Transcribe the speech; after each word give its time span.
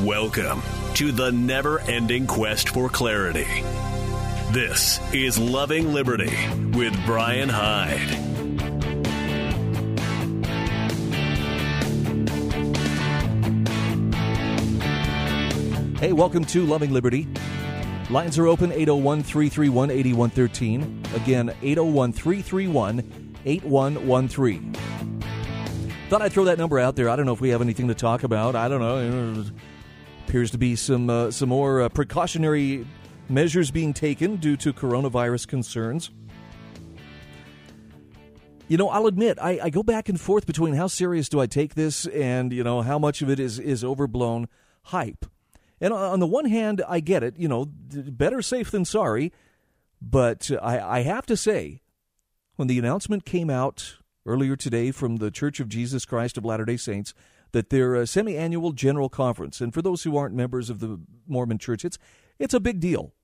Welcome 0.00 0.62
to 0.94 1.12
the 1.12 1.30
never 1.30 1.78
ending 1.80 2.26
quest 2.26 2.70
for 2.70 2.88
clarity. 2.88 3.46
This 4.50 4.98
is 5.12 5.38
Loving 5.38 5.92
Liberty 5.92 6.34
with 6.72 6.98
Brian 7.04 7.50
Hyde. 7.50 7.98
Hey, 15.98 16.12
welcome 16.14 16.46
to 16.46 16.64
Loving 16.64 16.92
Liberty. 16.92 17.28
Lines 18.10 18.38
are 18.38 18.48
open 18.48 18.72
801 18.72 19.22
331 19.22 19.90
8113. 19.90 21.02
Again, 21.14 21.54
801 21.62 22.12
331 22.14 23.34
8113. 23.44 24.72
Thought 26.08 26.22
I'd 26.22 26.32
throw 26.32 26.44
that 26.44 26.58
number 26.58 26.80
out 26.80 26.96
there. 26.96 27.08
I 27.08 27.14
don't 27.14 27.26
know 27.26 27.34
if 27.34 27.42
we 27.42 27.50
have 27.50 27.60
anything 27.60 27.88
to 27.88 27.94
talk 27.94 28.24
about. 28.24 28.56
I 28.56 28.68
don't 28.68 28.80
know 28.80 29.44
appears 30.26 30.50
to 30.52 30.58
be 30.58 30.76
some 30.76 31.10
uh, 31.10 31.30
some 31.30 31.48
more 31.48 31.82
uh, 31.82 31.88
precautionary 31.88 32.86
measures 33.28 33.70
being 33.70 33.92
taken 33.92 34.36
due 34.36 34.56
to 34.56 34.72
coronavirus 34.72 35.48
concerns. 35.48 36.10
You 38.68 38.76
know, 38.76 38.88
I'll 38.88 39.06
admit 39.06 39.38
I, 39.40 39.58
I, 39.64 39.70
go 39.70 39.82
back 39.82 40.08
and 40.08 40.18
forth 40.18 40.46
between 40.46 40.74
how 40.74 40.86
serious 40.86 41.28
do 41.28 41.40
I 41.40 41.46
take 41.46 41.74
this 41.74 42.06
and 42.06 42.52
you 42.52 42.64
know 42.64 42.80
how 42.82 42.98
much 42.98 43.20
of 43.20 43.28
it 43.28 43.38
is 43.38 43.58
is 43.58 43.84
overblown 43.84 44.48
hype. 44.84 45.26
And 45.80 45.92
on 45.92 46.20
the 46.20 46.26
one 46.26 46.44
hand, 46.44 46.82
I 46.88 47.00
get 47.00 47.22
it. 47.22 47.36
You 47.36 47.48
know, 47.48 47.66
better 47.66 48.40
safe 48.40 48.70
than 48.70 48.84
sorry. 48.84 49.32
But 50.00 50.50
I, 50.62 50.80
I 50.80 51.00
have 51.02 51.26
to 51.26 51.36
say, 51.36 51.82
when 52.56 52.68
the 52.68 52.78
announcement 52.78 53.24
came 53.24 53.50
out 53.50 53.96
earlier 54.24 54.56
today 54.56 54.92
from 54.92 55.16
the 55.16 55.30
Church 55.30 55.60
of 55.60 55.68
Jesus 55.68 56.04
Christ 56.04 56.38
of 56.38 56.44
Latter 56.44 56.64
Day 56.64 56.76
Saints 56.76 57.12
that 57.52 57.70
their 57.70 57.96
uh, 57.96 58.06
semi-annual 58.06 58.72
general 58.72 59.08
conference, 59.08 59.60
and 59.60 59.72
for 59.72 59.82
those 59.82 60.02
who 60.02 60.16
aren't 60.16 60.34
members 60.34 60.70
of 60.70 60.80
the 60.80 61.00
Mormon 61.26 61.58
Church, 61.58 61.84
it's 61.84 61.98
it's 62.38 62.54
a 62.54 62.60
big 62.60 62.80
deal. 62.80 63.14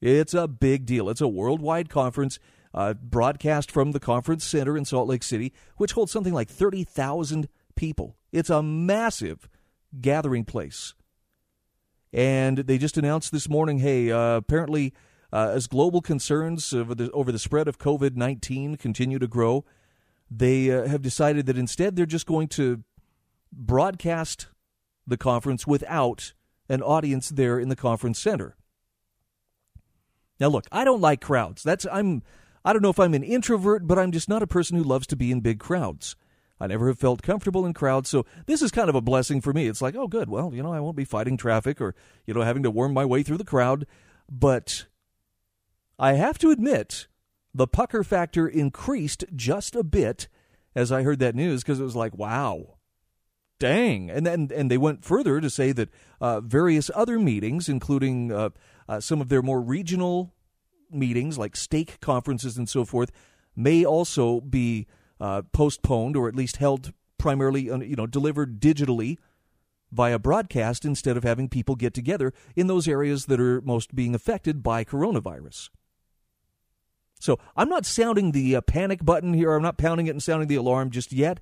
It's 0.00 0.34
a 0.34 0.48
big 0.48 0.86
deal. 0.86 1.08
It's 1.08 1.20
a 1.20 1.28
worldwide 1.28 1.88
conference 1.88 2.38
uh, 2.74 2.94
broadcast 2.94 3.70
from 3.70 3.92
the 3.92 4.00
conference 4.00 4.44
center 4.44 4.76
in 4.76 4.84
Salt 4.84 5.08
Lake 5.08 5.22
City, 5.22 5.52
which 5.76 5.92
holds 5.92 6.10
something 6.10 6.34
like 6.34 6.48
thirty 6.48 6.84
thousand 6.84 7.48
people. 7.76 8.16
It's 8.32 8.50
a 8.50 8.62
massive 8.62 9.48
gathering 10.00 10.44
place. 10.44 10.94
And 12.12 12.58
they 12.58 12.78
just 12.78 12.98
announced 12.98 13.32
this 13.32 13.48
morning, 13.48 13.78
hey, 13.78 14.10
uh, 14.10 14.36
apparently, 14.36 14.92
uh, 15.32 15.52
as 15.54 15.66
global 15.66 16.00
concerns 16.02 16.72
over 16.72 16.94
the 16.94 17.10
over 17.12 17.32
the 17.32 17.38
spread 17.38 17.68
of 17.68 17.78
COVID 17.78 18.16
nineteen 18.16 18.76
continue 18.76 19.18
to 19.18 19.26
grow, 19.26 19.64
they 20.30 20.70
uh, 20.70 20.86
have 20.88 21.02
decided 21.02 21.46
that 21.46 21.58
instead 21.58 21.96
they're 21.96 22.06
just 22.06 22.26
going 22.26 22.48
to 22.48 22.82
broadcast 23.52 24.48
the 25.06 25.16
conference 25.16 25.66
without 25.66 26.32
an 26.68 26.82
audience 26.82 27.28
there 27.28 27.58
in 27.58 27.68
the 27.68 27.76
conference 27.76 28.18
center. 28.18 28.56
Now 30.40 30.48
look, 30.48 30.66
I 30.72 30.84
don't 30.84 31.00
like 31.00 31.20
crowds. 31.20 31.62
That's 31.62 31.86
I'm 31.90 32.22
I 32.64 32.72
don't 32.72 32.82
know 32.82 32.90
if 32.90 33.00
I'm 33.00 33.14
an 33.14 33.24
introvert, 33.24 33.86
but 33.86 33.98
I'm 33.98 34.12
just 34.12 34.28
not 34.28 34.42
a 34.42 34.46
person 34.46 34.76
who 34.76 34.84
loves 34.84 35.06
to 35.08 35.16
be 35.16 35.30
in 35.30 35.40
big 35.40 35.58
crowds. 35.58 36.16
I 36.60 36.68
never 36.68 36.86
have 36.86 36.98
felt 36.98 37.22
comfortable 37.22 37.66
in 37.66 37.74
crowds, 37.74 38.08
so 38.08 38.24
this 38.46 38.62
is 38.62 38.70
kind 38.70 38.88
of 38.88 38.94
a 38.94 39.00
blessing 39.00 39.40
for 39.40 39.52
me. 39.52 39.66
It's 39.66 39.82
like, 39.82 39.96
oh 39.96 40.06
good, 40.06 40.28
well, 40.28 40.52
you 40.54 40.62
know, 40.62 40.72
I 40.72 40.78
won't 40.78 40.96
be 40.96 41.04
fighting 41.04 41.36
traffic 41.36 41.80
or, 41.80 41.94
you 42.24 42.34
know, 42.34 42.42
having 42.42 42.62
to 42.62 42.70
worm 42.70 42.94
my 42.94 43.04
way 43.04 43.24
through 43.24 43.38
the 43.38 43.44
crowd, 43.44 43.84
but 44.30 44.86
I 45.98 46.12
have 46.12 46.38
to 46.38 46.50
admit 46.50 47.08
the 47.52 47.66
pucker 47.66 48.04
factor 48.04 48.46
increased 48.46 49.24
just 49.34 49.74
a 49.74 49.82
bit 49.82 50.28
as 50.74 50.92
I 50.92 51.02
heard 51.02 51.18
that 51.18 51.34
news 51.34 51.62
because 51.62 51.80
it 51.80 51.84
was 51.84 51.96
like, 51.96 52.16
wow, 52.16 52.76
dang. 53.62 54.10
And 54.10 54.26
then 54.26 54.50
and 54.52 54.68
they 54.68 54.76
went 54.76 55.04
further 55.04 55.40
to 55.40 55.48
say 55.48 55.70
that 55.70 55.88
uh, 56.20 56.40
various 56.40 56.90
other 56.96 57.16
meetings, 57.16 57.68
including 57.68 58.32
uh, 58.32 58.50
uh, 58.88 58.98
some 58.98 59.20
of 59.20 59.28
their 59.28 59.40
more 59.40 59.60
regional 59.60 60.34
meetings 60.90 61.38
like 61.38 61.54
stake 61.54 62.00
conferences 62.00 62.58
and 62.58 62.68
so 62.68 62.84
forth, 62.84 63.12
may 63.54 63.84
also 63.84 64.40
be 64.40 64.88
uh, 65.20 65.42
postponed 65.52 66.16
or 66.16 66.26
at 66.26 66.34
least 66.34 66.56
held 66.56 66.92
primarily, 67.18 67.62
you 67.62 67.94
know, 67.94 68.06
delivered 68.06 68.60
digitally 68.60 69.16
via 69.92 70.18
broadcast 70.18 70.84
instead 70.84 71.16
of 71.16 71.22
having 71.22 71.48
people 71.48 71.76
get 71.76 71.94
together 71.94 72.32
in 72.56 72.66
those 72.66 72.88
areas 72.88 73.26
that 73.26 73.40
are 73.40 73.60
most 73.60 73.94
being 73.94 74.12
affected 74.12 74.60
by 74.60 74.82
coronavirus. 74.82 75.68
So 77.20 77.38
I'm 77.54 77.68
not 77.68 77.86
sounding 77.86 78.32
the 78.32 78.56
uh, 78.56 78.60
panic 78.62 79.04
button 79.04 79.34
here. 79.34 79.52
I'm 79.52 79.62
not 79.62 79.78
pounding 79.78 80.08
it 80.08 80.10
and 80.10 80.22
sounding 80.22 80.48
the 80.48 80.56
alarm 80.56 80.90
just 80.90 81.12
yet. 81.12 81.38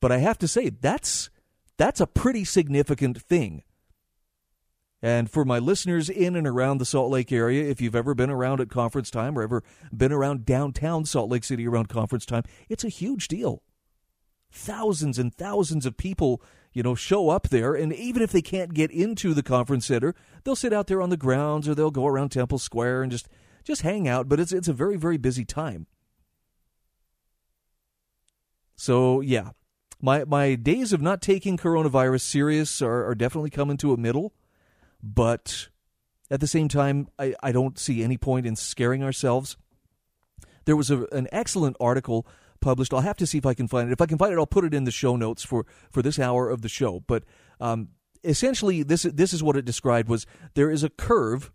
But 0.00 0.12
I 0.12 0.18
have 0.18 0.38
to 0.38 0.48
say 0.48 0.70
that's 0.70 1.30
that's 1.76 2.00
a 2.00 2.06
pretty 2.06 2.44
significant 2.44 3.20
thing. 3.20 3.62
And 5.02 5.30
for 5.30 5.44
my 5.44 5.58
listeners 5.58 6.08
in 6.08 6.36
and 6.36 6.46
around 6.46 6.78
the 6.78 6.86
Salt 6.86 7.10
Lake 7.10 7.30
area, 7.30 7.68
if 7.68 7.80
you've 7.80 7.94
ever 7.94 8.14
been 8.14 8.30
around 8.30 8.60
at 8.60 8.70
conference 8.70 9.10
time 9.10 9.38
or 9.38 9.42
ever 9.42 9.62
been 9.94 10.12
around 10.12 10.46
downtown 10.46 11.04
Salt 11.04 11.30
Lake 11.30 11.44
City 11.44 11.68
around 11.68 11.88
conference 11.88 12.24
time, 12.24 12.44
it's 12.68 12.84
a 12.84 12.88
huge 12.88 13.28
deal. 13.28 13.62
Thousands 14.50 15.18
and 15.18 15.34
thousands 15.34 15.84
of 15.84 15.98
people, 15.98 16.40
you 16.72 16.82
know, 16.82 16.94
show 16.94 17.28
up 17.28 17.50
there, 17.50 17.74
and 17.74 17.92
even 17.92 18.22
if 18.22 18.32
they 18.32 18.40
can't 18.40 18.72
get 18.72 18.90
into 18.90 19.34
the 19.34 19.42
conference 19.42 19.86
center, 19.86 20.14
they'll 20.44 20.56
sit 20.56 20.72
out 20.72 20.86
there 20.86 21.02
on 21.02 21.10
the 21.10 21.16
grounds 21.16 21.68
or 21.68 21.74
they'll 21.74 21.90
go 21.90 22.06
around 22.06 22.30
Temple 22.30 22.58
Square 22.58 23.02
and 23.02 23.12
just 23.12 23.28
just 23.64 23.82
hang 23.82 24.08
out. 24.08 24.28
But 24.28 24.40
it's 24.40 24.52
it's 24.52 24.68
a 24.68 24.72
very 24.72 24.96
very 24.96 25.18
busy 25.18 25.44
time. 25.44 25.86
So 28.76 29.20
yeah, 29.20 29.50
my 30.00 30.24
my 30.24 30.54
days 30.54 30.92
of 30.92 31.00
not 31.00 31.22
taking 31.22 31.56
coronavirus 31.56 32.22
serious 32.22 32.82
are, 32.82 33.06
are 33.06 33.14
definitely 33.14 33.50
coming 33.50 33.76
to 33.78 33.92
a 33.92 33.96
middle, 33.96 34.34
but 35.02 35.68
at 36.30 36.40
the 36.40 36.46
same 36.46 36.68
time, 36.68 37.08
I, 37.18 37.34
I 37.42 37.52
don't 37.52 37.78
see 37.78 38.02
any 38.02 38.16
point 38.16 38.46
in 38.46 38.56
scaring 38.56 39.02
ourselves. 39.02 39.56
There 40.64 40.76
was 40.76 40.90
a, 40.90 41.04
an 41.12 41.28
excellent 41.30 41.76
article 41.80 42.26
published. 42.60 42.92
I'll 42.92 43.00
have 43.00 43.16
to 43.18 43.26
see 43.26 43.38
if 43.38 43.46
I 43.46 43.54
can 43.54 43.68
find 43.68 43.88
it. 43.88 43.92
If 43.92 44.00
I 44.00 44.06
can 44.06 44.18
find 44.18 44.32
it, 44.32 44.38
I'll 44.38 44.46
put 44.46 44.64
it 44.64 44.74
in 44.74 44.84
the 44.84 44.90
show 44.90 45.16
notes 45.16 45.44
for, 45.44 45.64
for 45.90 46.02
this 46.02 46.18
hour 46.18 46.50
of 46.50 46.62
the 46.62 46.68
show. 46.68 47.04
But 47.06 47.24
um, 47.60 47.88
essentially, 48.24 48.82
this 48.82 49.02
this 49.02 49.32
is 49.32 49.42
what 49.42 49.56
it 49.56 49.64
described: 49.64 50.08
was 50.08 50.26
there 50.54 50.70
is 50.70 50.82
a 50.82 50.90
curve 50.90 51.52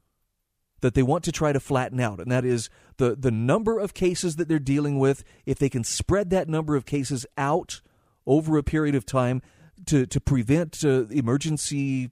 that 0.79 0.95
they 0.95 1.03
want 1.03 1.23
to 1.25 1.31
try 1.31 1.51
to 1.51 1.59
flatten 1.59 1.99
out, 1.99 2.19
and 2.19 2.31
that 2.31 2.45
is 2.45 2.69
the 2.97 3.15
the 3.15 3.31
number 3.31 3.77
of 3.77 3.93
cases 3.93 4.37
that 4.37 4.47
they're 4.47 4.59
dealing 4.59 4.97
with. 4.97 5.23
If 5.45 5.59
they 5.59 5.69
can 5.69 5.83
spread 5.83 6.29
that 6.29 6.47
number 6.47 6.75
of 6.75 6.85
cases 6.85 7.25
out 7.37 7.81
over 8.31 8.57
a 8.57 8.63
period 8.63 8.95
of 8.95 9.05
time 9.05 9.41
to 9.85 10.05
to 10.05 10.21
prevent 10.21 10.85
uh, 10.85 11.05
emergency 11.07 12.09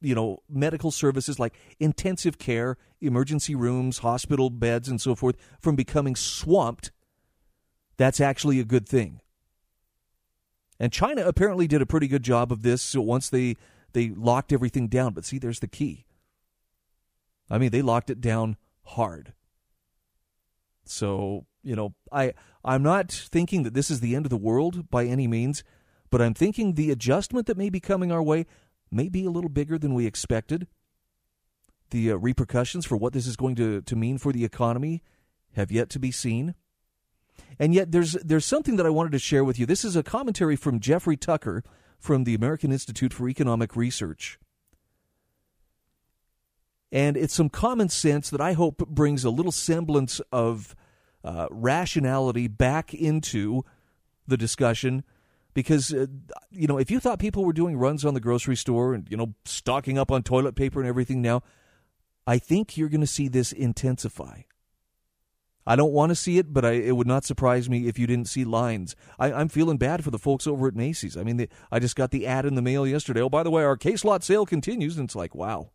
you 0.00 0.14
know 0.14 0.38
medical 0.48 0.92
services 0.92 1.40
like 1.40 1.54
intensive 1.80 2.38
care 2.38 2.78
emergency 3.00 3.56
rooms 3.56 3.98
hospital 3.98 4.48
beds 4.48 4.88
and 4.88 5.00
so 5.00 5.16
forth 5.16 5.36
from 5.60 5.74
becoming 5.74 6.14
swamped 6.14 6.92
that's 7.96 8.18
actually 8.18 8.58
a 8.60 8.64
good 8.64 8.88
thing. 8.88 9.20
And 10.78 10.92
china 10.92 11.26
apparently 11.26 11.66
did 11.66 11.82
a 11.82 11.86
pretty 11.86 12.06
good 12.06 12.22
job 12.22 12.52
of 12.52 12.62
this 12.62 12.80
so 12.80 13.00
once 13.00 13.28
they 13.28 13.56
they 13.92 14.10
locked 14.10 14.52
everything 14.52 14.86
down 14.86 15.12
but 15.12 15.24
see 15.24 15.38
there's 15.38 15.60
the 15.60 15.66
key. 15.66 16.06
I 17.50 17.58
mean 17.58 17.70
they 17.70 17.82
locked 17.82 18.08
it 18.08 18.20
down 18.20 18.56
hard. 18.84 19.34
So 20.84 21.46
you 21.62 21.76
know 21.76 21.94
i 22.12 22.32
I'm 22.64 22.82
not 22.82 23.10
thinking 23.10 23.62
that 23.62 23.74
this 23.74 23.90
is 23.90 24.00
the 24.00 24.14
end 24.14 24.26
of 24.26 24.30
the 24.30 24.36
world 24.36 24.90
by 24.90 25.06
any 25.06 25.26
means, 25.26 25.64
but 26.10 26.20
I'm 26.20 26.34
thinking 26.34 26.74
the 26.74 26.90
adjustment 26.90 27.46
that 27.46 27.56
may 27.56 27.70
be 27.70 27.80
coming 27.80 28.12
our 28.12 28.22
way 28.22 28.46
may 28.90 29.08
be 29.08 29.24
a 29.24 29.30
little 29.30 29.48
bigger 29.48 29.78
than 29.78 29.94
we 29.94 30.06
expected. 30.06 30.66
The 31.90 32.12
uh, 32.12 32.16
repercussions 32.16 32.84
for 32.84 32.96
what 32.96 33.12
this 33.12 33.26
is 33.26 33.36
going 33.36 33.54
to, 33.56 33.80
to 33.82 33.96
mean 33.96 34.18
for 34.18 34.32
the 34.32 34.44
economy 34.44 35.02
have 35.54 35.72
yet 35.72 35.88
to 35.90 35.98
be 35.98 36.10
seen. 36.10 36.54
And 37.58 37.74
yet, 37.74 37.92
there's, 37.92 38.12
there's 38.12 38.44
something 38.44 38.76
that 38.76 38.86
I 38.86 38.90
wanted 38.90 39.12
to 39.12 39.18
share 39.18 39.44
with 39.44 39.58
you. 39.58 39.66
This 39.66 39.84
is 39.84 39.96
a 39.96 40.02
commentary 40.02 40.56
from 40.56 40.80
Jeffrey 40.80 41.16
Tucker 41.16 41.64
from 41.98 42.24
the 42.24 42.34
American 42.34 42.72
Institute 42.72 43.12
for 43.12 43.28
Economic 43.28 43.74
Research. 43.74 44.38
And 46.92 47.16
it's 47.16 47.34
some 47.34 47.48
common 47.48 47.88
sense 47.88 48.30
that 48.30 48.40
I 48.40 48.52
hope 48.52 48.78
brings 48.88 49.24
a 49.24 49.30
little 49.30 49.52
semblance 49.52 50.20
of 50.32 50.74
uh, 51.24 51.46
rationality 51.50 52.48
back 52.48 52.94
into 52.94 53.62
the 54.26 54.36
discussion 54.36 55.04
because 55.54 55.92
uh, 55.92 56.06
you 56.50 56.66
know 56.66 56.78
if 56.78 56.90
you 56.90 57.00
thought 57.00 57.18
people 57.18 57.44
were 57.44 57.52
doing 57.52 57.76
runs 57.76 58.04
on 58.04 58.14
the 58.14 58.20
grocery 58.20 58.56
store 58.56 58.94
and 58.94 59.08
you 59.10 59.16
know 59.16 59.34
stocking 59.44 59.98
up 59.98 60.10
on 60.10 60.22
toilet 60.22 60.54
paper 60.54 60.80
and 60.80 60.88
everything 60.88 61.20
now 61.20 61.42
i 62.26 62.38
think 62.38 62.76
you're 62.76 62.88
going 62.88 63.00
to 63.00 63.06
see 63.06 63.28
this 63.28 63.52
intensify. 63.52 64.42
I 65.66 65.76
don't 65.76 65.92
want 65.92 66.10
to 66.10 66.16
see 66.16 66.38
it 66.38 66.52
but 66.52 66.64
I, 66.64 66.72
it 66.72 66.96
would 66.96 67.06
not 67.06 67.24
surprise 67.24 67.68
me 67.68 67.86
if 67.86 67.98
you 67.98 68.06
didn't 68.06 68.28
see 68.28 68.44
lines. 68.44 68.96
I, 69.18 69.40
am 69.40 69.48
feeling 69.48 69.76
bad 69.76 70.02
for 70.02 70.10
the 70.10 70.18
folks 70.18 70.46
over 70.46 70.66
at 70.66 70.74
Macey's. 70.74 71.16
I 71.16 71.22
mean 71.22 71.36
the, 71.36 71.48
i 71.70 71.78
just 71.78 71.96
got 71.96 72.10
the 72.10 72.26
ad 72.26 72.46
in 72.46 72.54
the 72.54 72.62
mail 72.62 72.86
yesterday 72.86 73.20
oh 73.20 73.28
by 73.28 73.42
the 73.42 73.50
way 73.50 73.62
our 73.62 73.76
case 73.76 74.04
lot 74.04 74.24
sale 74.24 74.46
continues 74.46 74.96
and 74.96 75.06
it's 75.06 75.16
like 75.16 75.34
wow. 75.34 75.70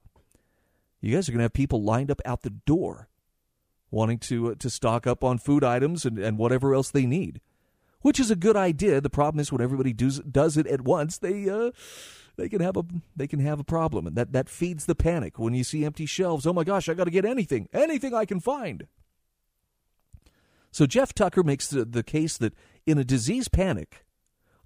You 1.02 1.14
guys 1.14 1.30
are 1.30 1.34
going 1.34 1.40
to 1.40 1.44
have 1.44 1.54
people 1.54 1.84
lined 1.84 2.10
up 2.10 2.22
out 2.26 2.42
the 2.42 2.50
door 2.50 3.10
wanting 3.92 4.20
to 4.20 4.52
uh, 4.52 4.56
to 4.60 4.70
stock 4.70 5.08
up 5.08 5.24
on 5.24 5.38
food 5.38 5.64
items 5.64 6.06
and, 6.06 6.18
and 6.20 6.38
whatever 6.38 6.74
else 6.74 6.92
they 6.92 7.06
need. 7.06 7.42
which 8.02 8.20
is 8.20 8.30
a 8.30 8.36
good 8.36 8.56
idea. 8.56 9.02
The 9.02 9.10
problem 9.10 9.40
is 9.40 9.52
when 9.52 9.62
everybody 9.62 9.92
does, 9.92 10.20
does 10.20 10.58
it 10.58 10.68
at 10.68 10.82
once, 10.82 11.18
they 11.18 11.50
uh, 11.50 11.72
they 12.36 12.48
can 12.50 12.62
have 12.62 12.78
a 12.78 12.84
they 13.16 13.26
can 13.26 13.40
have 13.40 13.60
a 13.60 13.64
problem, 13.64 14.06
and 14.06 14.16
that 14.16 14.32
that 14.32 14.48
feeds 14.48 14.86
the 14.86 14.94
panic 14.94 15.40
when 15.40 15.56
you 15.56 15.64
see 15.64 15.84
empty 15.84 16.06
shelves. 16.06 16.46
Oh 16.46 16.54
my 16.54 16.64
gosh, 16.64 16.88
I 16.88 16.94
got 16.94 17.06
to 17.06 17.12
get 17.12 17.26
anything, 17.26 17.68
anything 17.74 18.14
I 18.14 18.26
can 18.26 18.40
find. 18.40 18.86
So 20.72 20.86
Jeff 20.86 21.14
Tucker 21.14 21.42
makes 21.42 21.68
the, 21.68 21.84
the 21.84 22.04
case 22.04 22.38
that 22.38 22.54
in 22.86 23.00
a 23.00 23.04
disease 23.04 23.48
panic, 23.48 24.06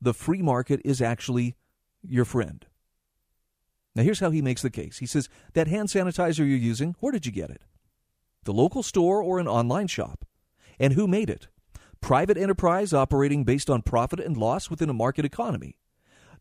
the 0.01 0.13
free 0.13 0.41
market 0.41 0.81
is 0.83 1.01
actually 1.01 1.55
your 2.01 2.25
friend. 2.25 2.65
Now, 3.95 4.03
here's 4.03 4.19
how 4.19 4.31
he 4.31 4.41
makes 4.41 4.61
the 4.63 4.69
case. 4.69 4.97
He 4.97 5.05
says, 5.05 5.29
That 5.53 5.67
hand 5.67 5.89
sanitizer 5.89 6.39
you're 6.39 6.47
using, 6.47 6.95
where 6.99 7.11
did 7.11 7.25
you 7.25 7.31
get 7.31 7.51
it? 7.51 7.61
The 8.49 8.53
local 8.53 8.81
store 8.81 9.21
or 9.21 9.37
an 9.37 9.47
online 9.47 9.85
shop? 9.85 10.25
And 10.79 10.93
who 10.93 11.07
made 11.07 11.29
it? 11.29 11.49
Private 12.01 12.35
enterprise 12.35 12.93
operating 12.93 13.43
based 13.43 13.69
on 13.69 13.83
profit 13.83 14.19
and 14.19 14.35
loss 14.35 14.71
within 14.71 14.89
a 14.89 14.93
market 14.93 15.23
economy. 15.23 15.77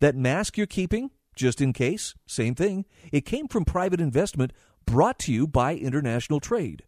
That 0.01 0.17
mask 0.17 0.57
you're 0.57 0.67
keeping, 0.67 1.11
just 1.37 1.61
in 1.61 1.75
case, 1.75 2.15
same 2.27 2.55
thing. 2.55 2.87
It 3.13 3.27
came 3.27 3.47
from 3.47 3.67
private 3.67 4.01
investment 4.01 4.55
brought 4.87 5.19
to 5.19 5.33
you 5.35 5.47
by 5.47 5.75
international 5.75 6.41
trade. 6.41 6.85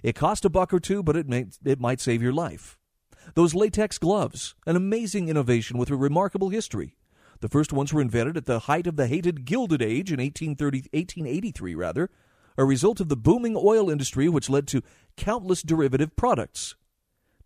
It 0.00 0.14
cost 0.14 0.44
a 0.44 0.48
buck 0.48 0.72
or 0.72 0.78
two, 0.78 1.02
but 1.02 1.16
it, 1.16 1.28
may, 1.28 1.46
it 1.64 1.80
might 1.80 2.00
save 2.00 2.22
your 2.22 2.32
life. 2.32 2.78
Those 3.34 3.56
latex 3.56 3.98
gloves, 3.98 4.54
an 4.64 4.76
amazing 4.76 5.28
innovation 5.28 5.76
with 5.76 5.90
a 5.90 5.96
remarkable 5.96 6.50
history. 6.50 6.94
The 7.40 7.48
first 7.48 7.72
ones 7.72 7.92
were 7.92 8.00
invented 8.00 8.36
at 8.36 8.46
the 8.46 8.60
height 8.60 8.86
of 8.86 8.94
the 8.94 9.08
hated 9.08 9.44
Gilded 9.44 9.82
Age 9.82 10.12
in 10.12 10.20
1830, 10.20 10.82
1883, 10.92 11.74
rather, 11.74 12.10
a 12.56 12.64
result 12.64 13.00
of 13.00 13.08
the 13.08 13.16
booming 13.16 13.56
oil 13.56 13.90
industry 13.90 14.28
which 14.28 14.50
led 14.50 14.66
to 14.68 14.82
countless 15.16 15.62
derivative 15.62 16.14
products. 16.16 16.74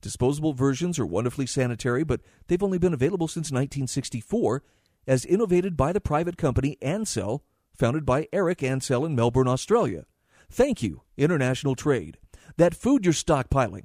Disposable 0.01 0.53
versions 0.53 0.99
are 0.99 1.07
wonderfully 1.07 1.47
sanitary, 1.47 2.05
but 2.05 2.21
they've 2.47 2.63
only 2.63 2.79
been 2.79 2.93
available 2.93 3.29
since 3.29 3.51
1964, 3.51 4.63
as 5.07 5.25
innovated 5.25 5.77
by 5.77 5.93
the 5.93 6.01
private 6.01 6.37
company 6.37 6.77
Ansell, 6.83 7.43
founded 7.75 8.05
by 8.05 8.29
Eric 8.33 8.63
Ansell 8.63 9.05
in 9.05 9.15
Melbourne, 9.15 9.49
Australia. 9.49 10.05
Thank 10.51 10.83
you, 10.83 11.03
international 11.17 11.75
trade. 11.75 12.19
That 12.57 12.75
food 12.75 13.05
you're 13.05 13.15
stockpiling. 13.15 13.85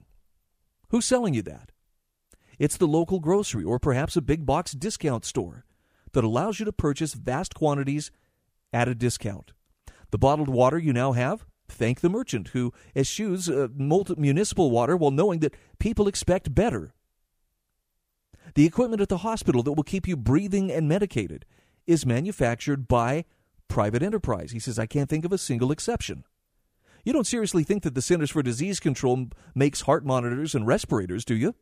Who's 0.89 1.05
selling 1.05 1.33
you 1.33 1.41
that? 1.43 1.71
It's 2.57 2.77
the 2.77 2.87
local 2.87 3.19
grocery 3.19 3.63
or 3.63 3.79
perhaps 3.79 4.17
a 4.17 4.21
big 4.21 4.45
box 4.45 4.73
discount 4.73 5.23
store 5.23 5.65
that 6.11 6.23
allows 6.23 6.59
you 6.59 6.65
to 6.65 6.73
purchase 6.73 7.13
vast 7.13 7.55
quantities 7.55 8.11
at 8.73 8.87
a 8.87 8.95
discount. 8.95 9.53
The 10.11 10.17
bottled 10.17 10.49
water 10.49 10.77
you 10.77 10.93
now 10.93 11.11
have, 11.11 11.45
thank 11.67 11.99
the 11.99 12.09
merchant 12.09 12.49
who 12.49 12.73
eschews 12.95 13.49
uh, 13.49 13.67
municipal 14.17 14.71
water 14.71 14.97
while 14.97 15.11
knowing 15.11 15.39
that 15.39 15.55
people 15.79 16.07
expect 16.07 16.55
better. 16.55 16.93
The 18.55 18.65
equipment 18.65 19.01
at 19.01 19.09
the 19.09 19.17
hospital 19.19 19.61
that 19.63 19.73
will 19.73 19.83
keep 19.83 20.07
you 20.07 20.17
breathing 20.17 20.71
and 20.71 20.87
medicated 20.87 21.45
is 21.85 22.05
manufactured 22.05 22.87
by 22.87 23.25
private 23.67 24.01
enterprise. 24.01 24.51
He 24.51 24.59
says, 24.59 24.79
I 24.79 24.87
can't 24.87 25.09
think 25.09 25.25
of 25.25 25.31
a 25.31 25.37
single 25.37 25.71
exception. 25.71 26.23
You 27.03 27.13
don't 27.13 27.27
seriously 27.27 27.63
think 27.63 27.83
that 27.83 27.95
the 27.95 28.01
Centers 28.01 28.31
for 28.31 28.43
Disease 28.43 28.79
Control 28.79 29.27
makes 29.55 29.81
heart 29.81 30.05
monitors 30.05 30.53
and 30.53 30.67
respirators, 30.67 31.23
do 31.23 31.35
you? 31.35 31.55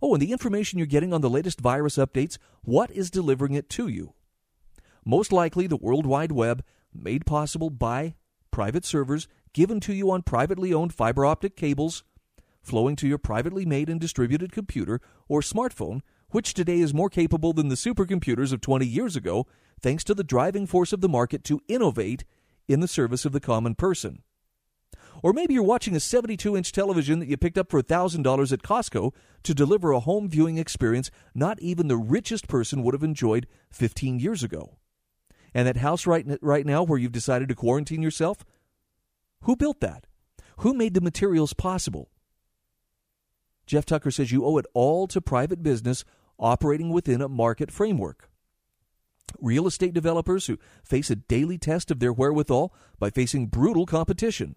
Oh, 0.00 0.14
and 0.14 0.22
the 0.22 0.32
information 0.32 0.78
you're 0.78 0.86
getting 0.86 1.12
on 1.12 1.20
the 1.20 1.30
latest 1.30 1.60
virus 1.60 1.96
updates, 1.96 2.38
what 2.62 2.90
is 2.90 3.10
delivering 3.10 3.54
it 3.54 3.68
to 3.70 3.88
you? 3.88 4.14
Most 5.04 5.32
likely 5.32 5.66
the 5.66 5.76
World 5.76 6.06
Wide 6.06 6.32
Web, 6.32 6.64
made 6.94 7.26
possible 7.26 7.70
by 7.70 8.14
private 8.50 8.84
servers 8.84 9.28
given 9.52 9.80
to 9.80 9.92
you 9.92 10.10
on 10.10 10.22
privately 10.22 10.72
owned 10.72 10.94
fiber 10.94 11.26
optic 11.26 11.56
cables, 11.56 12.04
flowing 12.62 12.96
to 12.96 13.08
your 13.08 13.18
privately 13.18 13.66
made 13.66 13.90
and 13.90 14.00
distributed 14.00 14.52
computer 14.52 15.00
or 15.28 15.40
smartphone, 15.40 16.00
which 16.30 16.54
today 16.54 16.80
is 16.80 16.94
more 16.94 17.10
capable 17.10 17.52
than 17.52 17.68
the 17.68 17.74
supercomputers 17.74 18.52
of 18.52 18.60
20 18.60 18.86
years 18.86 19.16
ago, 19.16 19.46
thanks 19.80 20.04
to 20.04 20.14
the 20.14 20.24
driving 20.24 20.66
force 20.66 20.92
of 20.92 21.00
the 21.00 21.08
market 21.08 21.44
to 21.44 21.60
innovate 21.68 22.24
in 22.68 22.80
the 22.80 22.88
service 22.88 23.24
of 23.24 23.32
the 23.32 23.40
common 23.40 23.74
person. 23.74 24.22
Or 25.22 25.32
maybe 25.32 25.54
you're 25.54 25.62
watching 25.62 25.94
a 25.94 26.00
72 26.00 26.56
inch 26.56 26.72
television 26.72 27.18
that 27.20 27.28
you 27.28 27.36
picked 27.36 27.58
up 27.58 27.70
for 27.70 27.82
$1,000 27.82 28.52
at 28.52 28.62
Costco 28.62 29.14
to 29.42 29.54
deliver 29.54 29.92
a 29.92 30.00
home 30.00 30.28
viewing 30.28 30.58
experience 30.58 31.10
not 31.34 31.60
even 31.60 31.88
the 31.88 31.96
richest 31.96 32.48
person 32.48 32.82
would 32.82 32.94
have 32.94 33.04
enjoyed 33.04 33.46
15 33.70 34.18
years 34.18 34.42
ago. 34.42 34.78
And 35.54 35.66
that 35.66 35.78
house 35.78 36.06
right, 36.06 36.26
right 36.40 36.64
now 36.66 36.82
where 36.82 36.98
you've 36.98 37.12
decided 37.12 37.48
to 37.48 37.54
quarantine 37.54 38.02
yourself? 38.02 38.44
Who 39.42 39.56
built 39.56 39.80
that? 39.80 40.06
Who 40.58 40.74
made 40.74 40.94
the 40.94 41.00
materials 41.00 41.52
possible? 41.52 42.10
Jeff 43.66 43.84
Tucker 43.84 44.10
says 44.10 44.32
you 44.32 44.44
owe 44.44 44.58
it 44.58 44.66
all 44.74 45.06
to 45.08 45.20
private 45.20 45.62
business 45.62 46.04
operating 46.38 46.90
within 46.90 47.20
a 47.20 47.28
market 47.28 47.70
framework. 47.70 48.28
Real 49.40 49.66
estate 49.66 49.94
developers 49.94 50.46
who 50.46 50.58
face 50.84 51.10
a 51.10 51.16
daily 51.16 51.58
test 51.58 51.90
of 51.90 52.00
their 52.00 52.12
wherewithal 52.12 52.74
by 52.98 53.10
facing 53.10 53.46
brutal 53.46 53.86
competition. 53.86 54.56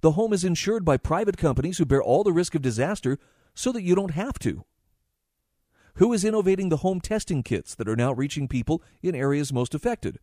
The 0.00 0.12
home 0.12 0.32
is 0.32 0.44
insured 0.44 0.84
by 0.84 0.96
private 0.96 1.36
companies 1.36 1.78
who 1.78 1.86
bear 1.86 2.02
all 2.02 2.22
the 2.22 2.32
risk 2.32 2.54
of 2.54 2.62
disaster 2.62 3.18
so 3.54 3.72
that 3.72 3.82
you 3.82 3.94
don't 3.94 4.12
have 4.12 4.38
to. 4.40 4.64
Who 5.96 6.12
is 6.12 6.26
innovating 6.26 6.68
the 6.68 6.78
home 6.78 7.00
testing 7.00 7.42
kits 7.42 7.74
that 7.74 7.88
are 7.88 7.96
now 7.96 8.12
reaching 8.12 8.48
people 8.48 8.82
in 9.02 9.14
areas 9.14 9.50
most 9.50 9.74
affected? 9.74 10.18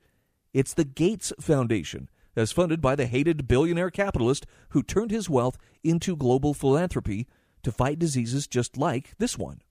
It's 0.54 0.74
the 0.74 0.84
Gates 0.84 1.34
Foundation, 1.40 2.10
as 2.36 2.52
funded 2.52 2.80
by 2.80 2.96
the 2.96 3.08
hated 3.08 3.48
billionaire 3.48 3.90
capitalist 3.90 4.46
who 4.70 4.84
turned 4.84 5.10
his 5.10 5.31
wealth 5.31 5.58
into 5.84 6.16
global 6.16 6.54
philanthropy 6.54 7.28
to 7.64 7.72
fight 7.72 7.98
diseases 7.98 8.46
just 8.46 8.78
like 8.78 9.18
this 9.18 9.36
one. 9.36 9.62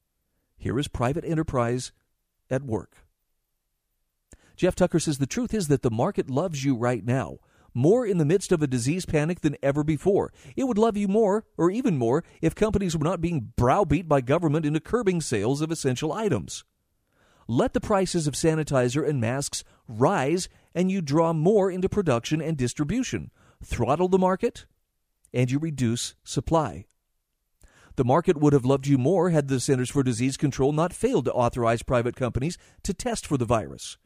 Here 0.59 0.77
is 0.77 0.89
private 0.89 1.25
enterprise 1.25 1.93
at 2.51 2.65
work. 2.65 3.07
Jeff 4.57 4.75
Tucker 4.75 4.99
says 4.99 5.19
the 5.19 5.27
truth 5.27 5.55
is 5.55 5.69
that 5.69 5.83
the 5.83 5.91
market 5.91 6.29
loves 6.29 6.65
you 6.65 6.75
right 6.75 7.05
now 7.05 7.39
more 7.75 8.07
in 8.07 8.19
the 8.19 8.25
midst 8.25 8.53
of 8.53 8.63
a 8.63 8.67
disease 8.67 9.07
panic 9.07 9.41
than 9.41 9.57
ever 9.63 9.83
before. 9.85 10.33
It 10.57 10.65
would 10.65 10.79
love 10.79 10.97
you 10.97 11.09
more, 11.09 11.45
or 11.57 11.71
even 11.71 11.99
more, 11.99 12.25
if 12.41 12.55
companies 12.55 12.97
were 12.97 13.05
not 13.05 13.21
being 13.21 13.53
browbeat 13.57 14.09
by 14.09 14.21
government 14.21 14.67
into 14.67 14.81
curbing 14.81 15.21
sales 15.21 15.61
of 15.61 15.71
essential 15.71 16.13
items. 16.13 16.65
Let 17.49 17.73
the 17.73 17.81
prices 17.81 18.27
of 18.27 18.35
sanitizer 18.35 19.07
and 19.07 19.21
masks 19.21 19.65
rise, 19.89 20.49
and 20.75 20.91
you 20.91 21.03
draw 21.03 21.33
more 21.33 21.71
into 21.71 21.89
production 21.89 22.41
and 22.41 22.57
distribution. 22.57 23.31
Throttle 23.63 24.09
the 24.09 24.19
market, 24.19 24.67
and 25.35 25.51
you 25.51 25.59
reduce 25.59 26.15
supply. 26.25 26.87
The 27.97 28.05
market 28.05 28.39
would 28.39 28.55
have 28.55 28.65
loved 28.65 28.87
you 28.87 28.97
more 28.97 29.31
had 29.31 29.49
the 29.49 29.61
Centers 29.61 29.91
for 29.91 30.03
Disease 30.03 30.37
Control 30.37 30.73
not 30.73 30.95
failed 30.95 31.27
to 31.27 31.33
authorize 31.33 31.83
private 31.83 32.17
companies 32.17 32.57
to 32.85 32.95
test 32.95 33.27
for 33.27 33.37
the 33.37 33.45
virus. 33.45 33.99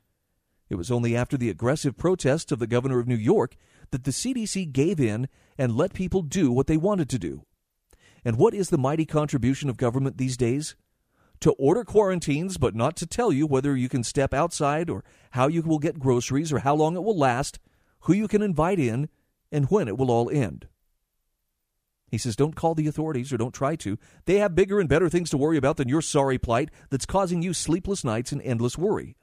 It 0.69 0.75
was 0.75 0.91
only 0.91 1.15
after 1.17 1.37
the 1.37 1.51
aggressive 1.51 1.97
protests 1.97 2.51
of 2.51 2.59
the 2.59 2.67
governor 2.67 2.99
of 2.99 3.07
New 3.07 3.17
York 3.17 3.57
that 3.91 4.05
the 4.05 4.11
CDC 4.11 4.73
gave 4.73 5.01
in 5.01 5.29
and 5.57 5.77
let 5.77 5.95
people 5.95 6.23
do 6.23 6.51
what 6.51 6.67
they 6.67 6.77
wanted 6.77 7.09
to 7.11 7.19
do. 7.19 7.45
And 8.25 8.37
what 8.37 8.55
is 8.55 8.71
the 8.71 8.79
mighty 8.79 9.07
contribution 9.07 9.71
of 9.71 9.77
government 9.77 10.19
these 10.19 10.37
days? 10.37 10.75
To 11.41 11.53
order 11.53 11.85
quarantines, 11.85 12.57
but 12.57 12.75
not 12.75 12.97
to 12.97 13.07
tell 13.07 13.33
you 13.33 13.47
whether 13.47 13.77
you 13.77 13.89
can 13.89 14.03
step 14.03 14.35
outside 14.35 14.91
or 14.91 15.05
how 15.33 15.47
you 15.47 15.63
will 15.63 15.79
get 15.79 16.01
groceries 16.01 16.53
or 16.53 16.61
how 16.61 16.75
long 16.75 16.97
it 16.97 17.05
will 17.05 17.17
last, 17.17 17.61
who 18.01 18.13
you 18.13 18.27
can 18.27 18.43
invite 18.43 18.81
in, 18.81 19.09
and 19.53 19.67
when 19.67 19.87
it 19.87 19.97
will 19.97 20.11
all 20.11 20.29
end. 20.31 20.67
He 22.11 22.19
says, 22.19 22.35
Don't 22.35 22.57
call 22.57 22.75
the 22.75 22.89
authorities 22.89 23.33
or 23.33 23.37
don't 23.37 23.55
try 23.55 23.77
to. 23.77 23.99
They 24.25 24.39
have 24.39 24.55
bigger 24.55 24.81
and 24.81 24.89
better 24.89 25.09
things 25.09 25.31
to 25.31 25.39
worry 25.39 25.57
about 25.57 25.77
than 25.77 25.89
your 25.89 26.03
sorry 26.03 26.39
plight 26.39 26.71
that's 26.91 27.07
causing 27.07 27.43
you 27.43 27.53
sleepless 27.53 28.03
nights 28.03 28.33
and 28.33 28.43
endless 28.43 28.79
worry. 28.79 29.17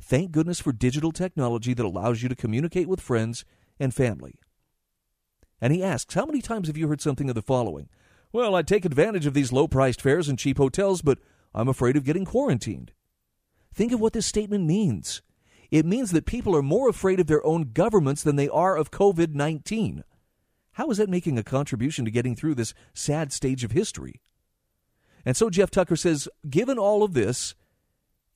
Thank 0.00 0.32
goodness 0.32 0.60
for 0.60 0.72
digital 0.72 1.12
technology 1.12 1.74
that 1.74 1.84
allows 1.84 2.22
you 2.22 2.28
to 2.28 2.36
communicate 2.36 2.88
with 2.88 3.00
friends 3.00 3.44
and 3.78 3.94
family. 3.94 4.34
And 5.60 5.72
he 5.72 5.82
asks, 5.82 6.14
How 6.14 6.24
many 6.24 6.40
times 6.40 6.68
have 6.68 6.76
you 6.76 6.88
heard 6.88 7.00
something 7.00 7.28
of 7.28 7.34
the 7.34 7.42
following? 7.42 7.88
Well, 8.32 8.54
I'd 8.54 8.68
take 8.68 8.84
advantage 8.84 9.26
of 9.26 9.34
these 9.34 9.52
low 9.52 9.66
priced 9.66 10.00
fares 10.00 10.28
and 10.28 10.38
cheap 10.38 10.58
hotels, 10.58 11.02
but 11.02 11.18
I'm 11.54 11.68
afraid 11.68 11.96
of 11.96 12.04
getting 12.04 12.24
quarantined. 12.24 12.92
Think 13.72 13.92
of 13.92 14.00
what 14.00 14.12
this 14.12 14.26
statement 14.26 14.64
means. 14.64 15.22
It 15.70 15.86
means 15.86 16.12
that 16.12 16.26
people 16.26 16.56
are 16.56 16.62
more 16.62 16.88
afraid 16.88 17.20
of 17.20 17.26
their 17.26 17.44
own 17.44 17.72
governments 17.72 18.22
than 18.22 18.36
they 18.36 18.48
are 18.48 18.76
of 18.76 18.90
COVID 18.90 19.34
19. 19.34 20.04
How 20.72 20.90
is 20.90 20.98
that 20.98 21.10
making 21.10 21.38
a 21.38 21.42
contribution 21.42 22.04
to 22.04 22.10
getting 22.10 22.36
through 22.36 22.54
this 22.54 22.72
sad 22.94 23.32
stage 23.32 23.64
of 23.64 23.72
history? 23.72 24.20
And 25.24 25.36
so 25.36 25.50
Jeff 25.50 25.70
Tucker 25.70 25.96
says, 25.96 26.28
given 26.48 26.78
all 26.78 27.02
of 27.02 27.14
this, 27.14 27.54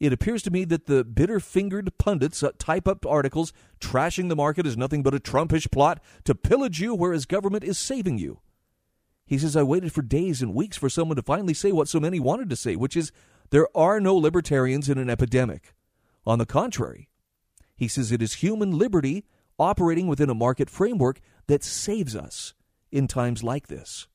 it 0.02 0.12
appears 0.12 0.42
to 0.42 0.50
me 0.50 0.64
that 0.64 0.87
the 0.87 1.04
bitter 1.04 1.38
fingered 1.38 1.97
pundits 1.97 2.42
type 2.59 2.88
up 2.88 3.06
articles 3.06 3.52
trashing 3.80 4.28
the 4.28 4.37
market 4.37 4.66
as 4.66 4.76
nothing 4.76 5.02
but 5.02 5.14
a 5.14 5.21
Trumpish 5.21 5.71
plot 5.71 6.02
to 6.25 6.35
pillage 6.35 6.80
you, 6.80 6.92
whereas 6.92 7.25
government 7.25 7.62
is 7.62 7.78
saving 7.78 8.18
you. 8.18 8.40
He 9.25 9.38
says, 9.38 9.56
I 9.56 9.62
waited 9.62 9.92
for 9.92 10.02
days 10.02 10.42
and 10.42 10.54
weeks 10.54 10.76
for 10.76 10.88
someone 10.88 11.16
to 11.16 11.23
finally 11.23 11.54
say 11.54 11.71
what 11.71 11.88
so 11.88 12.00
many 12.00 12.18
wanted 12.18 12.50
to 12.50 12.56
say, 12.56 12.75
which 12.75 12.97
is 12.97 13.12
there 13.50 13.68
are 13.76 14.00
no 14.00 14.16
libertarians 14.16 14.88
in 14.88 14.99
an 14.99 15.09
epidemic. 15.09 15.73
On 16.26 16.38
the 16.38 16.47
contrary, 16.47 17.09
he 17.76 17.87
says 17.87 18.11
it 18.11 18.23
is 18.23 18.35
human 18.35 18.76
liberty 18.76 19.25
operating 19.59 20.09
within 20.09 20.28
a 20.28 20.35
market 20.35 20.68
framework 20.68 21.21
that 21.47 21.62
saves 21.62 22.16
us 22.16 22.54
in 22.90 23.06
times 23.06 23.44
like 23.44 23.68
this. 23.68 24.09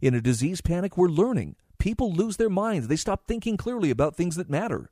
In 0.00 0.14
a 0.14 0.20
disease 0.20 0.60
panic, 0.60 0.96
we're 0.96 1.08
learning 1.08 1.56
People 1.78 2.12
lose 2.12 2.36
their 2.36 2.50
minds. 2.50 2.88
They 2.88 2.96
stop 2.96 3.26
thinking 3.26 3.56
clearly 3.56 3.90
about 3.90 4.16
things 4.16 4.36
that 4.36 4.50
matter. 4.50 4.90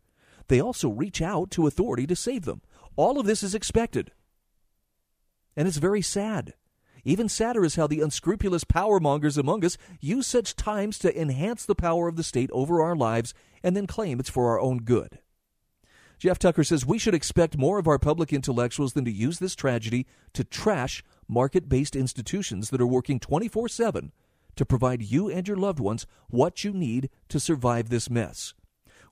They 0.48 0.60
also 0.60 0.88
reach 0.88 1.20
out 1.20 1.50
to 1.52 1.66
authority 1.66 2.06
to 2.06 2.16
save 2.16 2.44
them. 2.44 2.62
All 2.96 3.18
of 3.18 3.26
this 3.26 3.42
is 3.42 3.54
expected. 3.54 4.12
And 5.56 5.66
it's 5.66 5.78
very 5.78 6.02
sad. 6.02 6.54
Even 7.04 7.28
sadder 7.28 7.64
is 7.64 7.76
how 7.76 7.86
the 7.86 8.00
unscrupulous 8.00 8.64
power 8.64 8.98
mongers 8.98 9.38
among 9.38 9.64
us 9.64 9.78
use 10.00 10.26
such 10.26 10.56
times 10.56 10.98
to 10.98 11.20
enhance 11.20 11.64
the 11.64 11.74
power 11.74 12.08
of 12.08 12.16
the 12.16 12.24
state 12.24 12.50
over 12.52 12.82
our 12.82 12.96
lives 12.96 13.32
and 13.62 13.76
then 13.76 13.86
claim 13.86 14.18
it's 14.18 14.28
for 14.28 14.50
our 14.50 14.60
own 14.60 14.78
good. 14.78 15.20
Jeff 16.18 16.38
Tucker 16.38 16.64
says 16.64 16.86
we 16.86 16.98
should 16.98 17.14
expect 17.14 17.58
more 17.58 17.78
of 17.78 17.86
our 17.86 17.98
public 17.98 18.32
intellectuals 18.32 18.94
than 18.94 19.04
to 19.04 19.10
use 19.12 19.38
this 19.38 19.54
tragedy 19.54 20.06
to 20.32 20.44
trash 20.44 21.04
market 21.28 21.68
based 21.68 21.94
institutions 21.94 22.70
that 22.70 22.80
are 22.80 22.86
working 22.86 23.20
24 23.20 23.68
7 23.68 24.12
to 24.56 24.66
provide 24.66 25.02
you 25.02 25.28
and 25.30 25.46
your 25.46 25.56
loved 25.56 25.78
ones 25.78 26.06
what 26.28 26.64
you 26.64 26.72
need 26.72 27.10
to 27.28 27.38
survive 27.38 27.88
this 27.88 28.08
mess. 28.08 28.54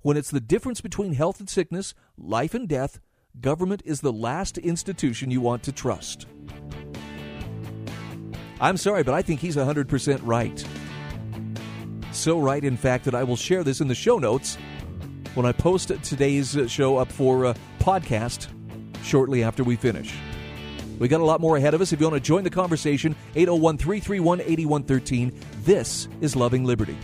When 0.04 0.18
it's 0.18 0.30
the 0.30 0.38
difference 0.38 0.82
between 0.82 1.14
health 1.14 1.40
and 1.40 1.48
sickness, 1.48 1.94
life 2.18 2.52
and 2.52 2.68
death, 2.68 3.00
government 3.40 3.80
is 3.86 4.02
the 4.02 4.12
last 4.12 4.58
institution 4.58 5.30
you 5.30 5.40
want 5.40 5.62
to 5.62 5.72
trust. 5.72 6.26
I'm 8.60 8.76
sorry, 8.76 9.02
but 9.02 9.14
I 9.14 9.22
think 9.22 9.40
he's 9.40 9.56
100% 9.56 10.20
right. 10.22 10.62
So 12.12 12.38
right, 12.38 12.62
in 12.62 12.76
fact, 12.76 13.06
that 13.06 13.14
I 13.14 13.24
will 13.24 13.34
share 13.34 13.64
this 13.64 13.80
in 13.80 13.88
the 13.88 13.94
show 13.94 14.18
notes 14.18 14.58
when 15.32 15.46
I 15.46 15.52
post 15.52 15.90
today's 16.02 16.54
show 16.66 16.98
up 16.98 17.10
for 17.10 17.46
a 17.46 17.56
podcast 17.78 18.48
shortly 19.02 19.42
after 19.42 19.64
we 19.64 19.74
finish. 19.74 20.14
We 20.98 21.08
got 21.08 21.22
a 21.22 21.24
lot 21.24 21.40
more 21.40 21.56
ahead 21.56 21.72
of 21.72 21.80
us. 21.80 21.94
If 21.94 22.00
you 22.00 22.10
want 22.10 22.22
to 22.22 22.28
join 22.28 22.44
the 22.44 22.50
conversation, 22.50 23.16
801 23.36 23.78
331 23.78 24.40
8113. 24.42 25.32
This 25.62 26.08
is 26.20 26.36
Loving 26.36 26.66
Liberty. 26.66 26.98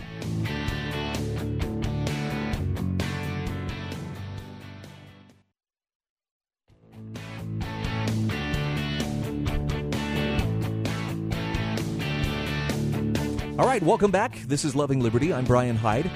All 13.61 13.67
right, 13.67 13.83
welcome 13.83 14.09
back. 14.09 14.39
This 14.47 14.65
is 14.65 14.75
Loving 14.75 15.01
Liberty. 15.01 15.31
I'm 15.31 15.45
Brian 15.45 15.75
Hyde. 15.75 16.09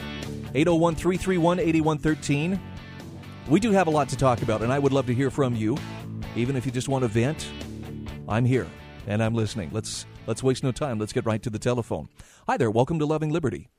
801 0.55 0.95
331 0.95 1.59
8113. 1.59 2.59
We 3.47 3.59
do 3.59 3.69
have 3.69 3.85
a 3.85 3.91
lot 3.91 4.09
to 4.09 4.15
talk 4.15 4.41
about, 4.41 4.63
and 4.63 4.73
I 4.73 4.79
would 4.79 4.91
love 4.91 5.05
to 5.05 5.13
hear 5.13 5.29
from 5.29 5.55
you. 5.55 5.77
Even 6.35 6.55
if 6.55 6.65
you 6.65 6.71
just 6.71 6.89
want 6.89 7.03
to 7.03 7.07
vent, 7.07 7.47
I'm 8.27 8.45
here 8.45 8.65
and 9.05 9.21
I'm 9.21 9.35
listening. 9.35 9.69
Let's 9.71 10.07
let's 10.25 10.41
waste 10.41 10.63
no 10.63 10.71
time. 10.71 10.97
Let's 10.97 11.13
get 11.13 11.23
right 11.27 11.41
to 11.43 11.51
the 11.51 11.59
telephone. 11.59 12.09
Hi 12.47 12.57
there. 12.57 12.71
Welcome 12.71 12.97
to 12.97 13.05
Loving 13.05 13.31
Liberty. 13.31 13.69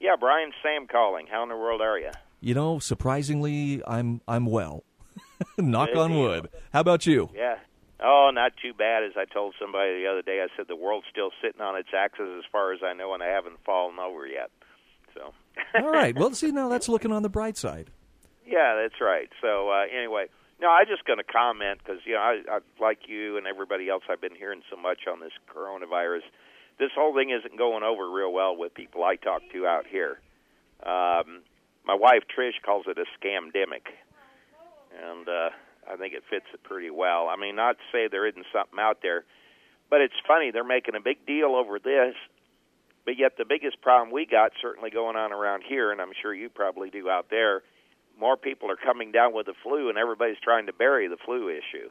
Yeah, 0.00 0.16
Brian 0.18 0.50
Sam 0.62 0.86
calling. 0.86 1.26
How 1.26 1.42
in 1.42 1.50
the 1.50 1.54
world 1.54 1.82
are 1.82 1.98
you? 1.98 2.12
You 2.40 2.54
know, 2.54 2.78
surprisingly, 2.78 3.82
I'm 3.86 4.22
I'm 4.26 4.46
well. 4.46 4.84
Knock 5.58 5.90
Good 5.90 5.98
on 5.98 6.10
deal. 6.12 6.20
wood. 6.20 6.48
How 6.72 6.80
about 6.80 7.04
you? 7.04 7.28
Yeah. 7.34 7.56
Oh, 8.02 8.30
not 8.34 8.52
too 8.60 8.74
bad. 8.74 9.04
As 9.04 9.12
I 9.16 9.24
told 9.24 9.54
somebody 9.60 10.02
the 10.02 10.08
other 10.10 10.22
day, 10.22 10.42
I 10.42 10.48
said 10.56 10.66
the 10.68 10.76
world's 10.76 11.06
still 11.10 11.30
sitting 11.40 11.60
on 11.60 11.76
its 11.76 11.90
axis 11.96 12.26
as 12.36 12.44
far 12.50 12.72
as 12.72 12.80
I 12.84 12.94
know, 12.94 13.14
and 13.14 13.22
I 13.22 13.28
haven't 13.28 13.62
fallen 13.64 13.98
over 13.98 14.26
yet. 14.26 14.50
So. 15.14 15.32
All 15.80 15.90
right. 15.90 16.16
Well, 16.16 16.34
see, 16.34 16.50
now 16.50 16.68
that's 16.68 16.88
looking 16.88 17.12
on 17.12 17.22
the 17.22 17.28
bright 17.28 17.56
side. 17.56 17.90
Yeah, 18.46 18.74
that's 18.80 19.00
right. 19.00 19.28
So 19.40 19.70
uh, 19.70 19.84
anyway, 19.96 20.26
no, 20.60 20.68
I'm 20.70 20.86
just 20.86 21.04
going 21.04 21.18
to 21.18 21.24
comment 21.24 21.80
because 21.84 22.00
you 22.04 22.14
know, 22.14 22.20
I, 22.20 22.42
I, 22.50 22.58
like 22.80 23.08
you 23.08 23.36
and 23.36 23.46
everybody 23.46 23.88
else, 23.88 24.02
I've 24.10 24.20
been 24.20 24.34
hearing 24.34 24.62
so 24.70 24.76
much 24.76 25.06
on 25.10 25.20
this 25.20 25.32
coronavirus. 25.54 26.22
This 26.78 26.90
whole 26.94 27.14
thing 27.14 27.30
isn't 27.30 27.56
going 27.56 27.82
over 27.82 28.10
real 28.10 28.32
well 28.32 28.56
with 28.56 28.74
people 28.74 29.04
I 29.04 29.16
talk 29.16 29.42
to 29.52 29.66
out 29.66 29.86
here. 29.86 30.18
Um, 30.82 31.42
my 31.84 31.94
wife 31.94 32.22
Trish 32.36 32.60
calls 32.64 32.86
it 32.88 32.98
a 32.98 33.04
scamdemic, 33.18 33.86
and 35.02 35.28
uh, 35.28 35.50
I 35.92 35.96
think 35.96 36.14
it 36.14 36.22
fits 36.30 36.46
it 36.54 36.62
pretty 36.62 36.90
well. 36.90 37.28
I 37.28 37.36
mean, 37.36 37.56
not 37.56 37.76
to 37.76 37.84
say 37.92 38.08
there 38.08 38.26
isn't 38.26 38.46
something 38.52 38.78
out 38.78 38.98
there, 39.02 39.24
but 39.90 40.00
it's 40.00 40.14
funny 40.26 40.50
they're 40.50 40.64
making 40.64 40.94
a 40.94 41.00
big 41.00 41.26
deal 41.26 41.54
over 41.54 41.78
this, 41.78 42.14
but 43.04 43.18
yet 43.18 43.32
the 43.36 43.44
biggest 43.44 43.80
problem 43.82 44.10
we 44.10 44.26
got 44.26 44.52
certainly 44.60 44.90
going 44.90 45.16
on 45.16 45.32
around 45.32 45.64
here, 45.68 45.92
and 45.92 46.00
I'm 46.00 46.12
sure 46.20 46.32
you 46.32 46.48
probably 46.48 46.88
do 46.88 47.10
out 47.10 47.26
there, 47.30 47.62
more 48.18 48.36
people 48.36 48.70
are 48.70 48.76
coming 48.76 49.12
down 49.12 49.34
with 49.34 49.46
the 49.46 49.54
flu, 49.62 49.88
and 49.88 49.98
everybody's 49.98 50.40
trying 50.42 50.66
to 50.66 50.72
bury 50.72 51.08
the 51.08 51.16
flu 51.24 51.48
issue. 51.48 51.90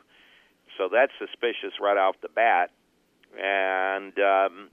So 0.78 0.90
that's 0.92 1.12
suspicious 1.20 1.74
right 1.80 1.98
off 1.98 2.16
the 2.22 2.30
bat. 2.30 2.72
And 3.38 4.18
um, 4.20 4.70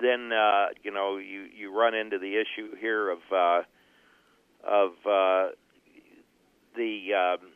then 0.00 0.32
uh, 0.32 0.66
you 0.82 0.90
know 0.90 1.16
you 1.16 1.46
you 1.54 1.74
run 1.74 1.94
into 1.94 2.18
the 2.18 2.36
issue 2.36 2.76
here 2.78 3.10
of 3.10 3.18
uh, 3.32 3.62
of 4.64 4.90
uh, 5.06 5.48
the 6.76 7.14
um, 7.14 7.48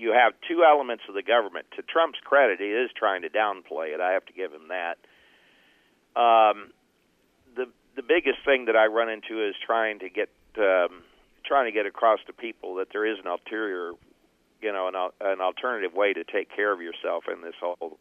you 0.00 0.12
have 0.12 0.32
two 0.48 0.64
elements 0.64 1.04
of 1.08 1.14
the 1.14 1.22
government. 1.22 1.66
To 1.76 1.82
Trump's 1.82 2.18
credit, 2.24 2.58
he 2.58 2.72
is 2.72 2.90
trying 2.96 3.20
to 3.22 3.28
downplay 3.28 3.92
it. 3.94 4.00
I 4.00 4.12
have 4.12 4.24
to 4.26 4.32
give 4.32 4.50
him 4.50 4.68
that. 4.68 4.96
Um, 6.16 6.72
the 7.54 7.66
the 7.96 8.02
biggest 8.02 8.38
thing 8.44 8.64
that 8.64 8.76
I 8.76 8.86
run 8.86 9.10
into 9.10 9.46
is 9.46 9.54
trying 9.64 9.98
to 9.98 10.08
get 10.08 10.30
um, 10.56 11.02
trying 11.44 11.66
to 11.66 11.72
get 11.72 11.84
across 11.84 12.18
to 12.26 12.32
people 12.32 12.76
that 12.76 12.88
there 12.92 13.04
is 13.04 13.18
an 13.18 13.26
ulterior, 13.26 13.92
you 14.62 14.72
know, 14.72 14.88
an, 14.88 14.94
an 15.20 15.40
alternative 15.40 15.92
way 15.92 16.14
to 16.14 16.24
take 16.24 16.54
care 16.54 16.72
of 16.72 16.80
yourself 16.80 17.24
in 17.32 17.42
this 17.42 17.54
whole. 17.60 17.98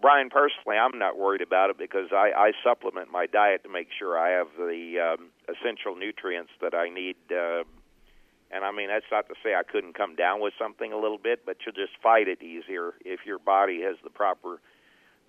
Brian, 0.00 0.30
personally, 0.30 0.78
I'm 0.78 0.98
not 0.98 1.16
worried 1.18 1.42
about 1.42 1.70
it 1.70 1.78
because 1.78 2.08
I, 2.12 2.32
I 2.36 2.52
supplement 2.64 3.10
my 3.12 3.26
diet 3.26 3.62
to 3.62 3.68
make 3.68 3.88
sure 3.96 4.18
I 4.18 4.30
have 4.30 4.48
the 4.58 5.14
um, 5.14 5.30
essential 5.46 5.94
nutrients 5.94 6.50
that 6.60 6.74
I 6.74 6.88
need. 6.88 7.16
Uh, 7.30 7.62
and 8.52 8.64
I 8.64 8.70
mean, 8.70 8.88
that's 8.88 9.06
not 9.10 9.28
to 9.28 9.34
say 9.42 9.54
I 9.54 9.62
couldn't 9.62 9.94
come 9.94 10.14
down 10.14 10.40
with 10.40 10.54
something 10.58 10.92
a 10.92 10.98
little 10.98 11.18
bit, 11.18 11.46
but 11.46 11.56
you'll 11.64 11.74
just 11.74 11.96
fight 12.02 12.28
it 12.28 12.42
easier 12.42 12.92
if 13.04 13.20
your 13.24 13.38
body 13.38 13.82
has 13.82 13.96
the 14.04 14.10
proper. 14.10 14.60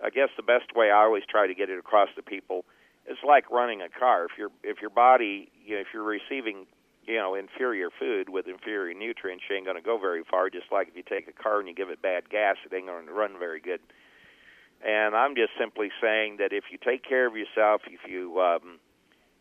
I 0.04 0.10
guess 0.10 0.28
the 0.36 0.42
best 0.42 0.74
way 0.74 0.90
I 0.90 1.04
always 1.04 1.22
try 1.28 1.46
to 1.46 1.54
get 1.54 1.70
it 1.70 1.78
across 1.78 2.08
to 2.16 2.22
people 2.22 2.64
it's 3.06 3.20
like 3.26 3.50
running 3.50 3.82
a 3.82 3.88
car. 3.88 4.24
If 4.24 4.38
your 4.38 4.50
if 4.62 4.80
your 4.80 4.90
body, 4.90 5.50
you 5.64 5.74
know, 5.74 5.80
if 5.80 5.88
you're 5.92 6.02
receiving, 6.02 6.66
you 7.06 7.16
know, 7.16 7.34
inferior 7.34 7.90
food 7.98 8.28
with 8.28 8.46
inferior 8.48 8.94
nutrients, 8.94 9.44
you 9.48 9.56
ain't 9.56 9.66
going 9.66 9.76
to 9.76 9.82
go 9.82 9.98
very 9.98 10.22
far. 10.28 10.48
Just 10.50 10.72
like 10.72 10.88
if 10.88 10.96
you 10.96 11.02
take 11.02 11.28
a 11.28 11.32
car 11.32 11.58
and 11.58 11.68
you 11.68 11.74
give 11.74 11.90
it 11.90 12.00
bad 12.00 12.30
gas, 12.30 12.56
it 12.64 12.74
ain't 12.74 12.86
going 12.86 13.06
to 13.06 13.12
run 13.12 13.38
very 13.38 13.60
good. 13.60 13.80
And 14.86 15.14
I'm 15.14 15.34
just 15.34 15.52
simply 15.58 15.90
saying 16.00 16.38
that 16.38 16.52
if 16.52 16.64
you 16.70 16.78
take 16.82 17.04
care 17.04 17.26
of 17.26 17.36
yourself, 17.36 17.82
if 17.86 18.00
you, 18.10 18.38
um, 18.40 18.78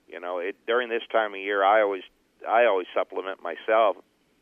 you 0.07 0.19
know, 0.19 0.39
it, 0.39 0.55
during 0.67 0.87
this 0.87 1.03
time 1.11 1.33
of 1.33 1.39
year, 1.39 1.63
I 1.63 1.81
always 1.81 2.03
I 2.47 2.65
always 2.65 2.87
supplement 2.93 3.39
myself 3.41 3.97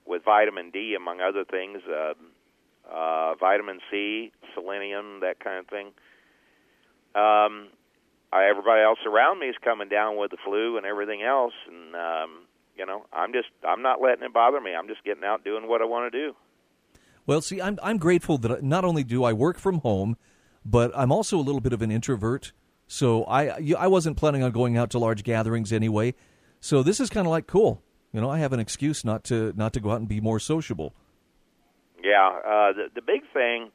with 0.06 0.24
vitamin 0.24 0.72
D, 0.72 0.96
among 0.96 1.22
other 1.22 1.46
things, 1.46 1.80
uh, 1.88 2.14
uh, 2.92 3.36
vitamin 3.36 3.80
C, 3.90 4.32
selenium, 4.54 5.22
that 5.22 5.40
kind 5.40 5.60
of 5.60 5.68
thing. 5.68 5.88
Um, 7.14 7.70
I, 8.34 8.48
everybody 8.50 8.82
else 8.82 9.00
around 9.06 9.40
me 9.40 9.48
is 9.48 9.56
coming 9.64 9.90
down 9.90 10.18
with 10.18 10.32
the 10.32 10.38
flu 10.44 10.78
and 10.78 10.86
everything 10.86 11.22
else, 11.22 11.54
and 11.68 11.96
um, 11.96 12.48
you 12.78 12.86
know, 12.86 13.06
I'm 13.12 13.34
just 13.34 13.50
I'm 13.68 13.82
not 13.82 14.02
letting 14.02 14.24
it 14.24 14.34
bother 14.34 14.62
me. 14.62 14.74
I'm 14.74 14.88
just 14.88 15.04
getting 15.04 15.24
out 15.24 15.44
doing 15.44 15.68
what 15.68 15.82
I 15.82 15.86
want 15.86 16.12
to 16.12 16.18
do. 16.18 16.36
Well, 17.26 17.42
see, 17.42 17.62
I'm 17.62 17.78
I'm 17.84 17.98
grateful 17.98 18.38
that 18.40 18.64
not 18.64 18.86
only 18.86 19.04
do 19.04 19.24
I 19.24 19.34
work 19.34 19.60
from 19.60 19.80
home, 19.80 20.18
but 20.66 20.92
I'm 20.96 21.12
also 21.12 21.38
a 21.38 21.42
little 21.42 21.62
bit 21.62 21.74
of 21.74 21.82
an 21.82 21.92
introvert. 21.92 22.54
So 22.88 23.26
I 23.26 23.74
I 23.78 23.88
wasn't 23.88 24.18
planning 24.18 24.44
on 24.44 24.52
going 24.52 24.78
out 24.78 24.90
to 24.92 25.00
large 25.00 25.24
gatherings 25.24 25.72
anyway. 25.72 26.14
So 26.60 26.84
this 26.84 27.00
is 27.00 27.10
kind 27.10 27.28
of 27.28 27.32
like 27.32 27.48
cool. 27.48 27.82
You 28.14 28.22
know, 28.22 28.30
I 28.30 28.40
have 28.40 28.54
an 28.54 28.60
excuse 28.60 29.06
not 29.06 29.24
to 29.26 29.54
not 29.56 29.74
to 29.74 29.80
go 29.80 29.92
out 29.92 30.00
and 30.00 30.08
be 30.08 30.20
more 30.20 30.40
sociable. 30.40 30.94
Yeah, 32.04 32.28
uh, 32.28 32.74
the 32.74 32.90
the 32.96 33.02
big 33.02 33.22
thing 33.34 33.72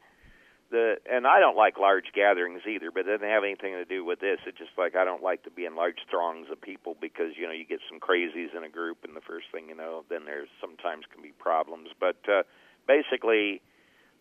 the 0.71 0.97
and 1.11 1.26
I 1.26 1.40
don't 1.40 1.57
like 1.57 1.78
large 1.78 2.07
gatherings 2.14 2.62
either, 2.69 2.90
but 2.90 3.00
it 3.00 3.19
doesn't 3.19 3.28
have 3.28 3.45
anything 3.45 3.75
to 3.75 3.85
do 3.85 4.05
with 4.05 4.21
this. 4.21 4.38
It's 4.47 4.59
just 4.59 4.73
like 4.76 4.97
I 4.97 5.05
don't 5.05 5.23
like 5.23 5.43
to 5.45 5.50
be 5.50 5.64
in 5.64 5.76
large 5.76 5.99
throngs 6.11 6.49
of 6.50 6.61
people 6.61 6.97
because 7.00 7.33
you 7.37 7.47
know 7.47 7.52
you 7.52 7.64
get 7.64 7.81
some 7.88 8.00
crazies 8.00 8.57
in 8.57 8.64
a 8.64 8.69
group, 8.69 8.99
and 9.05 9.14
the 9.14 9.21
first 9.21 9.47
thing 9.52 9.69
you 9.69 9.76
know, 9.76 10.05
then 10.09 10.25
there's 10.25 10.49
sometimes 10.61 11.05
can 11.12 11.23
be 11.23 11.33
problems. 11.38 11.90
But 11.99 12.16
uh, 12.28 12.43
basically, 12.87 13.62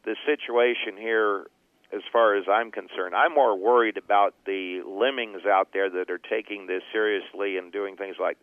the 0.05 0.15
situation 0.25 0.98
here, 0.98 1.48
as 1.91 2.01
far 2.12 2.36
as 2.36 2.45
I'm 2.50 2.72
concerned, 2.72 3.15
I'm 3.15 3.34
more 3.34 3.57
worried 3.57 3.98
about 3.98 4.36
the 4.45 4.81
lemmings 4.86 5.45
out 5.45 5.69
there 5.74 5.89
that 5.89 6.10
are 6.10 6.19
taking 6.19 6.67
this 6.67 6.84
seriously 6.91 7.57
and 7.57 7.72
doing 7.72 7.95
things 7.95 8.17
like 8.19 8.38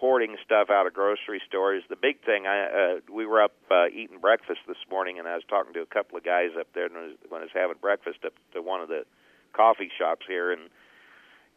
hoarding 0.00 0.36
stuff 0.42 0.70
out 0.70 0.86
of 0.86 0.94
grocery 0.94 1.42
stores. 1.46 1.82
The 1.90 1.96
big 1.96 2.24
thing, 2.24 2.46
I 2.46 2.64
uh, 2.64 3.00
we 3.12 3.26
were 3.26 3.42
up 3.42 3.52
uh, 3.70 3.88
eating 3.92 4.18
breakfast 4.18 4.60
this 4.66 4.80
morning, 4.90 5.18
and 5.18 5.28
I 5.28 5.34
was 5.34 5.44
talking 5.48 5.74
to 5.74 5.82
a 5.82 5.86
couple 5.86 6.16
of 6.16 6.24
guys 6.24 6.50
up 6.58 6.68
there 6.74 6.88
when 6.88 6.96
I 6.96 7.06
was, 7.08 7.16
when 7.28 7.40
I 7.42 7.44
was 7.44 7.52
having 7.54 7.76
breakfast 7.80 8.24
up 8.24 8.32
to 8.54 8.62
one 8.62 8.80
of 8.80 8.88
the 8.88 9.04
coffee 9.52 9.90
shops 9.96 10.24
here, 10.26 10.52
and 10.52 10.62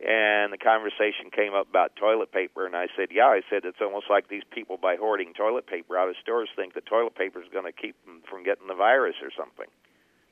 and 0.05 0.51
the 0.51 0.57
conversation 0.57 1.31
came 1.31 1.53
up 1.53 1.69
about 1.69 1.95
toilet 1.95 2.33
paper, 2.33 2.65
and 2.65 2.75
I 2.75 2.87
said, 2.97 3.07
yeah, 3.11 3.27
I 3.27 3.41
said 3.49 3.63
it's 3.63 3.79
almost 3.79 4.07
like 4.09 4.27
these 4.27 4.43
people 4.51 4.75
by 4.75 4.97
hoarding 4.97 5.33
toilet 5.33 5.65
paper 5.65 5.97
out 5.97 6.09
of 6.09 6.15
stores 6.21 6.49
think 6.53 6.73
that 6.73 6.85
toilet 6.85 7.15
paper 7.15 7.41
is 7.41 7.47
going 7.53 7.65
to 7.65 7.71
keep 7.71 7.95
them 8.05 8.21
from 8.29 8.43
getting 8.43 8.67
the 8.67 8.75
virus 8.75 9.15
or 9.23 9.31
something. 9.31 9.67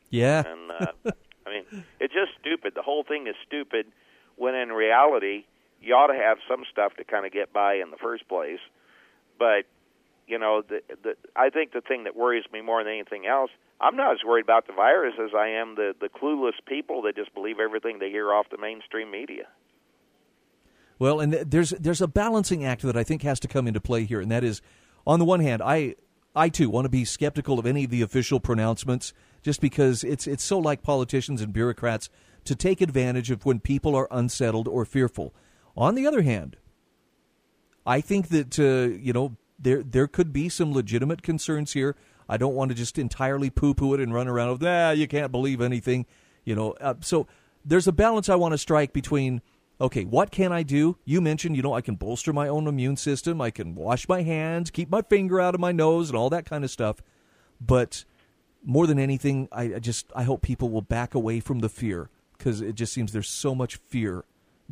Yeah. 0.09 0.43
And 0.45 0.71
uh, 0.71 1.11
I 1.47 1.49
mean, 1.49 1.85
it's 2.01 2.13
just 2.13 2.31
stupid. 2.41 2.73
The 2.75 2.81
whole 2.81 3.05
thing 3.05 3.27
is 3.27 3.35
stupid. 3.47 3.85
When 4.35 4.55
in 4.55 4.69
reality, 4.69 5.45
you 5.81 5.95
ought 5.95 6.07
to 6.07 6.19
have 6.19 6.37
some 6.47 6.63
stuff 6.71 6.93
to 6.97 7.03
kind 7.03 7.25
of 7.25 7.31
get 7.31 7.51
by 7.51 7.75
in 7.75 7.91
the 7.91 7.97
first 7.97 8.27
place. 8.27 8.59
But 9.39 9.65
you 10.27 10.39
know, 10.39 10.61
the, 10.67 10.81
the 11.03 11.15
I 11.35 11.49
think 11.49 11.73
the 11.73 11.81
thing 11.81 12.05
that 12.05 12.15
worries 12.15 12.45
me 12.53 12.61
more 12.61 12.83
than 12.83 12.93
anything 12.93 13.25
else, 13.25 13.51
I'm 13.79 13.95
not 13.95 14.13
as 14.13 14.19
worried 14.25 14.45
about 14.45 14.67
the 14.67 14.73
virus 14.73 15.15
as 15.21 15.31
I 15.35 15.49
am 15.49 15.75
the 15.75 15.93
the 15.99 16.09
clueless 16.09 16.53
people 16.65 17.01
that 17.03 17.15
just 17.15 17.33
believe 17.33 17.59
everything 17.59 17.99
they 17.99 18.09
hear 18.09 18.31
off 18.33 18.47
the 18.49 18.57
mainstream 18.57 19.11
media. 19.11 19.47
Well, 20.99 21.19
and 21.19 21.33
there's 21.33 21.71
there's 21.71 22.01
a 22.01 22.07
balancing 22.07 22.63
act 22.63 22.83
that 22.83 22.95
I 22.95 23.03
think 23.03 23.23
has 23.23 23.39
to 23.41 23.47
come 23.47 23.67
into 23.67 23.81
play 23.81 24.05
here, 24.05 24.21
and 24.21 24.31
that 24.31 24.43
is, 24.43 24.61
on 25.05 25.19
the 25.19 25.25
one 25.25 25.39
hand, 25.39 25.61
I 25.63 25.95
I 26.35 26.49
too 26.49 26.69
want 26.69 26.85
to 26.85 26.89
be 26.89 27.03
skeptical 27.05 27.57
of 27.57 27.65
any 27.65 27.83
of 27.83 27.89
the 27.89 28.03
official 28.03 28.39
pronouncements, 28.39 29.13
just 29.41 29.59
because 29.59 30.03
it's 30.03 30.27
it's 30.27 30.43
so 30.43 30.59
like 30.59 30.83
politicians 30.83 31.41
and 31.41 31.51
bureaucrats 31.51 32.09
to 32.45 32.55
take 32.55 32.81
advantage 32.81 33.31
of 33.31 33.45
when 33.45 33.59
people 33.59 33.95
are 33.95 34.07
unsettled 34.11 34.67
or 34.67 34.85
fearful. 34.85 35.33
On 35.75 35.95
the 35.95 36.05
other 36.05 36.21
hand, 36.21 36.57
I 37.85 38.01
think 38.01 38.29
that 38.29 38.59
uh, 38.59 38.97
you 38.97 39.13
know 39.13 39.37
there 39.59 39.83
there 39.83 40.07
could 40.07 40.33
be 40.33 40.49
some 40.49 40.73
legitimate 40.73 41.21
concerns 41.21 41.73
here. 41.73 41.95
I 42.29 42.37
don't 42.37 42.55
want 42.55 42.69
to 42.69 42.75
just 42.75 42.97
entirely 42.97 43.49
poo-poo 43.49 43.93
it 43.93 43.99
and 43.99 44.13
run 44.13 44.27
around 44.27 44.51
with 44.51 44.63
ah 44.63 44.91
you 44.91 45.07
can't 45.07 45.31
believe 45.31 45.61
anything, 45.61 46.05
you 46.43 46.55
know. 46.55 46.71
Uh, 46.73 46.95
so 47.01 47.27
there's 47.65 47.87
a 47.87 47.91
balance 47.91 48.29
I 48.29 48.35
want 48.35 48.53
to 48.53 48.57
strike 48.57 48.93
between 48.93 49.41
okay, 49.79 50.03
what 50.03 50.29
can 50.29 50.51
I 50.51 50.61
do? 50.61 50.97
You 51.05 51.21
mentioned, 51.21 51.55
you 51.55 51.63
know, 51.63 51.73
I 51.73 51.81
can 51.81 51.95
bolster 51.95 52.31
my 52.31 52.47
own 52.47 52.67
immune 52.67 52.97
system, 52.97 53.41
I 53.41 53.49
can 53.49 53.73
wash 53.73 54.07
my 54.07 54.21
hands, 54.21 54.69
keep 54.69 54.91
my 54.91 55.01
finger 55.01 55.41
out 55.41 55.55
of 55.55 55.59
my 55.59 55.71
nose, 55.71 56.09
and 56.09 56.17
all 56.17 56.29
that 56.29 56.45
kind 56.45 56.63
of 56.63 56.69
stuff. 56.69 56.97
But 57.59 58.05
more 58.63 58.85
than 58.85 58.99
anything, 58.99 59.49
I, 59.51 59.75
I 59.75 59.79
just 59.79 60.11
I 60.15 60.23
hope 60.23 60.41
people 60.41 60.69
will 60.69 60.81
back 60.81 61.15
away 61.15 61.39
from 61.39 61.59
the 61.59 61.69
fear 61.69 62.09
because 62.37 62.61
it 62.61 62.75
just 62.75 62.93
seems 62.93 63.11
there's 63.11 63.29
so 63.29 63.55
much 63.55 63.77
fear 63.77 64.23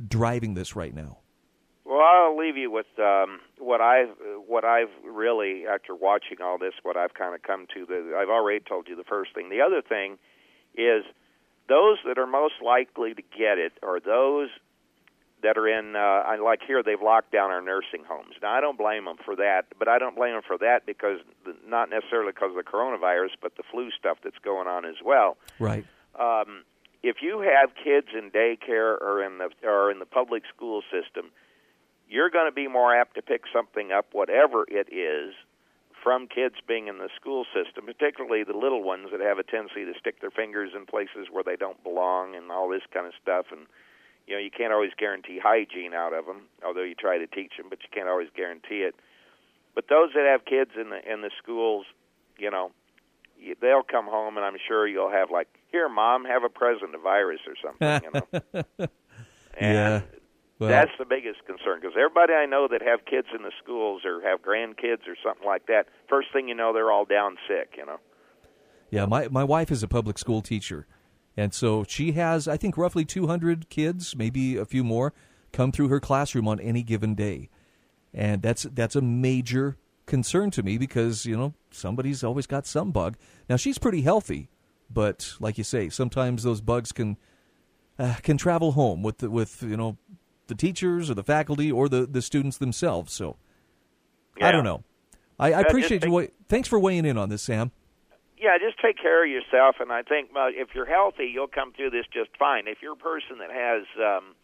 driving 0.08 0.54
this 0.54 0.76
right 0.76 0.94
now. 0.94 1.20
Well, 1.86 2.02
I'll 2.02 2.38
leave 2.38 2.56
you 2.56 2.70
with 2.70 2.86
um, 3.00 3.40
what 3.58 3.82
I've 3.82 4.16
what 4.48 4.64
I've 4.64 4.92
really 5.04 5.66
after 5.66 5.96
watching 5.96 6.38
all 6.42 6.60
this, 6.60 6.74
what 6.84 6.96
I've 6.96 7.16
kind 7.16 7.34
of 7.34 7.42
come 7.42 7.66
to. 7.74 7.86
The 7.86 8.16
I've 8.16 8.30
already 8.30 8.64
told 8.64 8.88
you 8.88 8.96
the 8.96 9.04
first 9.04 9.34
thing. 9.34 9.50
The 9.50 9.62
other 9.62 9.82
thing 9.82 10.20
is 10.76 11.04
those 11.68 11.98
that 12.06 12.20
are 12.20 12.28
most 12.28 12.56
likely 12.64 13.16
to 13.16 13.22
get 13.22 13.58
it 13.58 13.74
are 13.82 14.00
those 14.00 14.50
that 15.42 15.58
are 15.58 15.68
in. 15.68 15.96
Uh, 15.96 16.44
like 16.44 16.60
here, 16.66 16.84
they've 16.84 17.02
locked 17.02 17.32
down 17.32 17.50
our 17.50 17.62
nursing 17.62 18.04
homes. 18.08 18.36
Now, 18.42 18.54
I 18.54 18.62
don't 18.62 18.78
blame 18.78 19.06
them 19.06 19.18
for 19.26 19.36
that, 19.38 19.66
but 19.78 19.88
I 19.88 19.98
don't 19.98 20.16
blame 20.16 20.34
them 20.34 20.44
for 20.46 20.58
that 20.60 20.86
because 20.86 21.20
the, 21.46 21.56
not 21.66 21.90
necessarily 21.90 22.34
because 22.34 22.52
of 22.52 22.64
the 22.64 22.70
coronavirus, 22.70 23.32
but 23.42 23.56
the 23.58 23.64
flu 23.72 23.90
stuff 23.98 24.18
that's 24.24 24.38
going 24.44 24.68
on 24.68 24.86
as 24.86 24.96
well. 25.04 25.38
Right. 25.60 25.86
Um, 26.20 26.66
if 27.04 27.18
you 27.22 27.40
have 27.40 27.72
kids 27.76 28.08
in 28.14 28.32
daycare 28.32 29.00
or 29.02 29.24
in 29.24 29.38
the 29.38 29.50
or 29.68 29.92
in 29.92 30.00
the 30.00 30.06
public 30.06 30.44
school 30.54 30.82
system, 30.92 31.32
you're 32.10 32.30
going 32.30 32.50
to 32.50 32.56
be 32.56 32.68
more 32.68 32.96
apt 32.96 33.16
to 33.16 33.22
pick 33.22 33.44
something 33.54 33.92
up, 33.92 34.08
whatever 34.12 34.66
it 34.68 34.92
is, 34.92 35.34
from 36.04 36.28
kids 36.28 36.56
being 36.68 36.88
in 36.88 36.98
the 36.98 37.10
school 37.16 37.46
system, 37.54 37.86
particularly 37.86 38.44
the 38.44 38.58
little 38.58 38.84
ones 38.84 39.10
that 39.12 39.22
have 39.22 39.38
a 39.38 39.44
tendency 39.44 39.86
to 39.86 39.94
stick 40.00 40.22
their 40.22 40.32
fingers 40.32 40.72
in 40.76 40.86
places 40.86 41.28
where 41.32 41.44
they 41.44 41.56
don't 41.56 41.82
belong 41.84 42.36
and 42.36 42.52
all 42.52 42.68
this 42.70 42.84
kind 42.94 43.06
of 43.06 43.14
stuff. 43.22 43.46
And 43.52 43.62
you 44.28 44.36
know, 44.36 44.42
you 44.42 44.52
can't 44.52 44.74
always 44.74 44.92
guarantee 44.98 45.40
hygiene 45.42 45.94
out 45.94 46.14
of 46.14 46.26
them, 46.26 46.44
although 46.66 46.84
you 46.84 46.96
try 46.96 47.18
to 47.18 47.28
teach 47.28 47.54
them, 47.58 47.68
but 47.70 47.80
you 47.82 47.90
can't 47.92 48.10
always 48.10 48.30
guarantee 48.36 48.84
it. 48.84 48.96
But 49.74 49.88
those 49.90 50.12
that 50.14 50.26
have 50.26 50.46
kids 50.46 50.72
in 50.80 50.90
the 50.90 51.00
in 51.12 51.22
the 51.22 51.32
schools, 51.42 51.86
you 52.38 52.52
know, 52.52 52.72
they'll 53.62 53.84
come 53.84 54.06
home 54.06 54.38
and 54.38 54.46
I'm 54.46 54.58
sure 54.68 54.88
you'll 54.88 55.12
have 55.12 55.32
like, 55.32 55.48
here, 55.72 55.90
mom, 55.90 56.26
have 56.26 56.44
a 56.44 56.50
present, 56.50 56.96
a 56.96 57.00
virus 57.00 57.42
or 57.48 57.56
something. 57.64 58.12
You 58.12 58.20
know. 58.20 58.64
and 59.58 59.76
yeah. 59.76 60.02
Well, 60.60 60.70
that's 60.70 60.92
the 61.00 61.06
biggest 61.06 61.46
concern 61.46 61.80
because 61.80 61.96
everybody 61.98 62.34
I 62.34 62.46
know 62.46 62.68
that 62.70 62.82
have 62.82 63.06
kids 63.06 63.28
in 63.34 63.44
the 63.44 63.52
schools 63.64 64.02
or 64.04 64.22
have 64.22 64.42
grandkids 64.42 65.08
or 65.08 65.16
something 65.24 65.48
like 65.48 65.68
that, 65.68 65.88
first 66.10 66.34
thing 66.34 66.50
you 66.50 66.56
know, 66.56 66.74
they're 66.74 66.92
all 66.92 67.06
down 67.06 67.38
sick. 67.48 67.76
You 67.78 67.86
know. 67.86 68.00
Yeah, 68.90 69.06
my 69.06 69.30
my 69.30 69.44
wife 69.44 69.72
is 69.72 69.84
a 69.84 69.88
public 69.88 70.18
school 70.18 70.42
teacher, 70.42 70.86
and 71.38 71.54
so 71.54 71.86
she 71.88 72.12
has 72.14 72.48
I 72.48 72.58
think 72.58 72.78
roughly 72.78 73.06
200 73.06 73.70
kids, 73.70 74.18
maybe 74.18 74.58
a 74.58 74.66
few 74.66 74.84
more, 74.84 75.14
come 75.54 75.72
through 75.72 75.88
her 75.90 76.02
classroom 76.02 76.48
on 76.48 76.60
any 76.60 76.84
given 76.84 77.16
day, 77.16 77.50
and 78.14 78.42
that's 78.42 78.64
that's 78.64 78.98
a 78.98 79.02
major 79.02 79.78
concern 80.06 80.50
to 80.52 80.64
me 80.64 80.78
because 80.78 81.26
you 81.26 81.38
know 81.38 81.54
somebody's 81.72 82.22
always 82.22 82.48
got 82.48 82.66
some 82.66 82.92
bug. 82.92 83.16
Now 83.48 83.56
she's 83.56 83.78
pretty 83.78 84.02
healthy, 84.02 84.50
but 84.90 85.36
like 85.40 85.58
you 85.58 85.64
say, 85.64 85.90
sometimes 85.90 86.44
those 86.44 86.62
bugs 86.62 86.92
can 86.92 87.18
uh, 87.98 88.16
can 88.24 88.38
travel 88.38 88.72
home 88.74 89.04
with 89.04 89.20
the, 89.20 89.30
with 89.30 89.62
you 89.62 89.78
know 89.78 89.98
the 90.48 90.56
teachers 90.56 91.10
or 91.10 91.14
the 91.14 91.24
faculty 91.24 91.72
or 91.72 91.88
the, 91.90 92.06
the 92.06 92.22
students 92.22 92.58
themselves. 92.58 93.14
So 93.14 93.38
yeah. 94.38 94.48
I 94.48 94.52
don't 94.52 94.64
know. 94.64 94.84
I, 95.38 95.54
I 95.54 95.62
appreciate 95.62 96.04
you. 96.04 96.28
Thanks 96.48 96.68
for 96.68 96.80
weighing 96.80 97.06
in 97.06 97.18
on 97.18 97.30
this, 97.30 97.42
Sam. 97.42 97.72
Yeah, 98.38 98.58
just 98.58 98.80
take 98.82 98.98
care 98.98 99.24
of 99.24 99.30
yourself, 99.30 99.76
and 99.82 99.92
I 99.92 100.02
think 100.02 100.30
uh, 100.34 100.48
if 100.48 100.70
you're 100.74 100.86
healthy, 100.86 101.30
you'll 101.34 101.48
come 101.48 101.74
through 101.74 101.90
this 101.90 102.06
just 102.12 102.30
fine. 102.40 102.68
If 102.68 102.78
you're 102.82 102.94
a 102.94 102.96
person 102.96 103.38
that 103.40 103.52
has 103.52 103.84
um, 104.00 104.36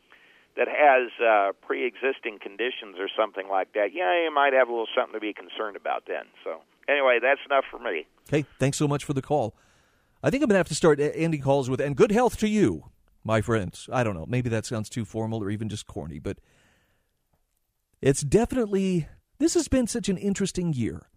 that 0.57 0.67
has 0.67 1.11
uh, 1.23 1.53
pre-existing 1.65 2.39
conditions 2.41 2.97
or 2.99 3.07
something 3.17 3.47
like 3.49 3.73
that, 3.73 3.93
yeah, 3.93 4.23
you 4.23 4.31
might 4.33 4.51
have 4.51 4.67
a 4.67 4.71
little 4.71 4.87
something 4.95 5.13
to 5.13 5.19
be 5.19 5.33
concerned 5.33 5.77
about 5.77 6.03
then. 6.07 6.25
So 6.43 6.61
anyway, 6.89 7.19
that's 7.21 7.39
enough 7.45 7.63
for 7.71 7.79
me. 7.79 8.05
Hey, 8.29 8.45
thanks 8.59 8.77
so 8.77 8.87
much 8.87 9.05
for 9.05 9.13
the 9.13 9.21
call. 9.21 9.53
I 10.25 10.31
think 10.31 10.41
I'm 10.41 10.49
going 10.49 10.55
to 10.55 10.59
have 10.59 10.67
to 10.69 10.75
start 10.75 10.99
ending 10.99 11.41
calls 11.41 11.69
with 11.69 11.79
"and 11.79 11.95
good 11.95 12.11
health 12.11 12.37
to 12.39 12.49
you." 12.49 12.89
my 13.25 13.41
friends. 13.41 13.89
I 13.91 14.03
don't 14.03 14.13
know. 14.13 14.27
Maybe 14.27 14.49
that 14.49 14.65
sounds 14.65 14.87
too 14.87 15.03
formal 15.03 15.43
or 15.43 15.49
even 15.49 15.67
just 15.67 15.87
corny, 15.87 16.19
but 16.19 16.37
it's 18.01 18.21
definitely. 18.21 19.07
This 19.39 19.55
has 19.55 19.67
been 19.67 19.87
such 19.87 20.07
an 20.07 20.17
interesting 20.17 20.71
year. 20.71 21.09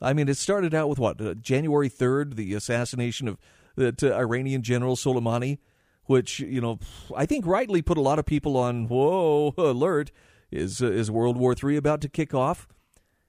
I 0.00 0.12
mean, 0.12 0.28
it 0.28 0.38
started 0.38 0.74
out 0.74 0.88
with 0.88 0.98
what? 0.98 1.20
Uh, 1.20 1.34
January 1.34 1.88
3rd, 1.88 2.34
the 2.34 2.54
assassination 2.54 3.28
of 3.28 3.38
the 3.76 3.94
uh, 4.02 4.16
Iranian 4.18 4.62
general 4.62 4.96
Soleimani, 4.96 5.58
which, 6.06 6.40
you 6.40 6.60
know, 6.60 6.80
I 7.14 7.26
think 7.26 7.46
rightly 7.46 7.80
put 7.80 7.96
a 7.96 8.00
lot 8.00 8.18
of 8.18 8.26
people 8.26 8.56
on, 8.56 8.88
whoa, 8.88 9.54
alert. 9.56 10.10
Is, 10.50 10.82
uh, 10.82 10.90
is 10.90 11.10
World 11.10 11.36
War 11.36 11.54
III 11.54 11.76
about 11.76 12.00
to 12.00 12.08
kick 12.08 12.34
off? 12.34 12.66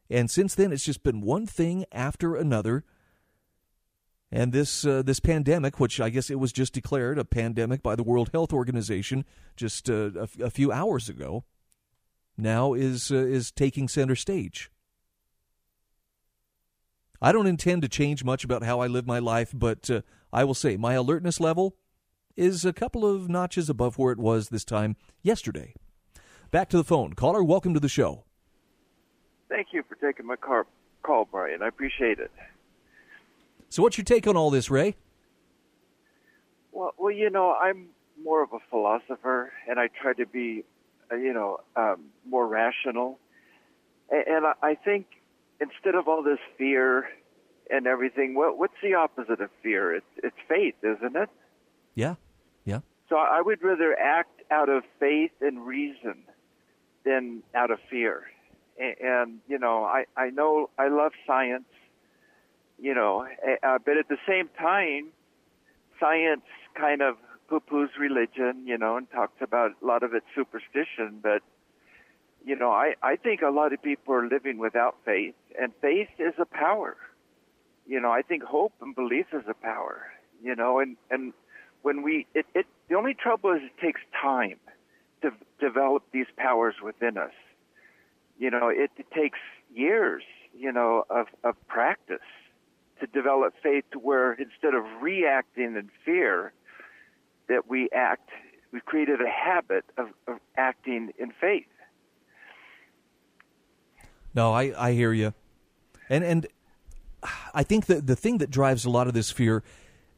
And 0.10 0.30
since 0.30 0.56
then, 0.56 0.72
it's 0.72 0.86
just 0.86 1.04
been 1.04 1.22
one 1.22 1.46
thing 1.46 1.86
after 1.92 2.36
another 2.36 2.84
and 4.36 4.52
this 4.52 4.86
uh, 4.86 5.02
this 5.02 5.22
pandemic, 5.22 5.80
which 5.80 6.02
I 6.02 6.10
guess 6.10 6.30
it 6.30 6.40
was 6.40 6.52
just 6.52 6.74
declared 6.74 7.18
a 7.18 7.24
pandemic 7.24 7.82
by 7.82 7.96
the 7.96 8.04
World 8.04 8.32
Health 8.34 8.52
Organization 8.52 9.24
just 9.56 9.90
uh, 9.90 10.12
a, 10.14 10.44
a, 10.44 10.50
few 10.50 10.74
hours 10.74 11.08
ago, 11.08 11.46
now 12.38 12.74
is 12.74 13.12
uh, 13.12 13.16
is 13.16 13.50
taking 13.50 13.88
center 13.88 14.16
stage. 14.16 14.70
I 17.22 17.32
don't 17.32 17.48
intend 17.48 17.82
to 17.84 17.88
change 17.88 18.26
much 18.26 18.44
about 18.44 18.64
how 18.64 18.82
I 18.82 18.88
live 18.88 19.08
my 19.08 19.20
life, 19.20 19.52
but 19.54 19.90
uh, 19.90 20.02
I 20.34 20.44
will 20.44 20.54
say 20.54 20.76
my 20.76 20.96
alertness 20.96 21.40
level 21.40 21.78
is 22.36 22.66
a 22.66 22.74
couple 22.74 23.06
of 23.06 23.30
notches 23.30 23.70
above 23.70 23.98
where 23.98 24.12
it 24.12 24.20
was 24.20 24.50
this 24.50 24.66
time 24.66 24.98
yesterday. 25.24 25.74
Back 26.52 26.68
to 26.72 26.78
the 26.78 26.84
phone. 26.84 27.14
Caller, 27.14 27.42
welcome 27.42 27.74
to 27.74 27.80
the 27.80 27.88
show. 27.88 28.26
Thank 29.48 29.68
you 29.72 29.82
for 29.88 29.96
taking 29.96 30.26
my 30.26 30.36
car, 30.36 30.68
call, 31.04 31.24
Brian. 31.24 31.64
I 31.64 31.70
appreciate 31.70 32.20
it. 32.20 32.32
So, 33.76 33.84
what's 33.84 33.98
your 33.98 34.06
take 34.06 34.26
on 34.26 34.38
all 34.38 34.52
this, 34.52 34.72
Ray? 34.72 34.96
Well, 36.72 36.94
well, 36.98 37.12
you 37.12 37.30
know, 37.30 37.52
I'm 37.52 37.90
more 38.24 38.42
of 38.42 38.54
a 38.54 38.60
philosopher, 38.70 39.52
and 39.68 39.78
I 39.82 39.90
try 40.02 40.14
to 40.14 40.26
be, 40.26 40.64
uh, 41.12 41.18
you 41.18 41.34
know, 41.34 41.60
um, 41.76 42.06
more 42.26 42.48
rational. 42.48 43.20
And, 44.10 44.28
and 44.28 44.46
I 44.64 44.76
think 44.76 45.08
instead 45.60 45.94
of 45.94 46.08
all 46.08 46.24
this 46.24 46.40
fear 46.58 47.10
and 47.70 47.86
everything, 47.86 48.34
what, 48.34 48.58
what's 48.58 48.80
the 48.82 48.94
opposite 48.94 49.42
of 49.42 49.50
fear? 49.62 49.94
It's, 49.94 50.06
it's 50.24 50.38
faith, 50.48 50.76
isn't 50.82 51.18
it? 51.18 51.30
Yeah, 51.96 52.16
yeah. 52.64 52.80
So 53.10 53.18
I 53.18 53.42
would 53.42 53.62
rather 53.62 53.94
act 54.00 54.42
out 54.52 54.70
of 54.70 54.84
faith 55.02 55.32
and 55.42 55.68
reason 55.68 56.24
than 57.04 57.44
out 57.54 57.72
of 57.72 57.80
fear. 57.90 58.24
And, 58.80 58.96
and 59.02 59.40
you 59.50 59.60
know, 59.60 59.84
I, 59.84 60.06
I 60.16 60.30
know 60.30 60.70
I 60.80 60.88
love 60.88 61.12
science 61.28 61.66
you 62.80 62.94
know, 62.94 63.26
uh, 63.64 63.80
but 63.86 63.98
at 63.98 64.08
the 64.10 64.18
same 64.28 64.50
time, 64.60 65.08
science 66.00 66.44
kind 66.76 67.02
of 67.02 67.16
poo-poos 67.48 67.90
religion, 68.00 68.66
you 68.66 68.78
know, 68.78 68.98
and 68.98 69.10
talks 69.12 69.42
about 69.42 69.72
a 69.82 69.86
lot 69.86 70.04
of 70.04 70.14
it's 70.14 70.26
superstition. 70.36 71.20
But 71.22 71.42
you 72.46 72.56
know, 72.56 72.72
I 72.72 72.96
I 73.02 73.16
think 73.16 73.42
a 73.42 73.50
lot 73.50 73.74
of 73.74 73.82
people 73.82 74.14
are 74.14 74.28
living 74.28 74.58
without 74.58 74.96
faith, 75.06 75.36
and 75.60 75.72
faith 75.82 76.10
is 76.20 76.34
a 76.40 76.46
power. 76.46 76.96
You 77.88 78.00
know, 78.00 78.12
I 78.12 78.22
think 78.22 78.44
hope 78.44 78.74
and 78.82 78.96
belief 78.96 79.28
is 79.34 79.44
a 79.48 79.54
power. 79.54 80.08
You 80.44 80.56
know, 80.56 80.80
and 80.80 80.98
and 81.10 81.34
when 81.82 82.02
we 82.02 82.28
it, 82.34 82.46
it 82.54 82.66
the 82.90 82.96
only 82.96 83.14
trouble 83.14 83.52
is 83.54 83.62
it 83.64 83.82
takes 83.82 84.02
time 84.22 84.60
to 85.22 85.32
develop 85.60 86.04
these 86.12 86.28
powers 86.38 86.76
within 86.84 87.18
us. 87.18 87.34
You 88.38 88.52
know, 88.52 88.68
it, 88.68 88.92
it 88.98 89.10
takes 89.12 89.40
years, 89.74 90.24
you 90.58 90.72
know, 90.72 91.06
of 91.10 91.28
of 91.44 91.56
practice 91.68 92.20
to 93.00 93.08
develop 93.08 93.54
faith 93.62 93.84
to 93.92 94.00
where 94.00 94.34
instead 94.34 94.74
of 94.74 94.84
reacting 95.02 95.76
in 95.76 95.90
fear, 96.04 96.54
that 97.48 97.70
we 97.70 97.90
act 97.94 98.30
we've 98.72 98.86
created 98.86 99.22
a 99.22 99.30
habit 99.30 99.86
of, 99.98 100.08
of 100.28 100.40
acting 100.58 101.12
in 101.18 101.32
faith. 101.40 101.66
No, 104.34 104.52
I, 104.52 104.74
I 104.78 104.92
hear 104.92 105.14
you. 105.14 105.34
And 106.10 106.24
and 106.24 106.48
I 107.54 107.64
think 107.64 107.86
that 107.88 108.06
the 108.06 108.16
thing 108.16 108.38
that 108.40 108.52
drives 108.52 108.86
a 108.86 108.90
lot 108.90 109.08
of 109.08 109.14
this 109.14 109.32
fear 109.32 109.64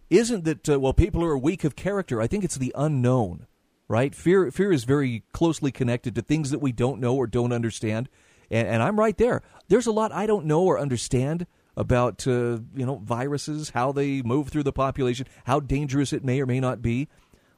isn't 0.10 0.44
that 0.46 0.70
uh, 0.70 0.80
well 0.80 0.94
people 0.94 1.24
are 1.24 1.38
weak 1.38 1.64
of 1.64 1.76
character. 1.76 2.22
I 2.22 2.28
think 2.28 2.44
it's 2.44 2.58
the 2.58 2.74
unknown, 2.76 3.46
right? 3.88 4.14
Fear 4.14 4.52
fear 4.52 4.72
is 4.72 4.84
very 4.84 5.24
closely 5.32 5.72
connected 5.72 6.16
to 6.16 6.22
things 6.22 6.52
that 6.52 6.60
we 6.60 6.72
don't 6.72 7.00
know 7.00 7.16
or 7.16 7.28
don't 7.28 7.54
understand. 7.54 8.10
And, 8.50 8.68
and 8.68 8.84
I'm 8.84 9.00
right 9.00 9.18
there. 9.18 9.44
There's 9.68 9.88
a 9.88 9.92
lot 9.92 10.12
I 10.12 10.26
don't 10.26 10.46
know 10.46 10.64
or 10.64 10.80
understand 10.80 11.46
about 11.78 12.28
uh, 12.28 12.58
you 12.76 12.86
know 12.86 12.98
viruses, 12.98 13.70
how 13.70 13.94
they 13.94 14.22
move 14.22 14.50
through 14.50 14.64
the 14.64 14.74
population, 14.74 15.28
how 15.46 15.62
dangerous 15.62 16.12
it 16.12 16.26
may 16.26 16.42
or 16.42 16.46
may 16.46 16.60
not 16.60 16.82
be. 16.82 17.08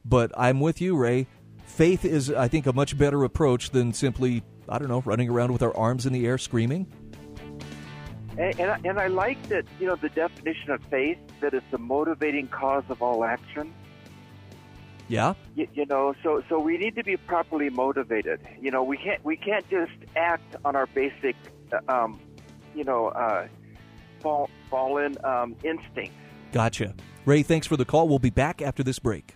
But 0.06 0.32
I'm 0.38 0.60
with 0.60 0.82
you, 0.82 0.96
Ray. 0.96 1.26
Faith 1.66 2.04
is, 2.04 2.30
I 2.30 2.48
think, 2.48 2.68
a 2.68 2.74
much 2.74 2.98
better 2.98 3.24
approach 3.24 3.70
than 3.72 3.94
simply 3.94 4.44
I 4.68 4.78
don't 4.78 4.90
know 4.90 5.02
running 5.06 5.30
around 5.30 5.52
with 5.54 5.64
our 5.64 5.76
arms 5.76 6.06
in 6.06 6.14
the 6.14 6.28
air 6.28 6.38
screaming. 6.38 6.86
And, 8.38 8.60
and, 8.60 8.72
I, 8.72 8.80
and 8.86 9.00
I 9.00 9.08
like 9.08 9.42
that, 9.50 9.66
you 9.80 9.88
know, 9.88 9.96
the 9.96 10.10
definition 10.10 10.72
of 10.72 10.82
faith, 10.86 11.18
that 11.42 11.54
it's 11.54 11.66
the 11.72 11.78
motivating 11.78 12.48
cause 12.48 12.84
of 12.90 13.02
all 13.02 13.26
action. 13.26 13.74
Yeah. 15.10 15.34
You, 15.56 15.68
you, 15.74 15.86
know, 15.88 16.14
so 16.22 16.44
so 16.48 16.60
we 16.60 16.78
need 16.78 16.96
to 16.96 17.04
be 17.04 17.18
properly 17.18 17.70
motivated. 17.70 18.42
You 18.62 18.70
know, 18.70 18.84
we 18.84 18.96
can't 18.98 19.24
we 19.26 19.36
can't 19.36 19.68
just 19.70 19.92
act 20.16 20.56
on 20.64 20.76
our 20.76 20.86
basic, 20.88 21.36
uh, 21.74 21.80
um, 21.92 22.20
you 22.76 22.84
know, 22.84 23.08
uh, 23.08 23.48
fall, 24.22 24.50
fallen 24.70 25.18
um, 25.24 25.56
instincts. 25.64 26.16
Gotcha, 26.52 26.96
Ray. 27.26 27.44
Thanks 27.44 27.68
for 27.68 27.78
the 27.78 27.86
call. 27.86 28.08
We'll 28.08 28.20
be 28.20 28.30
back 28.30 28.62
after 28.62 28.84
this 28.84 29.00
break. 29.00 29.36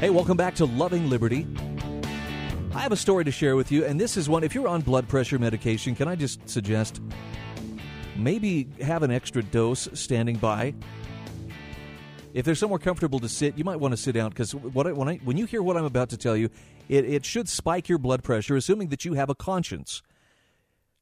Hey, 0.00 0.08
welcome 0.08 0.38
back 0.38 0.54
to 0.54 0.64
Loving 0.64 1.10
Liberty. 1.10 1.46
I 2.74 2.78
have 2.78 2.92
a 2.92 2.96
story 2.96 3.24
to 3.26 3.30
share 3.30 3.54
with 3.54 3.70
you, 3.70 3.84
and 3.84 4.00
this 4.00 4.16
is 4.16 4.30
one. 4.30 4.44
If 4.44 4.54
you're 4.54 4.66
on 4.66 4.80
blood 4.80 5.06
pressure 5.08 5.38
medication, 5.38 5.94
can 5.94 6.08
I 6.08 6.14
just 6.14 6.48
suggest 6.48 7.02
maybe 8.16 8.68
have 8.80 9.02
an 9.02 9.10
extra 9.10 9.42
dose 9.42 9.88
standing 9.92 10.36
by? 10.36 10.72
If 12.32 12.44
there's 12.44 12.58
somewhere 12.58 12.78
comfortable 12.78 13.18
to 13.20 13.28
sit, 13.28 13.58
you 13.58 13.64
might 13.64 13.80
want 13.80 13.92
to 13.92 13.96
sit 13.96 14.12
down 14.12 14.30
because 14.30 14.54
what 14.54 14.86
I, 14.86 14.92
when, 14.92 15.08
I, 15.08 15.16
when 15.16 15.36
you 15.36 15.46
hear 15.46 15.62
what 15.62 15.76
I'm 15.76 15.84
about 15.84 16.10
to 16.10 16.16
tell 16.16 16.36
you, 16.36 16.48
it, 16.88 17.04
it 17.04 17.24
should 17.24 17.48
spike 17.48 17.88
your 17.88 17.98
blood 17.98 18.22
pressure, 18.22 18.56
assuming 18.56 18.88
that 18.88 19.04
you 19.04 19.14
have 19.14 19.30
a 19.30 19.34
conscience. 19.34 20.02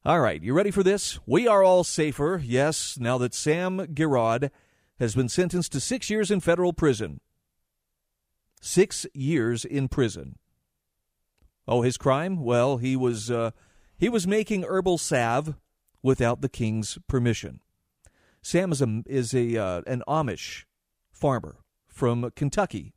All 0.05 0.21
right, 0.21 0.41
you 0.41 0.53
ready 0.53 0.71
for 0.71 0.81
this? 0.81 1.19
We 1.25 1.47
are 1.47 1.63
all 1.63 1.83
safer, 1.83 2.41
yes, 2.43 2.97
now 2.99 3.17
that 3.19 3.33
Sam 3.33 3.79
Girod 3.93 4.49
has 4.99 5.13
been 5.13 5.29
sentenced 5.29 5.71
to 5.73 5.79
six 5.79 6.09
years 6.09 6.31
in 6.31 6.39
federal 6.39 6.73
prison 6.73 7.19
six 8.61 9.05
years 9.13 9.65
in 9.65 9.87
prison. 9.87 10.37
Oh, 11.67 11.81
his 11.81 11.97
crime? 11.97 12.43
Well, 12.43 12.77
he 12.77 12.95
was 12.95 13.29
uh, 13.29 13.51
he 13.97 14.09
was 14.09 14.25
making 14.25 14.63
herbal 14.63 14.97
salve 14.97 15.55
without 16.01 16.41
the 16.41 16.49
king's 16.49 16.97
permission. 17.07 17.59
Sam 18.41 18.71
is 18.71 18.81
a 18.81 19.03
is 19.05 19.33
a 19.33 19.57
uh, 19.57 19.81
an 19.85 20.03
Amish 20.07 20.63
farmer 21.19 21.57
from 21.87 22.31
Kentucky, 22.35 22.93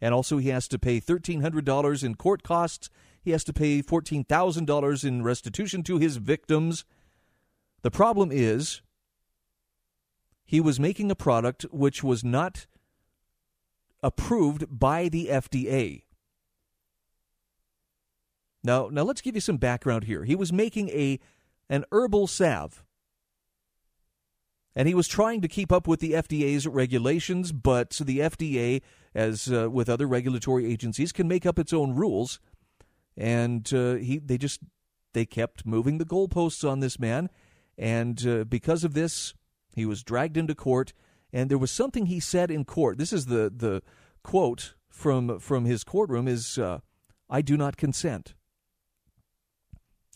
and 0.00 0.12
also 0.14 0.38
he 0.38 0.48
has 0.50 0.68
to 0.68 0.78
pay 0.78 1.00
thirteen 1.00 1.40
hundred 1.40 1.64
dollars 1.64 2.04
in 2.04 2.14
court 2.14 2.42
costs. 2.42 2.90
He 3.22 3.30
has 3.32 3.44
to 3.44 3.52
pay 3.52 3.82
fourteen 3.82 4.24
thousand 4.24 4.66
dollars 4.66 5.04
in 5.04 5.22
restitution 5.22 5.82
to 5.84 5.98
his 5.98 6.18
victims. 6.18 6.84
The 7.82 7.90
problem 7.90 8.30
is, 8.30 8.82
he 10.44 10.60
was 10.60 10.78
making 10.78 11.10
a 11.10 11.14
product 11.14 11.62
which 11.70 12.04
was 12.04 12.22
not 12.22 12.66
approved 14.02 14.66
by 14.68 15.08
the 15.08 15.28
FDA. 15.30 16.02
Now, 18.62 18.88
now 18.90 19.02
let's 19.02 19.20
give 19.20 19.34
you 19.34 19.40
some 19.40 19.56
background 19.56 20.04
here. 20.04 20.24
He 20.24 20.34
was 20.34 20.52
making 20.52 20.90
a 20.90 21.18
an 21.68 21.84
herbal 21.92 22.26
salve. 22.26 22.84
And 24.76 24.86
he 24.86 24.94
was 24.94 25.08
trying 25.08 25.40
to 25.40 25.48
keep 25.48 25.72
up 25.72 25.88
with 25.88 26.00
the 26.00 26.12
FDA's 26.12 26.66
regulations, 26.66 27.50
but 27.52 27.90
the 27.90 28.20
FDA, 28.20 28.82
as 29.14 29.52
uh, 29.52 29.68
with 29.70 29.88
other 29.88 30.06
regulatory 30.06 30.70
agencies, 30.70 31.12
can 31.12 31.26
make 31.26 31.44
up 31.44 31.58
its 31.58 31.72
own 31.72 31.94
rules. 31.94 32.38
And 33.16 33.72
uh, 33.74 33.94
he, 33.94 34.18
they 34.18 34.38
just 34.38 34.60
they 35.12 35.26
kept 35.26 35.66
moving 35.66 35.98
the 35.98 36.04
goalposts 36.04 36.68
on 36.68 36.78
this 36.78 37.00
man, 37.00 37.30
and 37.76 38.24
uh, 38.26 38.44
because 38.44 38.84
of 38.84 38.94
this, 38.94 39.34
he 39.74 39.84
was 39.84 40.04
dragged 40.04 40.36
into 40.36 40.54
court 40.54 40.92
and 41.32 41.50
there 41.50 41.58
was 41.58 41.70
something 41.70 42.06
he 42.06 42.20
said 42.20 42.50
in 42.50 42.64
court. 42.64 42.98
This 42.98 43.12
is 43.12 43.26
the 43.26 43.52
the 43.54 43.82
quote 44.22 44.74
from 44.88 45.38
from 45.38 45.64
his 45.64 45.84
courtroom 45.84 46.26
is 46.26 46.58
uh, 46.58 46.80
"I 47.28 47.42
do 47.42 47.56
not 47.56 47.76
consent." 47.76 48.34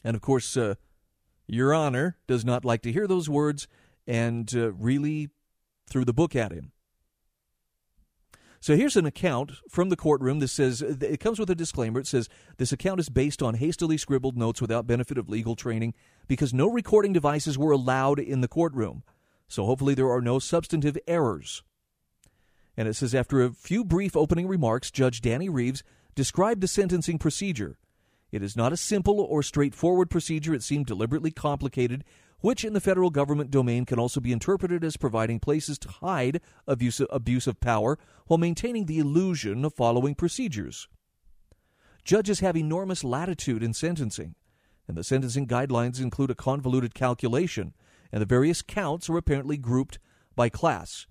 And 0.03 0.15
of 0.15 0.23
course, 0.23 0.57
uh, 0.57 0.75
Your 1.47 1.73
Honor 1.73 2.19
does 2.27 2.45
not 2.45 2.65
like 2.65 2.83
to 2.83 2.93
hear 2.93 3.07
those 3.07 3.29
words, 3.29 3.69
and 4.07 4.55
uh, 4.55 4.73
really 4.73 5.31
threw 5.89 6.05
the 6.05 6.13
book 6.13 6.35
at 6.37 6.53
him. 6.53 6.73
So 8.61 8.77
here's 8.77 8.97
an 8.97 9.05
account 9.05 9.53
from 9.69 9.91
the 9.91 9.97
courtroom 9.97 10.39
that 10.39 10.49
says 10.49 10.81
it 10.81 11.21
comes 11.21 11.39
with 11.39 11.51
a 11.51 11.55
disclaimer. 11.55 12.01
It 12.01 12.07
says 12.07 12.31
this 12.57 12.73
account 12.73 12.99
is 12.99 13.11
based 13.11 13.43
on 13.43 13.57
hastily 13.57 13.99
scribbled 13.99 14.39
notes 14.39 14.63
without 14.63 14.87
benefit 14.87 15.19
of 15.19 15.29
legal 15.29 15.55
training 15.55 15.93
because 16.29 16.55
no 16.55 16.71
recording 16.71 17.13
devices 17.13 17.59
were 17.59 17.73
allowed 17.73 18.19
in 18.19 18.41
the 18.41 18.49
courtroom. 18.49 19.03
So 19.49 19.67
hopefully 19.67 19.93
there 19.93 20.11
are 20.11 20.23
no 20.23 20.39
substantive 20.39 20.97
errors. 21.07 21.63
And 22.75 22.89
it 22.89 22.95
says 22.95 23.15
after 23.15 23.43
a 23.43 23.53
few 23.53 23.85
brief 23.85 24.17
opening 24.17 24.49
remarks, 24.49 24.91
Judge 24.91 25.21
Danny 25.21 25.51
Reeves 25.51 25.83
described 26.15 26.63
the 26.63 26.67
sentencing 26.67 27.19
procedure. 27.19 27.77
It 28.33 28.43
is 28.43 28.57
not 28.57 28.73
a 28.73 28.79
simple 28.79 29.21
or 29.21 29.43
straightforward 29.43 30.09
procedure. 30.09 30.55
It 30.55 30.63
seemed 30.63 30.87
deliberately 30.87 31.31
complicated, 31.31 32.03
which 32.45 32.63
in 32.63 32.75
the 32.75 32.81
federal 32.81 33.09
government 33.09 33.51
domain 33.51 33.87
can 33.87 33.99
also 33.99 34.21
be 34.21 34.31
interpreted 34.31 34.85
as 34.85 34.99
providing 34.99 35.41
places 35.41 35.79
to 35.79 35.89
hide 35.89 36.43
abuse, 36.67 37.01
of 37.01 37.61
power 37.61 37.99
while 38.27 38.37
maintaining 38.37 38.85
the 38.85 38.99
illusion 38.99 39.65
of 39.65 39.73
following 39.73 40.15
procedures. 40.15 40.87
Judges 42.05 42.41
have 42.41 42.55
enormous 42.55 43.03
latitude 43.03 43.63
in 43.63 43.73
sentencing, 43.73 44.35
and 44.87 44.95
the 44.95 45.03
sentencing 45.03 45.47
guidelines 45.47 46.03
include 46.03 46.31
a 46.31 46.35
convoluted 46.35 46.93
calculation 46.93 47.73
and 48.13 48.21
the 48.21 48.27
various 48.27 48.61
counts 48.61 49.09
are 49.09 49.17
apparently 49.17 49.57
grouped 49.57 49.99
by 50.37 50.51
class. 50.51 51.07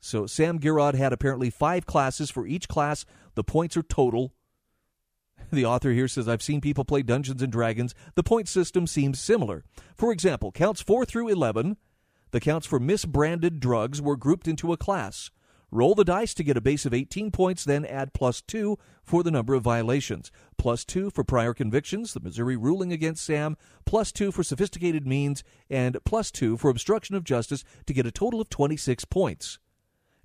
So 0.00 0.26
Sam 0.26 0.58
Girod 0.58 0.96
had 0.96 1.14
apparently 1.14 1.48
five 1.48 1.86
classes. 1.86 2.30
For 2.30 2.46
each 2.46 2.68
class, 2.68 3.06
the 3.36 3.42
points 3.42 3.78
are 3.78 3.82
total. 3.82 4.34
The 5.62 5.66
author 5.66 5.92
here 5.92 6.08
says, 6.08 6.28
I've 6.28 6.42
seen 6.42 6.62
people 6.62 6.86
play 6.86 7.02
Dungeons 7.02 7.42
and 7.42 7.52
Dragons. 7.52 7.94
The 8.14 8.22
point 8.22 8.48
system 8.48 8.86
seems 8.86 9.20
similar. 9.20 9.64
For 9.94 10.10
example, 10.10 10.50
counts 10.50 10.80
4 10.80 11.04
through 11.04 11.28
11, 11.28 11.76
the 12.30 12.40
counts 12.40 12.66
for 12.66 12.80
misbranded 12.80 13.60
drugs 13.60 14.00
were 14.00 14.16
grouped 14.16 14.48
into 14.48 14.72
a 14.72 14.78
class. 14.78 15.30
Roll 15.70 15.94
the 15.94 16.04
dice 16.04 16.32
to 16.34 16.44
get 16.44 16.56
a 16.56 16.62
base 16.62 16.86
of 16.86 16.94
18 16.94 17.30
points, 17.30 17.64
then 17.64 17.84
add 17.84 18.14
plus 18.14 18.40
2 18.40 18.78
for 19.02 19.22
the 19.22 19.30
number 19.30 19.52
of 19.52 19.62
violations. 19.62 20.32
Plus 20.56 20.86
2 20.86 21.10
for 21.10 21.22
prior 21.22 21.52
convictions, 21.52 22.14
the 22.14 22.20
Missouri 22.20 22.56
ruling 22.56 22.90
against 22.90 23.24
Sam, 23.24 23.58
plus 23.84 24.10
2 24.10 24.32
for 24.32 24.42
sophisticated 24.42 25.06
means, 25.06 25.44
and 25.68 25.98
plus 26.06 26.30
2 26.30 26.56
for 26.56 26.70
obstruction 26.70 27.14
of 27.14 27.24
justice 27.24 27.62
to 27.86 27.92
get 27.92 28.06
a 28.06 28.10
total 28.10 28.40
of 28.40 28.48
26 28.48 29.04
points. 29.04 29.58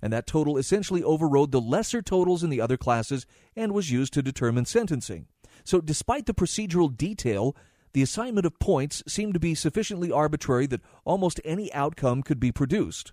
And 0.00 0.12
that 0.12 0.26
total 0.26 0.56
essentially 0.56 1.02
overrode 1.02 1.50
the 1.50 1.60
lesser 1.60 2.02
totals 2.02 2.44
in 2.44 2.50
the 2.50 2.60
other 2.60 2.76
classes 2.76 3.26
and 3.56 3.72
was 3.72 3.90
used 3.90 4.12
to 4.14 4.22
determine 4.22 4.64
sentencing. 4.64 5.26
So, 5.64 5.80
despite 5.80 6.26
the 6.26 6.34
procedural 6.34 6.96
detail, 6.96 7.56
the 7.92 8.02
assignment 8.02 8.46
of 8.46 8.58
points 8.58 9.02
seemed 9.08 9.34
to 9.34 9.40
be 9.40 9.54
sufficiently 9.54 10.12
arbitrary 10.12 10.66
that 10.66 10.82
almost 11.04 11.40
any 11.44 11.72
outcome 11.72 12.22
could 12.22 12.38
be 12.38 12.52
produced. 12.52 13.12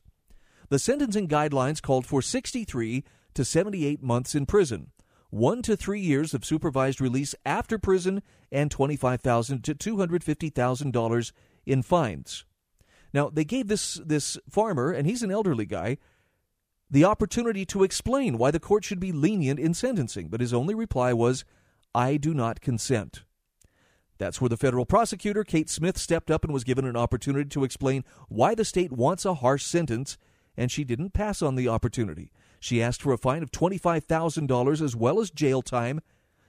The 0.69 0.79
sentencing 0.79 1.27
guidelines 1.27 1.81
called 1.81 2.05
for 2.05 2.21
63 2.21 3.03
to 3.33 3.45
78 3.45 4.01
months 4.01 4.35
in 4.35 4.45
prison, 4.45 4.91
one 5.29 5.61
to 5.63 5.75
three 5.75 6.01
years 6.01 6.33
of 6.33 6.45
supervised 6.45 7.01
release 7.01 7.35
after 7.45 7.77
prison, 7.77 8.21
and 8.51 8.71
25,000 8.71 9.63
to 9.63 9.75
$250,000 9.75 11.31
in 11.65 11.81
fines. 11.81 12.45
Now, 13.13 13.29
they 13.29 13.45
gave 13.45 13.67
this, 13.67 13.95
this 14.05 14.37
farmer, 14.49 14.91
and 14.91 15.07
he's 15.07 15.23
an 15.23 15.31
elderly 15.31 15.65
guy, 15.65 15.97
the 16.89 17.05
opportunity 17.05 17.65
to 17.65 17.83
explain 17.83 18.37
why 18.37 18.51
the 18.51 18.59
court 18.59 18.83
should 18.83 18.99
be 18.99 19.11
lenient 19.11 19.59
in 19.59 19.73
sentencing, 19.73 20.27
but 20.27 20.41
his 20.41 20.53
only 20.53 20.75
reply 20.75 21.13
was, 21.13 21.43
I 21.93 22.17
do 22.17 22.33
not 22.33 22.61
consent. 22.61 23.23
That's 24.17 24.39
where 24.39 24.49
the 24.49 24.57
federal 24.57 24.85
prosecutor, 24.85 25.43
Kate 25.43 25.69
Smith, 25.69 25.97
stepped 25.97 26.31
up 26.31 26.43
and 26.43 26.53
was 26.53 26.63
given 26.63 26.85
an 26.85 26.95
opportunity 26.95 27.49
to 27.49 27.63
explain 27.63 28.05
why 28.29 28.55
the 28.55 28.63
state 28.63 28.91
wants 28.91 29.25
a 29.25 29.35
harsh 29.35 29.63
sentence 29.63 30.17
and 30.55 30.71
she 30.71 30.83
didn't 30.83 31.13
pass 31.13 31.41
on 31.41 31.55
the 31.55 31.67
opportunity. 31.67 32.31
She 32.59 32.81
asked 32.81 33.01
for 33.01 33.11
a 33.11 33.17
fine 33.17 33.43
of 33.43 33.51
$25,000 33.51 34.81
as 34.81 34.95
well 34.95 35.19
as 35.19 35.31
jail 35.31 35.61
time, 35.61 35.99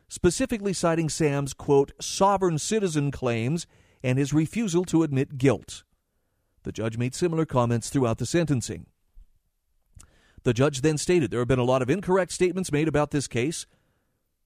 specifically 0.08 0.72
citing 0.72 1.08
Sam's, 1.08 1.52
quote, 1.52 1.92
sovereign 2.00 2.58
citizen 2.58 3.10
claims 3.10 3.66
and 4.02 4.18
his 4.18 4.32
refusal 4.32 4.84
to 4.84 5.02
admit 5.02 5.38
guilt. 5.38 5.82
The 6.62 6.72
judge 6.72 6.96
made 6.96 7.14
similar 7.14 7.44
comments 7.44 7.90
throughout 7.90 8.18
the 8.18 8.26
sentencing. 8.26 8.86
The 10.46 10.54
judge 10.54 10.82
then 10.82 10.96
stated 10.96 11.32
there 11.32 11.40
have 11.40 11.48
been 11.48 11.58
a 11.58 11.64
lot 11.64 11.82
of 11.82 11.90
incorrect 11.90 12.30
statements 12.30 12.70
made 12.70 12.86
about 12.86 13.10
this 13.10 13.26
case. 13.26 13.66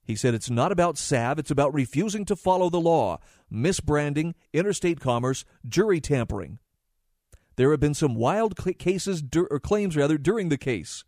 He 0.02 0.16
said 0.16 0.32
it's 0.32 0.48
not 0.48 0.72
about 0.72 0.96
salve, 0.96 1.38
it's 1.38 1.50
about 1.50 1.74
refusing 1.74 2.24
to 2.24 2.36
follow 2.36 2.70
the 2.70 2.80
law, 2.80 3.18
misbranding, 3.52 4.32
interstate 4.54 4.98
commerce, 4.98 5.44
jury 5.68 6.00
tampering. 6.00 6.58
There 7.56 7.70
have 7.70 7.80
been 7.80 7.92
some 7.92 8.14
wild 8.14 8.56
cases 8.78 9.22
or 9.36 9.60
claims 9.60 9.94
rather 9.94 10.16
during 10.16 10.48
the 10.48 10.56
case. 10.56 11.04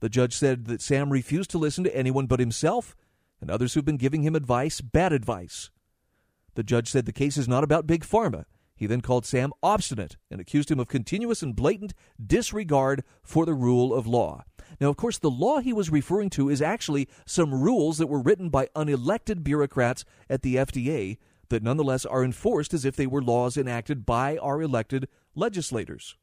The 0.00 0.08
judge 0.08 0.32
said 0.32 0.64
that 0.68 0.80
Sam 0.80 1.10
refused 1.12 1.50
to 1.50 1.58
listen 1.58 1.84
to 1.84 1.94
anyone 1.94 2.24
but 2.24 2.40
himself 2.40 2.96
and 3.38 3.50
others 3.50 3.74
who've 3.74 3.84
been 3.84 3.98
giving 3.98 4.22
him 4.22 4.34
advice, 4.34 4.80
bad 4.80 5.12
advice. 5.12 5.70
The 6.54 6.62
judge 6.62 6.88
said 6.90 7.04
the 7.04 7.12
case 7.12 7.36
is 7.36 7.48
not 7.48 7.64
about 7.64 7.86
Big 7.86 8.02
Pharma. 8.02 8.46
He 8.76 8.86
then 8.86 9.00
called 9.00 9.24
Sam 9.24 9.52
obstinate 9.62 10.16
and 10.30 10.40
accused 10.40 10.70
him 10.70 10.80
of 10.80 10.88
continuous 10.88 11.42
and 11.42 11.54
blatant 11.54 11.94
disregard 12.24 13.04
for 13.22 13.46
the 13.46 13.54
rule 13.54 13.94
of 13.94 14.06
law. 14.06 14.44
Now, 14.80 14.88
of 14.88 14.96
course, 14.96 15.18
the 15.18 15.30
law 15.30 15.60
he 15.60 15.72
was 15.72 15.90
referring 15.90 16.30
to 16.30 16.48
is 16.48 16.60
actually 16.60 17.08
some 17.24 17.62
rules 17.62 17.98
that 17.98 18.08
were 18.08 18.20
written 18.20 18.48
by 18.48 18.68
unelected 18.74 19.44
bureaucrats 19.44 20.04
at 20.28 20.42
the 20.42 20.56
FDA 20.56 21.18
that 21.50 21.62
nonetheless 21.62 22.04
are 22.04 22.24
enforced 22.24 22.74
as 22.74 22.84
if 22.84 22.96
they 22.96 23.06
were 23.06 23.22
laws 23.22 23.56
enacted 23.56 24.04
by 24.04 24.36
our 24.38 24.60
elected 24.60 25.08
legislators. 25.34 26.16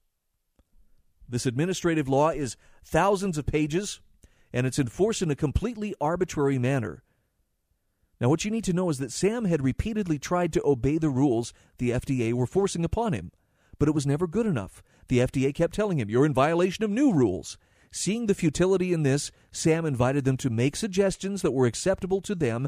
This 1.29 1.45
administrative 1.45 2.09
law 2.09 2.29
is 2.29 2.57
thousands 2.83 3.37
of 3.37 3.45
pages, 3.45 4.01
and 4.51 4.67
it's 4.67 4.79
enforced 4.79 5.21
in 5.21 5.31
a 5.31 5.35
completely 5.35 5.95
arbitrary 6.01 6.57
manner. 6.57 7.03
Now, 8.21 8.29
what 8.29 8.45
you 8.45 8.51
need 8.51 8.63
to 8.65 8.73
know 8.73 8.91
is 8.91 8.99
that 8.99 9.11
Sam 9.11 9.45
had 9.45 9.63
repeatedly 9.63 10.19
tried 10.19 10.53
to 10.53 10.61
obey 10.63 10.99
the 10.99 11.09
rules 11.09 11.53
the 11.79 11.89
FDA 11.89 12.33
were 12.33 12.45
forcing 12.45 12.85
upon 12.85 13.13
him, 13.13 13.31
but 13.79 13.89
it 13.89 13.95
was 13.95 14.05
never 14.05 14.27
good 14.27 14.45
enough. 14.45 14.83
The 15.07 15.17
FDA 15.17 15.55
kept 15.55 15.73
telling 15.73 15.99
him, 15.99 16.07
You're 16.07 16.27
in 16.27 16.33
violation 16.33 16.83
of 16.83 16.91
new 16.91 17.11
rules. 17.11 17.57
Seeing 17.91 18.27
the 18.27 18.35
futility 18.35 18.93
in 18.93 19.01
this, 19.01 19.31
Sam 19.51 19.85
invited 19.85 20.23
them 20.23 20.37
to 20.37 20.51
make 20.51 20.75
suggestions 20.75 21.41
that 21.41 21.51
were 21.51 21.65
acceptable 21.65 22.21
to 22.21 22.35
them 22.35 22.67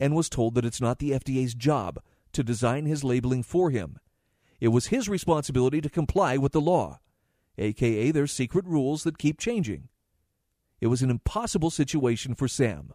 and 0.00 0.16
was 0.16 0.30
told 0.30 0.54
that 0.54 0.64
it's 0.64 0.80
not 0.80 1.00
the 1.00 1.10
FDA's 1.10 1.54
job 1.54 2.00
to 2.32 2.42
design 2.42 2.86
his 2.86 3.04
labeling 3.04 3.42
for 3.42 3.68
him. 3.68 3.98
It 4.58 4.68
was 4.68 4.86
his 4.86 5.06
responsibility 5.06 5.82
to 5.82 5.90
comply 5.90 6.38
with 6.38 6.52
the 6.52 6.62
law, 6.62 7.00
aka 7.58 8.10
their 8.10 8.26
secret 8.26 8.64
rules 8.64 9.04
that 9.04 9.18
keep 9.18 9.38
changing. 9.38 9.90
It 10.80 10.86
was 10.86 11.02
an 11.02 11.10
impossible 11.10 11.70
situation 11.70 12.34
for 12.34 12.48
Sam. 12.48 12.94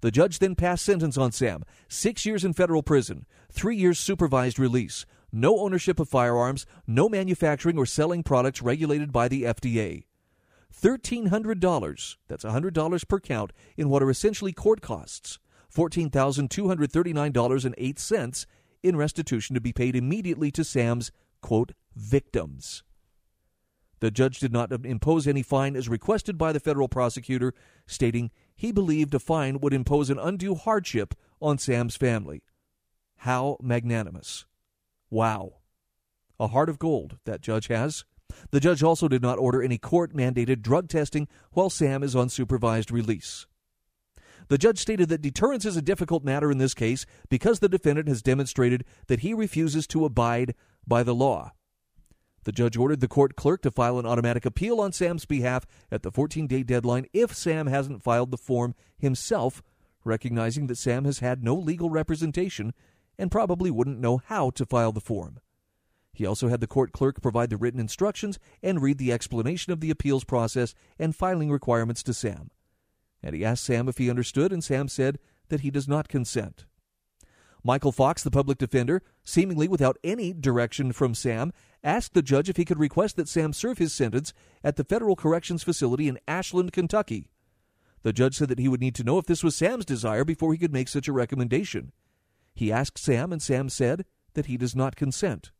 The 0.00 0.10
judge 0.10 0.38
then 0.38 0.54
passed 0.54 0.84
sentence 0.84 1.18
on 1.18 1.32
Sam 1.32 1.64
six 1.88 2.24
years 2.24 2.44
in 2.44 2.52
federal 2.52 2.82
prison, 2.82 3.26
three 3.52 3.76
years 3.76 3.98
supervised 3.98 4.58
release, 4.58 5.04
no 5.32 5.58
ownership 5.58 6.00
of 6.00 6.08
firearms, 6.08 6.66
no 6.86 7.08
manufacturing 7.08 7.78
or 7.78 7.86
selling 7.86 8.22
products 8.22 8.62
regulated 8.62 9.12
by 9.12 9.28
the 9.28 9.44
FDA. 9.44 10.04
$1,300, 10.74 12.16
that's 12.28 12.44
$100 12.44 13.08
per 13.08 13.20
count, 13.20 13.52
in 13.76 13.88
what 13.88 14.02
are 14.02 14.10
essentially 14.10 14.52
court 14.52 14.80
costs. 14.80 15.38
$14,239.08 15.74 18.46
in 18.82 18.96
restitution 18.96 19.54
to 19.54 19.60
be 19.60 19.72
paid 19.72 19.94
immediately 19.94 20.50
to 20.50 20.64
Sam's, 20.64 21.12
quote, 21.40 21.72
victims. 21.94 22.82
The 24.00 24.10
judge 24.10 24.40
did 24.40 24.52
not 24.52 24.72
impose 24.84 25.26
any 25.26 25.42
fine 25.42 25.76
as 25.76 25.88
requested 25.88 26.38
by 26.38 26.52
the 26.52 26.60
federal 26.60 26.88
prosecutor, 26.88 27.52
stating 27.86 28.30
he 28.56 28.72
believed 28.72 29.14
a 29.14 29.18
fine 29.18 29.60
would 29.60 29.74
impose 29.74 30.10
an 30.10 30.18
undue 30.18 30.54
hardship 30.54 31.14
on 31.40 31.58
Sam's 31.58 31.96
family. 31.96 32.42
How 33.18 33.58
magnanimous. 33.62 34.46
Wow. 35.10 35.54
A 36.38 36.48
heart 36.48 36.70
of 36.70 36.78
gold, 36.78 37.18
that 37.26 37.42
judge 37.42 37.68
has. 37.68 38.04
The 38.50 38.60
judge 38.60 38.82
also 38.82 39.08
did 39.08 39.22
not 39.22 39.38
order 39.38 39.62
any 39.62 39.76
court 39.76 40.14
mandated 40.14 40.62
drug 40.62 40.88
testing 40.88 41.28
while 41.52 41.68
Sam 41.68 42.02
is 42.02 42.16
on 42.16 42.30
supervised 42.30 42.90
release. 42.90 43.46
The 44.48 44.58
judge 44.58 44.78
stated 44.78 45.10
that 45.10 45.22
deterrence 45.22 45.64
is 45.64 45.76
a 45.76 45.82
difficult 45.82 46.24
matter 46.24 46.50
in 46.50 46.58
this 46.58 46.74
case 46.74 47.04
because 47.28 47.58
the 47.58 47.68
defendant 47.68 48.08
has 48.08 48.22
demonstrated 48.22 48.84
that 49.08 49.20
he 49.20 49.34
refuses 49.34 49.86
to 49.88 50.04
abide 50.04 50.54
by 50.86 51.02
the 51.02 51.14
law. 51.14 51.52
The 52.44 52.52
judge 52.52 52.76
ordered 52.76 53.00
the 53.00 53.08
court 53.08 53.36
clerk 53.36 53.62
to 53.62 53.70
file 53.70 53.98
an 53.98 54.06
automatic 54.06 54.46
appeal 54.46 54.80
on 54.80 54.92
Sam's 54.92 55.26
behalf 55.26 55.66
at 55.90 56.02
the 56.02 56.10
14 56.10 56.46
day 56.46 56.62
deadline 56.62 57.06
if 57.12 57.34
Sam 57.34 57.66
hasn't 57.66 58.02
filed 58.02 58.30
the 58.30 58.38
form 58.38 58.74
himself, 58.98 59.62
recognizing 60.04 60.66
that 60.68 60.78
Sam 60.78 61.04
has 61.04 61.18
had 61.18 61.44
no 61.44 61.54
legal 61.54 61.90
representation 61.90 62.72
and 63.18 63.30
probably 63.30 63.70
wouldn't 63.70 64.00
know 64.00 64.22
how 64.24 64.50
to 64.50 64.64
file 64.64 64.92
the 64.92 65.00
form. 65.00 65.40
He 66.12 66.26
also 66.26 66.48
had 66.48 66.60
the 66.60 66.66
court 66.66 66.92
clerk 66.92 67.20
provide 67.20 67.50
the 67.50 67.56
written 67.56 67.80
instructions 67.80 68.38
and 68.62 68.82
read 68.82 68.98
the 68.98 69.12
explanation 69.12 69.72
of 69.72 69.80
the 69.80 69.90
appeals 69.90 70.24
process 70.24 70.74
and 70.98 71.14
filing 71.14 71.50
requirements 71.50 72.02
to 72.04 72.14
Sam. 72.14 72.50
And 73.22 73.34
he 73.34 73.44
asked 73.44 73.64
Sam 73.64 73.88
if 73.88 73.98
he 73.98 74.10
understood, 74.10 74.52
and 74.52 74.64
Sam 74.64 74.88
said 74.88 75.18
that 75.48 75.60
he 75.60 75.70
does 75.70 75.86
not 75.86 76.08
consent. 76.08 76.64
Michael 77.62 77.92
Fox, 77.92 78.22
the 78.22 78.30
public 78.30 78.58
defender, 78.58 79.02
seemingly 79.22 79.68
without 79.68 79.98
any 80.02 80.32
direction 80.32 80.92
from 80.92 81.14
Sam, 81.14 81.52
asked 81.82 82.14
the 82.14 82.22
judge 82.22 82.48
if 82.48 82.56
he 82.56 82.64
could 82.64 82.78
request 82.78 83.16
that 83.16 83.28
Sam 83.28 83.52
serve 83.52 83.78
his 83.78 83.92
sentence 83.92 84.32
at 84.62 84.76
the 84.76 84.84
Federal 84.84 85.16
Corrections 85.16 85.62
Facility 85.62 86.08
in 86.08 86.18
Ashland, 86.28 86.72
Kentucky. 86.72 87.26
The 88.02 88.12
judge 88.12 88.36
said 88.36 88.48
that 88.48 88.58
he 88.58 88.68
would 88.68 88.80
need 88.80 88.94
to 88.96 89.04
know 89.04 89.18
if 89.18 89.26
this 89.26 89.44
was 89.44 89.56
Sam's 89.56 89.84
desire 89.84 90.24
before 90.24 90.52
he 90.52 90.58
could 90.58 90.72
make 90.72 90.88
such 90.88 91.08
a 91.08 91.12
recommendation. 91.12 91.92
He 92.54 92.72
asked 92.72 92.98
Sam, 92.98 93.32
and 93.32 93.42
Sam 93.42 93.68
said 93.68 94.04
that 94.34 94.46
he 94.46 94.56
does 94.56 94.74
not 94.74 94.96
consent. 94.96 95.50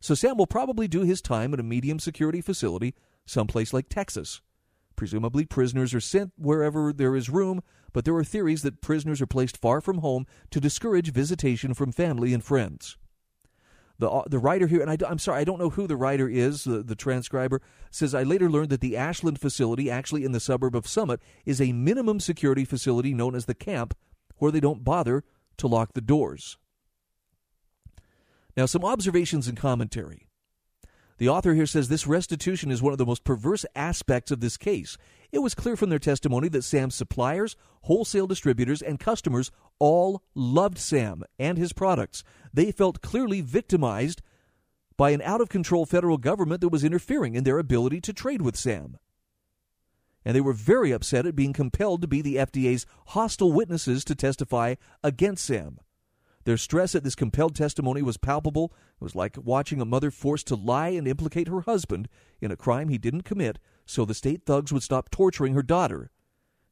So 0.00 0.14
Sam 0.14 0.36
will 0.36 0.46
probably 0.46 0.88
do 0.88 1.02
his 1.02 1.22
time 1.22 1.54
at 1.54 1.60
a 1.60 1.64
medium 1.64 1.98
security 1.98 2.40
facility 2.40 2.94
someplace 3.24 3.72
like 3.72 3.88
Texas. 3.88 4.40
Presumably, 4.96 5.46
prisoners 5.46 5.94
are 5.94 6.00
sent 6.00 6.32
wherever 6.36 6.92
there 6.92 7.16
is 7.16 7.30
room, 7.30 7.62
but 7.92 8.04
there 8.04 8.16
are 8.16 8.24
theories 8.24 8.62
that 8.62 8.80
prisoners 8.80 9.22
are 9.22 9.26
placed 9.26 9.56
far 9.56 9.80
from 9.80 9.98
home 9.98 10.26
to 10.50 10.60
discourage 10.60 11.12
visitation 11.12 11.72
from 11.74 11.92
family 11.92 12.34
and 12.34 12.44
friends. 12.44 12.96
The, 14.02 14.10
uh, 14.10 14.24
the 14.26 14.40
writer 14.40 14.66
here, 14.66 14.80
and 14.82 14.90
I, 14.90 14.96
am 15.08 15.20
sorry, 15.20 15.38
I 15.38 15.44
don't 15.44 15.60
know 15.60 15.70
who 15.70 15.86
the 15.86 15.94
writer 15.94 16.28
is, 16.28 16.64
the, 16.64 16.82
the 16.82 16.96
transcriber, 16.96 17.62
says 17.92 18.16
I 18.16 18.24
later 18.24 18.50
learned 18.50 18.70
that 18.70 18.80
the 18.80 18.96
Ashland 18.96 19.38
facility, 19.40 19.88
actually 19.88 20.24
in 20.24 20.32
the 20.32 20.40
suburb 20.40 20.74
of 20.74 20.88
Summit, 20.88 21.20
is 21.46 21.60
a 21.60 21.70
minimum 21.70 22.18
security 22.18 22.64
facility 22.64 23.14
known 23.14 23.36
as 23.36 23.44
the 23.44 23.54
camp, 23.54 23.96
where 24.38 24.50
they 24.50 24.58
don't 24.58 24.82
bother 24.82 25.22
to 25.58 25.68
lock 25.68 25.92
the 25.92 26.00
doors. 26.00 26.58
Now, 28.56 28.66
some 28.66 28.84
observations 28.84 29.46
and 29.46 29.56
commentary. 29.56 30.26
The 31.18 31.28
author 31.28 31.54
here 31.54 31.66
says 31.66 31.88
this 31.88 32.06
restitution 32.06 32.70
is 32.70 32.82
one 32.82 32.92
of 32.92 32.98
the 32.98 33.06
most 33.06 33.24
perverse 33.24 33.64
aspects 33.76 34.30
of 34.30 34.40
this 34.40 34.56
case. 34.56 34.96
It 35.30 35.38
was 35.38 35.54
clear 35.54 35.76
from 35.76 35.90
their 35.90 35.98
testimony 35.98 36.48
that 36.48 36.62
Sam's 36.62 36.94
suppliers, 36.94 37.56
wholesale 37.82 38.26
distributors, 38.26 38.82
and 38.82 38.98
customers 38.98 39.50
all 39.78 40.22
loved 40.34 40.78
Sam 40.78 41.22
and 41.38 41.58
his 41.58 41.72
products. 41.72 42.24
They 42.52 42.72
felt 42.72 43.02
clearly 43.02 43.40
victimized 43.40 44.22
by 44.96 45.10
an 45.10 45.22
out 45.22 45.40
of 45.40 45.48
control 45.48 45.86
federal 45.86 46.18
government 46.18 46.60
that 46.60 46.68
was 46.68 46.84
interfering 46.84 47.34
in 47.34 47.44
their 47.44 47.58
ability 47.58 48.00
to 48.02 48.12
trade 48.12 48.42
with 48.42 48.56
Sam. 48.56 48.98
And 50.24 50.36
they 50.36 50.40
were 50.40 50.52
very 50.52 50.92
upset 50.92 51.26
at 51.26 51.34
being 51.34 51.52
compelled 51.52 52.02
to 52.02 52.08
be 52.08 52.22
the 52.22 52.36
FDA's 52.36 52.86
hostile 53.08 53.52
witnesses 53.52 54.04
to 54.04 54.14
testify 54.14 54.76
against 55.02 55.44
Sam. 55.44 55.78
Their 56.44 56.56
stress 56.56 56.94
at 56.94 57.04
this 57.04 57.14
compelled 57.14 57.54
testimony 57.54 58.02
was 58.02 58.16
palpable. 58.16 58.72
It 59.00 59.04
was 59.04 59.14
like 59.14 59.36
watching 59.42 59.80
a 59.80 59.84
mother 59.84 60.10
forced 60.10 60.48
to 60.48 60.56
lie 60.56 60.88
and 60.88 61.06
implicate 61.06 61.48
her 61.48 61.60
husband 61.60 62.08
in 62.40 62.50
a 62.50 62.56
crime 62.56 62.88
he 62.88 62.98
didn't 62.98 63.22
commit 63.22 63.58
so 63.86 64.04
the 64.04 64.14
state 64.14 64.44
thugs 64.44 64.72
would 64.72 64.82
stop 64.82 65.10
torturing 65.10 65.54
her 65.54 65.62
daughter. 65.62 66.10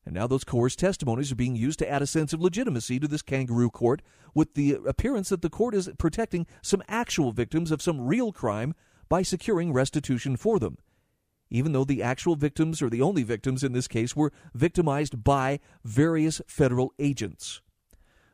And 0.04 0.14
now 0.14 0.26
those 0.26 0.44
coerced 0.44 0.78
testimonies 0.78 1.30
are 1.30 1.36
being 1.36 1.56
used 1.56 1.78
to 1.80 1.90
add 1.90 2.02
a 2.02 2.06
sense 2.06 2.32
of 2.32 2.40
legitimacy 2.40 2.98
to 3.00 3.08
this 3.08 3.22
kangaroo 3.22 3.70
court, 3.70 4.02
with 4.34 4.54
the 4.54 4.78
appearance 4.86 5.28
that 5.28 5.42
the 5.42 5.50
court 5.50 5.74
is 5.74 5.90
protecting 5.98 6.46
some 6.62 6.82
actual 6.88 7.32
victims 7.32 7.70
of 7.70 7.82
some 7.82 8.00
real 8.00 8.32
crime 8.32 8.74
by 9.08 9.22
securing 9.22 9.72
restitution 9.72 10.36
for 10.36 10.58
them. 10.58 10.78
Even 11.50 11.72
though 11.72 11.84
the 11.84 12.02
actual 12.02 12.36
victims, 12.36 12.80
or 12.80 12.88
the 12.88 13.02
only 13.02 13.24
victims 13.24 13.62
in 13.62 13.72
this 13.72 13.88
case, 13.88 14.16
were 14.16 14.32
victimized 14.54 15.22
by 15.22 15.58
various 15.84 16.40
federal 16.46 16.94
agents. 16.98 17.60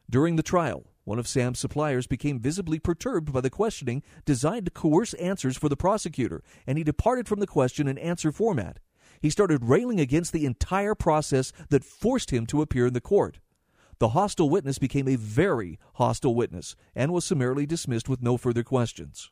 During 0.08 0.36
the 0.36 0.42
trial, 0.42 0.84
one 1.06 1.20
of 1.20 1.28
Sam's 1.28 1.60
suppliers 1.60 2.08
became 2.08 2.40
visibly 2.40 2.80
perturbed 2.80 3.32
by 3.32 3.40
the 3.40 3.48
questioning 3.48 4.02
designed 4.24 4.66
to 4.66 4.72
coerce 4.72 5.14
answers 5.14 5.56
for 5.56 5.68
the 5.68 5.76
prosecutor, 5.76 6.42
and 6.66 6.76
he 6.76 6.82
departed 6.82 7.28
from 7.28 7.38
the 7.38 7.46
question 7.46 7.86
and 7.86 7.96
answer 8.00 8.32
format. 8.32 8.80
He 9.20 9.30
started 9.30 9.64
railing 9.64 10.00
against 10.00 10.32
the 10.32 10.44
entire 10.44 10.96
process 10.96 11.52
that 11.68 11.84
forced 11.84 12.32
him 12.32 12.44
to 12.46 12.60
appear 12.60 12.88
in 12.88 12.92
the 12.92 13.00
court. 13.00 13.38
The 14.00 14.10
hostile 14.10 14.50
witness 14.50 14.80
became 14.80 15.06
a 15.06 15.14
very 15.14 15.78
hostile 15.94 16.34
witness 16.34 16.74
and 16.92 17.12
was 17.12 17.24
summarily 17.24 17.66
dismissed 17.66 18.08
with 18.08 18.20
no 18.20 18.36
further 18.36 18.64
questions. 18.64 19.30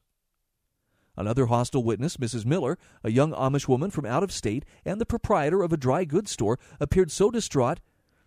Another 1.17 1.47
hostile 1.47 1.83
witness, 1.83 2.19
Mrs. 2.19 2.47
Miller, 2.47 2.79
a 3.03 3.11
young 3.11 3.33
Amish 3.33 3.67
woman 3.67 3.91
from 3.91 4.07
out 4.07 4.23
of 4.23 4.31
state 4.31 4.65
and 4.85 5.01
the 5.01 5.07
proprietor 5.07 5.65
of 5.65 5.73
a 5.73 5.77
dry 5.77 6.05
goods 6.05 6.31
store, 6.31 6.57
appeared 6.79 7.11
so 7.11 7.33
distraught 7.33 7.81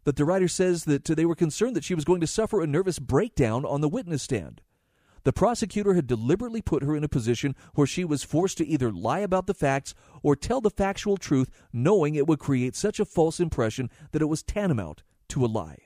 But 0.08 0.16
the 0.16 0.24
writer 0.24 0.48
says 0.48 0.86
that 0.86 1.04
they 1.04 1.26
were 1.26 1.36
concerned 1.36 1.76
that 1.76 1.84
she 1.84 1.94
was 1.94 2.06
going 2.06 2.22
to 2.22 2.28
suffer 2.28 2.62
a 2.62 2.66
nervous 2.66 2.98
breakdown 2.98 3.66
on 3.66 3.82
the 3.82 3.90
witness 3.90 4.24
stand. 4.24 4.62
The 5.26 5.34
prosecutor 5.34 5.96
had 5.96 6.08
deliberately 6.08 6.62
put 6.62 6.82
her 6.82 6.96
in 6.96 7.04
a 7.04 7.10
position 7.10 7.58
where 7.74 7.86
she 7.86 8.06
was 8.06 8.24
forced 8.24 8.58
to 8.60 8.66
either 8.66 8.90
lie 8.90 9.20
about 9.20 9.48
the 9.48 9.54
facts 9.54 9.94
or 10.24 10.34
tell 10.34 10.62
the 10.62 10.70
factual 10.70 11.18
truth, 11.18 11.50
knowing 11.74 12.16
it 12.16 12.26
would 12.26 12.40
create 12.40 12.74
such 12.74 13.02
a 13.02 13.06
false 13.06 13.42
impression 13.42 13.90
that 14.14 14.22
it 14.22 14.30
was 14.30 14.44
tantamount 14.44 15.04
to 15.28 15.44
a 15.44 15.46
lie. 15.46 15.80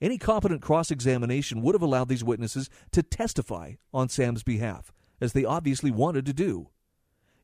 Any 0.00 0.16
competent 0.16 0.62
cross 0.62 0.90
examination 0.90 1.60
would 1.60 1.74
have 1.74 1.82
allowed 1.82 2.08
these 2.08 2.24
witnesses 2.24 2.70
to 2.92 3.02
testify 3.02 3.74
on 3.92 4.08
Sam's 4.08 4.44
behalf, 4.44 4.94
as 5.20 5.34
they 5.34 5.44
obviously 5.44 5.90
wanted 5.90 6.24
to 6.24 6.32
do. 6.32 6.70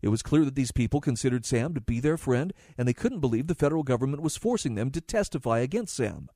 It 0.03 0.09
was 0.09 0.23
clear 0.23 0.45
that 0.45 0.57
these 0.57 0.73
people 0.73 1.01
considered 1.01 1.47
Sam 1.47 1.75
to 1.75 1.81
be 1.81 2.01
their 2.01 2.19
friend, 2.19 2.53
and 2.77 2.87
they 2.87 2.93
couldn't 2.93 3.21
believe 3.21 3.47
the 3.47 3.55
federal 3.55 3.85
government 3.85 4.23
was 4.23 4.37
forcing 4.37 4.75
them 4.75 4.91
to 4.91 5.01
testify 5.01 5.61
against 5.61 5.95
Sam. 5.95 6.29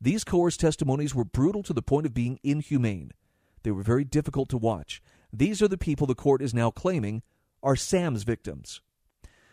These 0.00 0.24
coerced 0.24 0.60
testimonies 0.60 1.14
were 1.14 1.24
brutal 1.24 1.62
to 1.64 1.72
the 1.74 1.82
point 1.82 2.06
of 2.06 2.14
being 2.14 2.40
inhumane. 2.42 3.12
They 3.62 3.70
were 3.70 3.82
very 3.82 4.04
difficult 4.04 4.48
to 4.50 4.58
watch. 4.58 5.02
These 5.32 5.60
are 5.60 5.68
the 5.68 5.78
people 5.78 6.06
the 6.06 6.14
court 6.14 6.40
is 6.40 6.54
now 6.54 6.70
claiming 6.70 7.22
are 7.62 7.76
Sam's 7.76 8.22
victims. 8.22 8.80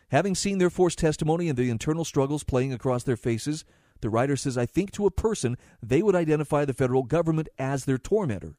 Having 0.09 0.35
seen 0.35 0.59
their 0.59 0.69
forced 0.69 0.99
testimony 0.99 1.49
and 1.49 1.57
the 1.57 1.69
internal 1.69 2.05
struggles 2.05 2.43
playing 2.43 2.71
across 2.71 3.03
their 3.03 3.17
faces, 3.17 3.65
the 4.01 4.09
writer 4.09 4.35
says, 4.35 4.57
I 4.57 4.65
think 4.65 4.91
to 4.91 5.05
a 5.05 5.11
person 5.11 5.57
they 5.81 6.01
would 6.01 6.15
identify 6.15 6.65
the 6.65 6.73
federal 6.73 7.03
government 7.03 7.49
as 7.57 7.85
their 7.85 7.97
tormentor. 7.97 8.55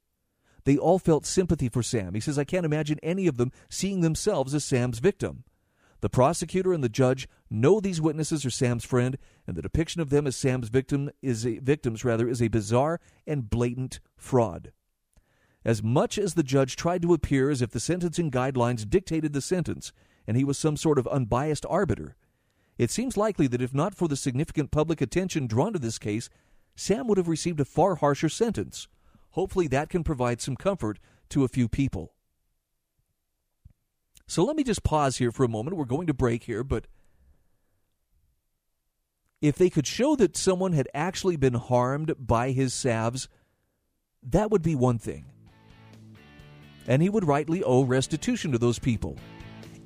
They 0.65 0.77
all 0.79 0.99
felt 0.99 1.27
sympathy 1.27 1.69
for 1.69 1.83
Sam. 1.83 2.15
He 2.15 2.21
says, 2.21 2.39
I 2.39 2.45
can't 2.45 2.67
imagine 2.67 2.99
any 3.03 3.27
of 3.27 3.37
them 3.37 3.53
seeing 3.69 4.01
themselves 4.01 4.55
as 4.55 4.65
Sam's 4.65 4.99
victim. 4.99 5.45
The 6.01 6.11
prosecutor 6.11 6.73
and 6.73 6.85
the 6.85 6.89
judge 6.89 7.29
know 7.49 7.81
these 7.81 8.01
witnesses 8.01 8.45
are 8.45 8.51
Sam's 8.51 8.85
friend, 8.85 9.17
and 9.47 9.57
the 9.57 9.63
depiction 9.63 10.01
of 10.01 10.11
them 10.11 10.27
as 10.27 10.37
Sam's 10.37 10.69
victim 10.69 11.11
is 11.23 11.47
a, 11.47 11.59
victims 11.59 12.05
rather 12.05 12.29
is 12.29 12.43
a 12.43 12.49
bizarre 12.49 13.01
and 13.27 13.49
blatant 13.49 14.01
fraud. 14.17 14.73
As 15.65 15.83
much 15.83 16.19
as 16.19 16.35
the 16.35 16.43
judge 16.43 16.77
tried 16.77 17.01
to 17.03 17.15
appear 17.15 17.49
as 17.49 17.63
if 17.63 17.71
the 17.71 17.81
sentencing 17.81 18.31
guidelines 18.31 18.89
dictated 18.89 19.33
the 19.33 19.41
sentence 19.41 19.93
and 20.27 20.37
he 20.37 20.45
was 20.45 20.59
some 20.59 20.77
sort 20.77 20.99
of 20.99 21.07
unbiased 21.09 21.65
arbiter, 21.71 22.17
it 22.77 22.91
seems 22.91 23.17
likely 23.17 23.47
that 23.47 23.63
if 23.63 23.73
not 23.73 23.95
for 23.95 24.09
the 24.09 24.17
significant 24.17 24.71
public 24.71 25.01
attention 25.01 25.47
drawn 25.47 25.73
to 25.73 25.79
this 25.79 25.99
case, 25.99 26.29
Sam 26.77 27.07
would 27.07 27.19
have 27.19 27.29
received 27.29 27.61
a 27.61 27.65
far 27.65 27.95
harsher 27.97 28.29
sentence. 28.29 28.89
Hopefully, 29.35 29.69
that 29.69 29.89
can 29.89 30.03
provide 30.03 30.41
some 30.41 30.57
comfort 30.57 30.99
to 31.29 31.45
a 31.45 31.49
few 31.49 31.69
people. 31.69 32.15
So 34.27 34.45
let 34.45 34.57
me 34.57 34.65
just 34.65 34.83
pause 34.83 35.19
here 35.19 35.31
for 35.31 35.45
a 35.45 35.49
moment. 35.49 35.77
We're 35.77 35.85
going 35.85 36.07
to 36.07 36.15
break 36.15 36.45
here, 36.45 36.65
but 36.65 36.87
if 39.41 39.57
they 39.57 39.69
could 39.69 39.87
show 39.87 40.17
that 40.17 40.37
someone 40.37 40.73
had 40.73 40.89
actually 40.95 41.37
been 41.37 41.55
harmed 41.55 42.15
by 42.19 42.53
his 42.53 42.73
salves, 42.73 43.29
that 44.23 44.51
would 44.51 44.63
be 44.63 44.75
one 44.75 44.99
thing 44.99 45.27
and 46.87 47.03
he 47.03 47.09
would 47.09 47.27
rightly 47.27 47.63
owe 47.63 47.83
restitution 47.83 48.53
to 48.53 48.59
those 48.59 48.79
people. 48.79 49.17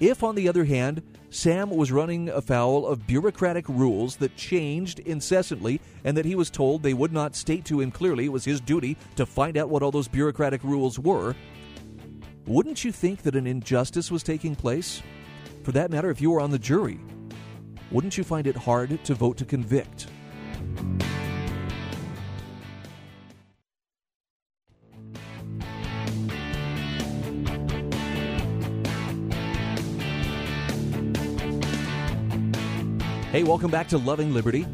If, 0.00 0.22
on 0.22 0.34
the 0.34 0.48
other 0.48 0.64
hand, 0.64 1.02
Sam 1.30 1.68
was 1.68 1.92
running 1.92 2.30
afoul 2.30 2.86
of 2.86 3.06
bureaucratic 3.06 3.68
rules 3.68 4.16
that 4.16 4.34
changed 4.36 5.00
incessantly 5.00 5.80
and 6.04 6.16
that 6.16 6.24
he 6.24 6.34
was 6.34 6.48
told 6.48 6.82
they 6.82 6.94
would 6.94 7.12
not 7.12 7.36
state 7.36 7.66
to 7.66 7.80
him 7.80 7.90
clearly 7.90 8.26
it 8.26 8.32
was 8.32 8.46
his 8.46 8.60
duty 8.60 8.96
to 9.16 9.26
find 9.26 9.58
out 9.58 9.68
what 9.68 9.82
all 9.82 9.90
those 9.90 10.08
bureaucratic 10.08 10.64
rules 10.64 10.98
were, 10.98 11.34
wouldn't 12.46 12.82
you 12.82 12.92
think 12.92 13.22
that 13.22 13.36
an 13.36 13.46
injustice 13.46 14.10
was 14.10 14.22
taking 14.22 14.56
place? 14.56 15.02
For 15.64 15.72
that 15.72 15.90
matter, 15.90 16.08
if 16.08 16.20
you 16.20 16.30
were 16.30 16.40
on 16.40 16.50
the 16.50 16.58
jury, 16.58 16.98
wouldn't 17.90 18.16
you 18.16 18.24
find 18.24 18.46
it 18.46 18.56
hard 18.56 19.04
to 19.04 19.14
vote 19.14 19.36
to 19.36 19.44
convict? 19.44 20.06
Hey, 33.38 33.44
welcome 33.44 33.70
back 33.70 33.86
to 33.90 33.98
Loving 33.98 34.34
Liberty. 34.34 34.66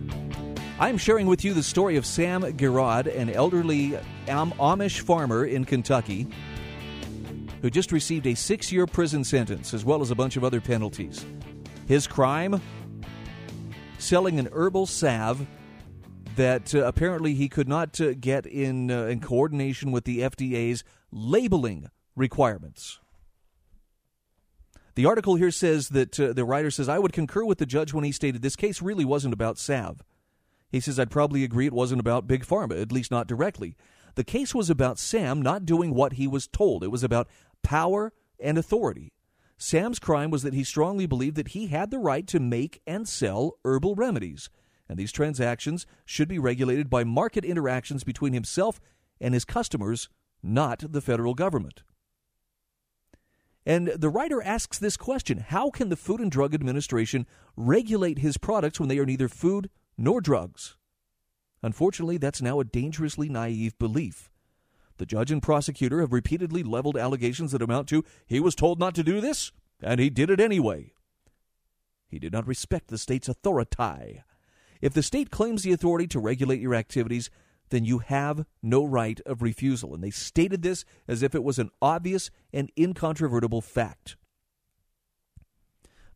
I'm 0.81 0.97
sharing 0.97 1.27
with 1.27 1.45
you 1.45 1.53
the 1.53 1.63
story 1.63 1.99
of 1.99 2.07
Sam 2.07 2.41
Girod, 2.41 3.15
an 3.15 3.29
elderly 3.29 3.91
Amish 4.27 5.01
farmer 5.03 5.45
in 5.45 5.67
Kentucky 5.67 6.27
who 7.61 7.69
just 7.69 7.93
received 7.93 8.27
a 8.27 8.35
six 8.35 8.73
year 8.73 8.87
prison 8.87 9.23
sentence 9.23 9.75
as 9.75 9.85
well 9.85 10.01
as 10.01 10.11
a 10.11 10.15
bunch 10.15 10.39
of 10.39 10.45
other 10.45 10.63
penalties. 10.63 11.27
His 11.87 12.07
crime? 12.07 12.59
Selling 13.99 14.39
an 14.39 14.49
herbal 14.51 14.87
salve 14.87 15.47
that 16.37 16.75
uh, 16.75 16.87
apparently 16.87 17.35
he 17.35 17.51
could 17.51 17.69
not 17.69 18.01
uh, 18.01 18.15
get 18.15 18.47
in, 18.47 18.91
uh, 18.91 19.05
in 19.05 19.21
coordination 19.21 19.93
with 19.93 20.05
the 20.05 20.21
FDA's 20.21 20.85
labeling 21.13 21.91
requirements. 22.17 22.99
The 24.95 25.07
article 25.07 25.35
here 25.35 25.51
says 25.51 25.89
that 25.89 26.21
uh, 26.21 26.33
the 26.33 26.45
writer 26.45 26.71
says, 26.71 26.89
I 26.89 27.01
would 27.01 27.13
concur 27.13 27.45
with 27.45 27.59
the 27.59 27.67
judge 27.67 27.93
when 27.93 28.05
he 28.05 28.13
stated 28.13 28.43
this 28.43 28.57
case 28.57 28.81
really 28.81 29.05
wasn't 29.05 29.35
about 29.35 29.59
salve. 29.59 30.03
He 30.71 30.81
says, 30.81 30.99
I'd 30.99 31.11
probably 31.11 31.43
agree 31.43 31.67
it 31.67 31.73
wasn't 31.73 32.01
about 32.01 32.29
Big 32.29 32.45
Pharma, 32.45 32.81
at 32.81 32.93
least 32.93 33.11
not 33.11 33.27
directly. 33.27 33.77
The 34.15 34.25
case 34.25 34.55
was 34.55 34.71
about 34.71 34.99
Sam 34.99 35.43
not 35.43 35.67
doing 35.67 35.95
what 35.95 36.15
he 36.15 36.29
was 36.29 36.47
told, 36.47 36.85
it 36.85 36.91
was 36.93 37.03
about 37.03 37.29
power 37.63 38.13
and 38.39 38.57
authority. 38.57 39.13
Sam's 39.57 39.99
crime 39.99 40.31
was 40.31 40.43
that 40.43 40.55
he 40.55 40.65
strongly 40.65 41.07
believed 41.07 41.37
that 41.37 41.49
he 41.49 41.69
had 41.69 41.91
the 41.91 41.99
right 41.99 42.27
to 42.29 42.41
make 42.41 42.81
and 42.87 43.09
sell 43.09 43.59
herbal 43.65 43.95
remedies, 43.95 44.51
and 44.89 44.99
these 44.99 45.13
transactions 45.13 45.87
should 46.05 46.29
be 46.29 46.39
regulated 46.39 46.91
by 46.91 47.03
market 47.03 47.45
interactions 47.45 48.05
between 48.05 48.33
himself 48.33 48.81
and 49.21 49.35
his 49.35 49.45
customers, 49.45 50.09
not 50.43 50.93
the 50.93 51.01
federal 51.01 51.35
government. 51.35 51.83
And 53.67 53.89
the 53.89 54.11
writer 54.11 54.43
asks 54.43 54.79
this 54.79 54.97
question 54.97 55.39
How 55.39 55.71
can 55.71 55.89
the 55.89 55.97
Food 55.97 56.21
and 56.21 56.31
Drug 56.31 56.55
Administration 56.55 57.27
regulate 57.57 58.19
his 58.19 58.37
products 58.37 58.79
when 58.79 58.89
they 58.89 58.99
are 58.99 59.07
neither 59.07 59.29
food 59.29 59.71
nor 59.97 60.21
drugs? 60.21 60.77
Unfortunately, 61.63 62.19
that's 62.19 62.43
now 62.43 62.61
a 62.61 62.65
dangerously 62.65 63.29
naive 63.29 63.79
belief. 63.79 64.31
The 64.99 65.07
judge 65.07 65.31
and 65.31 65.43
prosecutor 65.43 66.01
have 66.01 66.13
repeatedly 66.13 66.63
leveled 66.63 66.97
allegations 66.97 67.53
that 67.53 67.63
amount 67.63 67.89
to 67.89 68.05
he 68.27 68.39
was 68.39 68.55
told 68.55 68.79
not 68.79 68.95
to 68.97 69.03
do 69.03 69.21
this, 69.21 69.51
and 69.83 69.99
he 69.99 70.11
did 70.11 70.31
it 70.31 70.41
anyway. 70.41 70.93
He 72.07 72.19
did 72.19 72.33
not 72.33 72.47
respect 72.47 72.89
the 72.89 72.99
state's 72.99 73.29
authority. 73.29 74.23
If 74.81 74.93
the 74.93 75.03
state 75.03 75.31
claims 75.31 75.63
the 75.63 75.73
authority 75.73 76.07
to 76.09 76.21
regulate 76.21 76.61
your 76.61 76.75
activities, 76.75 77.31
then 77.75 77.85
you 77.85 77.99
have 77.99 78.47
no 78.63 78.85
right 78.85 79.21
of 79.27 79.43
refusal. 79.43 79.95
And 79.95 80.03
they 80.03 80.11
stated 80.11 80.63
this 80.63 80.85
as 81.09 81.23
if 81.23 81.35
it 81.35 81.43
was 81.43 81.59
an 81.59 81.71
obvious 81.83 82.31
and 82.53 82.71
incontrovertible 82.79 83.61
fact. 83.61 84.17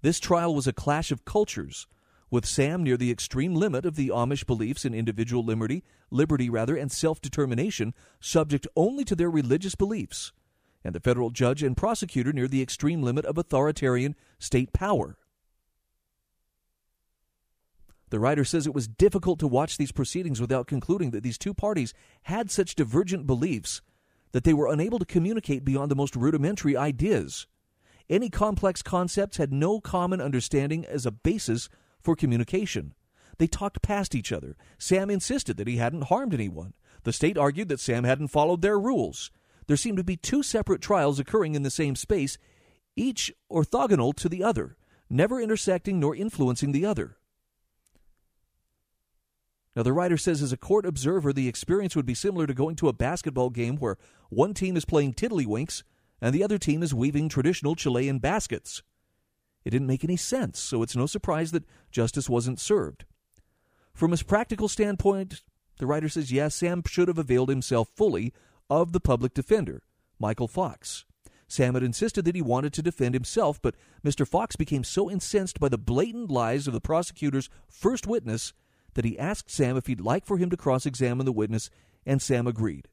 This 0.00 0.20
trial 0.20 0.54
was 0.54 0.68
a 0.68 0.72
clash 0.72 1.10
of 1.10 1.24
cultures, 1.24 1.88
with 2.30 2.46
Sam 2.46 2.84
near 2.84 2.96
the 2.96 3.10
extreme 3.10 3.54
limit 3.54 3.84
of 3.84 3.96
the 3.96 4.10
Amish 4.10 4.46
beliefs 4.46 4.84
in 4.84 4.94
individual 4.94 5.44
liberty, 5.44 5.82
liberty 6.10 6.48
rather, 6.48 6.76
and 6.76 6.92
self-determination, 6.92 7.94
subject 8.20 8.68
only 8.76 9.04
to 9.04 9.16
their 9.16 9.30
religious 9.30 9.74
beliefs, 9.74 10.32
and 10.84 10.94
the 10.94 11.00
federal 11.00 11.30
judge 11.30 11.62
and 11.62 11.76
prosecutor 11.76 12.32
near 12.32 12.46
the 12.46 12.62
extreme 12.62 13.02
limit 13.02 13.24
of 13.24 13.38
authoritarian 13.38 14.14
state 14.38 14.72
power. 14.72 15.16
The 18.10 18.20
writer 18.20 18.44
says 18.44 18.66
it 18.66 18.74
was 18.74 18.88
difficult 18.88 19.38
to 19.40 19.46
watch 19.46 19.76
these 19.76 19.92
proceedings 19.92 20.40
without 20.40 20.66
concluding 20.66 21.10
that 21.10 21.22
these 21.22 21.38
two 21.38 21.52
parties 21.52 21.92
had 22.22 22.50
such 22.50 22.74
divergent 22.74 23.26
beliefs 23.26 23.82
that 24.32 24.44
they 24.44 24.54
were 24.54 24.70
unable 24.70 24.98
to 24.98 25.04
communicate 25.04 25.64
beyond 25.64 25.90
the 25.90 25.96
most 25.96 26.16
rudimentary 26.16 26.76
ideas. 26.76 27.46
Any 28.08 28.30
complex 28.30 28.82
concepts 28.82 29.36
had 29.36 29.52
no 29.52 29.80
common 29.80 30.20
understanding 30.20 30.86
as 30.86 31.04
a 31.04 31.10
basis 31.10 31.68
for 32.00 32.16
communication. 32.16 32.94
They 33.38 33.46
talked 33.46 33.82
past 33.82 34.14
each 34.14 34.32
other. 34.32 34.56
Sam 34.78 35.10
insisted 35.10 35.56
that 35.58 35.68
he 35.68 35.76
hadn't 35.76 36.04
harmed 36.04 36.34
anyone. 36.34 36.74
The 37.04 37.12
state 37.12 37.38
argued 37.38 37.68
that 37.68 37.80
Sam 37.80 38.04
hadn't 38.04 38.28
followed 38.28 38.62
their 38.62 38.78
rules. 38.78 39.30
There 39.66 39.76
seemed 39.76 39.98
to 39.98 40.04
be 40.04 40.16
two 40.16 40.42
separate 40.42 40.80
trials 40.80 41.18
occurring 41.18 41.54
in 41.54 41.62
the 41.62 41.70
same 41.70 41.94
space, 41.94 42.38
each 42.96 43.32
orthogonal 43.52 44.14
to 44.16 44.28
the 44.28 44.42
other, 44.42 44.76
never 45.10 45.40
intersecting 45.40 46.00
nor 46.00 46.16
influencing 46.16 46.72
the 46.72 46.86
other. 46.86 47.17
Now, 49.78 49.84
the 49.84 49.92
writer 49.92 50.16
says 50.16 50.42
as 50.42 50.52
a 50.52 50.56
court 50.56 50.84
observer, 50.84 51.32
the 51.32 51.46
experience 51.46 51.94
would 51.94 52.04
be 52.04 52.12
similar 52.12 52.48
to 52.48 52.52
going 52.52 52.74
to 52.74 52.88
a 52.88 52.92
basketball 52.92 53.48
game 53.48 53.76
where 53.76 53.96
one 54.28 54.52
team 54.52 54.76
is 54.76 54.84
playing 54.84 55.14
tiddlywinks 55.14 55.84
and 56.20 56.34
the 56.34 56.42
other 56.42 56.58
team 56.58 56.82
is 56.82 56.92
weaving 56.92 57.28
traditional 57.28 57.76
Chilean 57.76 58.18
baskets. 58.18 58.82
It 59.64 59.70
didn't 59.70 59.86
make 59.86 60.02
any 60.02 60.16
sense, 60.16 60.58
so 60.58 60.82
it's 60.82 60.96
no 60.96 61.06
surprise 61.06 61.52
that 61.52 61.62
justice 61.92 62.28
wasn't 62.28 62.58
served. 62.58 63.04
From 63.94 64.12
a 64.12 64.16
practical 64.16 64.66
standpoint, 64.66 65.42
the 65.78 65.86
writer 65.86 66.08
says 66.08 66.32
yes, 66.32 66.56
Sam 66.56 66.82
should 66.84 67.06
have 67.06 67.16
availed 67.16 67.48
himself 67.48 67.88
fully 67.94 68.34
of 68.68 68.90
the 68.90 68.98
public 68.98 69.32
defender, 69.32 69.84
Michael 70.18 70.48
Fox. 70.48 71.04
Sam 71.46 71.74
had 71.74 71.84
insisted 71.84 72.24
that 72.24 72.34
he 72.34 72.42
wanted 72.42 72.72
to 72.72 72.82
defend 72.82 73.14
himself, 73.14 73.62
but 73.62 73.76
Mr. 74.04 74.26
Fox 74.26 74.56
became 74.56 74.82
so 74.82 75.08
incensed 75.08 75.60
by 75.60 75.68
the 75.68 75.78
blatant 75.78 76.32
lies 76.32 76.66
of 76.66 76.72
the 76.72 76.80
prosecutor's 76.80 77.48
first 77.68 78.08
witness 78.08 78.52
that 78.98 79.04
he 79.04 79.16
asked 79.16 79.48
Sam 79.48 79.76
if 79.76 79.86
he'd 79.86 80.00
like 80.00 80.26
for 80.26 80.38
him 80.38 80.50
to 80.50 80.56
cross 80.56 80.84
examine 80.84 81.24
the 81.24 81.30
witness, 81.30 81.70
and 82.04 82.20
Sam 82.20 82.48
agreed. 82.48 82.88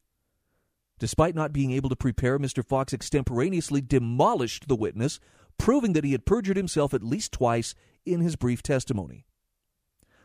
Despite 0.99 1.33
not 1.33 1.51
being 1.51 1.71
able 1.71 1.89
to 1.89 1.95
prepare, 1.95 2.37
Mr. 2.37 2.63
Fox 2.63 2.93
extemporaneously 2.93 3.81
demolished 3.81 4.67
the 4.67 4.75
witness, 4.75 5.19
proving 5.57 5.93
that 5.93 6.03
he 6.03 6.11
had 6.11 6.27
perjured 6.27 6.57
himself 6.57 6.93
at 6.93 7.01
least 7.01 7.31
twice 7.31 7.73
in 8.05 8.21
his 8.21 8.35
brief 8.35 8.61
testimony. 8.61 9.25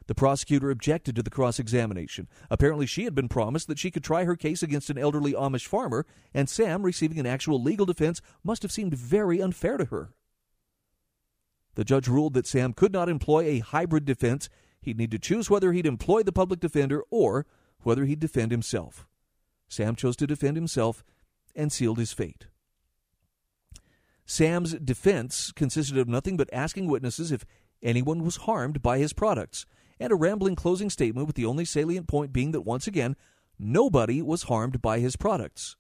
The 0.07 0.15
prosecutor 0.15 0.71
objected 0.71 1.17
to 1.17 1.23
the 1.23 1.31
cross 1.31 1.59
examination. 1.59 2.29
Apparently, 2.51 2.85
she 2.85 3.05
had 3.05 3.15
been 3.15 3.31
promised 3.31 3.67
that 3.69 3.79
she 3.79 3.91
could 3.91 4.05
try 4.05 4.25
her 4.25 4.37
case 4.37 4.63
against 4.63 4.91
an 4.91 4.99
elderly 4.99 5.33
Amish 5.33 5.67
farmer, 5.67 6.05
and 6.35 6.47
Sam, 6.47 6.83
receiving 6.83 7.19
an 7.19 7.25
actual 7.25 7.63
legal 7.63 7.87
defense, 7.87 8.21
must 8.45 8.61
have 8.61 8.71
seemed 8.71 8.93
very 8.93 9.41
unfair 9.41 9.79
to 9.79 9.87
her. 9.87 10.13
The 11.75 11.85
judge 11.85 12.07
ruled 12.07 12.35
that 12.35 12.47
Sam 12.47 12.75
could 12.75 12.93
not 12.93 13.09
employ 13.09 13.47
a 13.47 13.59
hybrid 13.61 14.05
defense. 14.05 14.51
He'd 14.81 14.99
need 14.99 15.11
to 15.11 15.19
choose 15.19 15.51
whether 15.51 15.73
he'd 15.73 15.87
employ 15.87 16.23
the 16.23 16.33
public 16.33 16.61
defender 16.61 17.03
or 17.11 17.47
whether 17.83 18.05
he'd 18.05 18.21
defend 18.21 18.51
himself. 18.51 19.07
Sam 19.69 19.95
chose 19.95 20.17
to 20.17 20.27
defend 20.27 20.57
himself 20.57 21.05
and 21.55 21.73
sealed 21.73 21.99
his 21.99 22.13
fate. 22.13 22.47
Sam's 24.25 24.75
defense 24.75 25.53
consisted 25.53 25.99
of 25.99 26.09
nothing 26.09 26.37
but 26.37 26.53
asking 26.53 26.87
witnesses 26.87 27.33
if 27.33 27.45
anyone 27.83 28.25
was 28.25 28.37
harmed 28.37 28.81
by 28.81 28.99
his 28.99 29.13
products, 29.13 29.67
and 29.99 30.13
a 30.13 30.17
rambling 30.17 30.55
closing 30.55 30.89
statement 30.89 31.27
with 31.27 31.37
the 31.37 31.45
only 31.45 31.65
salient 31.65 32.07
point 32.07 32.33
being 32.33 32.53
that 32.53 32.61
once 32.63 32.87
again, 32.87 33.17
nobody 33.59 34.23
was 34.23 34.45
harmed 34.45 34.81
by 34.81 34.99
his 34.99 35.17
products. 35.17 35.77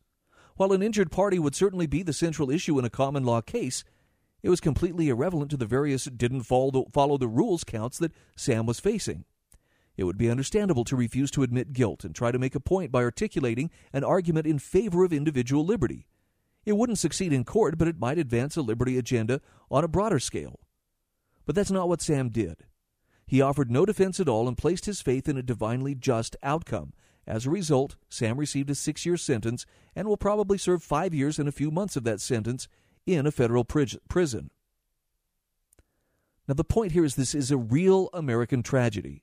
While 0.57 0.73
an 0.73 0.83
injured 0.83 1.11
party 1.11 1.39
would 1.39 1.55
certainly 1.55 1.87
be 1.87 2.03
the 2.03 2.13
central 2.13 2.51
issue 2.51 2.79
in 2.79 2.85
a 2.85 2.91
common 2.91 3.25
law 3.25 3.41
case, 3.41 3.83
it 4.43 4.49
was 4.49 4.61
completely 4.61 5.09
irrelevant 5.09 5.51
to 5.51 5.57
the 5.57 5.67
various 5.67 6.05
didn't 6.05 6.43
follow 6.43 6.71
the, 6.71 6.85
follow 6.93 7.19
the 7.19 7.29
rules 7.29 7.65
counts 7.65 7.99
that 7.99 8.13
Sam 8.37 8.67
was 8.67 8.81
facing. 8.81 9.25
It 9.97 10.05
would 10.05 10.19
be 10.19 10.31
understandable 10.31 10.85
to 10.85 10.97
refuse 10.97 11.31
to 11.33 11.43
admit 11.43 11.73
guilt 11.73 12.05
and 12.05 12.15
try 12.15 12.33
to 12.33 12.39
make 12.39 12.55
a 12.55 12.61
point 12.61 12.91
by 12.91 13.03
articulating 13.03 13.71
an 13.93 14.05
argument 14.05 14.47
in 14.47 14.59
favor 14.59 15.05
of 15.05 15.13
individual 15.13 15.65
liberty. 15.65 16.07
It 16.65 16.77
wouldn't 16.77 16.99
succeed 16.99 17.33
in 17.33 17.45
court, 17.45 17.77
but 17.77 17.89
it 17.89 17.99
might 17.99 18.19
advance 18.19 18.57
a 18.57 18.63
liberty 18.63 18.97
agenda 18.97 19.41
on 19.71 19.85
a 19.85 19.89
broader 19.89 20.19
scale. 20.19 20.61
But 21.45 21.55
that's 21.55 21.71
not 21.71 21.89
what 21.89 22.03
Sam 22.03 22.29
did. 22.29 22.65
He 23.27 23.41
offered 23.41 23.71
no 23.71 23.87
defense 23.87 24.21
at 24.21 24.29
all 24.29 24.49
and 24.49 24.57
placed 24.57 24.87
his 24.87 25.01
faith 25.01 25.29
in 25.29 25.37
a 25.37 25.43
divinely 25.43 25.95
just 25.95 26.37
outcome. 26.43 26.93
As 27.27 27.47
a 27.47 27.51
result, 27.51 27.97
Sam 28.09 28.39
received 28.39 28.71
a 28.71 28.75
six 28.75 29.07
year 29.07 29.17
sentence 29.17 29.67
and 29.95 30.09
will 30.09 30.17
probably 30.17 30.59
serve 30.59 30.83
five 30.83 31.15
years 31.15 31.39
and 31.39 31.49
a 31.49 31.53
few 31.53 31.71
months 31.71 31.97
of 31.97 32.05
that 32.05 32.21
sentence 32.21 32.69
in 33.15 33.27
a 33.27 33.31
federal 33.31 33.65
prison. 33.65 34.51
Now, 36.49 36.55
the 36.55 36.65
point 36.65 36.93
here 36.93 37.05
is 37.05 37.15
this 37.15 37.35
is 37.35 37.51
a 37.51 37.57
real 37.57 38.11
American 38.13 38.63
tragedy. 38.63 39.23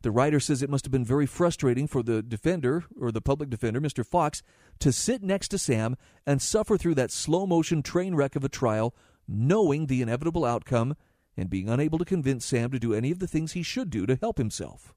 The 0.00 0.10
writer 0.10 0.40
says 0.40 0.62
it 0.62 0.70
must 0.70 0.84
have 0.84 0.92
been 0.92 1.04
very 1.04 1.26
frustrating 1.26 1.86
for 1.86 2.02
the 2.02 2.22
defender, 2.22 2.84
or 3.00 3.12
the 3.12 3.20
public 3.20 3.50
defender, 3.50 3.80
Mr. 3.80 4.04
Fox, 4.04 4.42
to 4.80 4.92
sit 4.92 5.22
next 5.22 5.48
to 5.48 5.58
Sam 5.58 5.96
and 6.26 6.42
suffer 6.42 6.76
through 6.76 6.96
that 6.96 7.12
slow 7.12 7.46
motion 7.46 7.82
train 7.82 8.14
wreck 8.14 8.34
of 8.34 8.44
a 8.44 8.48
trial, 8.48 8.94
knowing 9.28 9.86
the 9.86 10.02
inevitable 10.02 10.44
outcome 10.44 10.96
and 11.36 11.48
being 11.48 11.68
unable 11.68 11.98
to 11.98 12.04
convince 12.04 12.44
Sam 12.44 12.70
to 12.72 12.80
do 12.80 12.94
any 12.94 13.10
of 13.10 13.20
the 13.20 13.28
things 13.28 13.52
he 13.52 13.62
should 13.62 13.90
do 13.90 14.04
to 14.06 14.16
help 14.16 14.38
himself. 14.38 14.92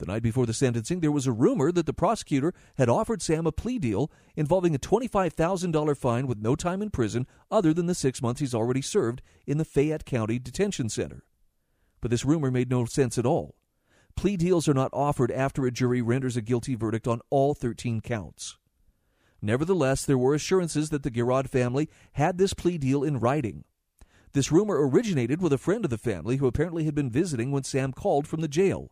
The 0.00 0.06
night 0.06 0.22
before 0.22 0.46
the 0.46 0.54
sentencing, 0.54 1.00
there 1.00 1.12
was 1.12 1.26
a 1.26 1.32
rumor 1.32 1.70
that 1.70 1.84
the 1.84 1.92
prosecutor 1.92 2.54
had 2.78 2.88
offered 2.88 3.20
Sam 3.20 3.46
a 3.46 3.52
plea 3.52 3.78
deal 3.78 4.10
involving 4.34 4.74
a 4.74 4.78
$25,000 4.78 5.94
fine 5.94 6.26
with 6.26 6.38
no 6.38 6.56
time 6.56 6.80
in 6.80 6.88
prison 6.88 7.26
other 7.50 7.74
than 7.74 7.84
the 7.84 7.94
six 7.94 8.22
months 8.22 8.40
he's 8.40 8.54
already 8.54 8.80
served 8.80 9.20
in 9.46 9.58
the 9.58 9.64
Fayette 9.64 10.06
County 10.06 10.38
Detention 10.38 10.88
Center. 10.88 11.24
But 12.00 12.10
this 12.10 12.24
rumor 12.24 12.50
made 12.50 12.70
no 12.70 12.86
sense 12.86 13.18
at 13.18 13.26
all. 13.26 13.56
Plea 14.16 14.38
deals 14.38 14.70
are 14.70 14.74
not 14.74 14.88
offered 14.94 15.30
after 15.30 15.66
a 15.66 15.70
jury 15.70 16.00
renders 16.00 16.34
a 16.34 16.40
guilty 16.40 16.74
verdict 16.74 17.06
on 17.06 17.20
all 17.28 17.52
13 17.52 18.00
counts. 18.00 18.56
Nevertheless, 19.42 20.06
there 20.06 20.16
were 20.16 20.34
assurances 20.34 20.88
that 20.88 21.02
the 21.02 21.10
Girod 21.10 21.46
family 21.46 21.90
had 22.14 22.38
this 22.38 22.54
plea 22.54 22.78
deal 22.78 23.04
in 23.04 23.20
writing. 23.20 23.64
This 24.32 24.50
rumor 24.50 24.88
originated 24.88 25.42
with 25.42 25.52
a 25.52 25.58
friend 25.58 25.84
of 25.84 25.90
the 25.90 25.98
family 25.98 26.38
who 26.38 26.46
apparently 26.46 26.84
had 26.84 26.94
been 26.94 27.10
visiting 27.10 27.50
when 27.50 27.64
Sam 27.64 27.92
called 27.92 28.26
from 28.26 28.40
the 28.40 28.48
jail. 28.48 28.90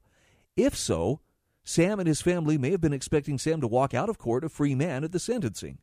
If 0.58 0.76
so, 0.76 1.20
Sam 1.62 2.00
and 2.00 2.08
his 2.08 2.20
family 2.20 2.58
may 2.58 2.72
have 2.72 2.80
been 2.80 2.92
expecting 2.92 3.38
Sam 3.38 3.60
to 3.60 3.68
walk 3.68 3.94
out 3.94 4.08
of 4.08 4.18
court 4.18 4.42
a 4.42 4.48
free 4.48 4.74
man 4.74 5.04
at 5.04 5.12
the 5.12 5.20
sentencing. 5.20 5.78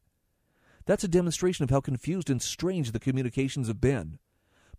That's 0.86 1.05
a 1.05 1.07
demonstration 1.07 1.63
of 1.63 1.69
how 1.69 1.80
confused 1.80 2.30
and 2.30 2.41
strange 2.41 2.91
the 2.91 2.99
communications 2.99 3.69
have 3.69 3.80
been. 3.80 4.19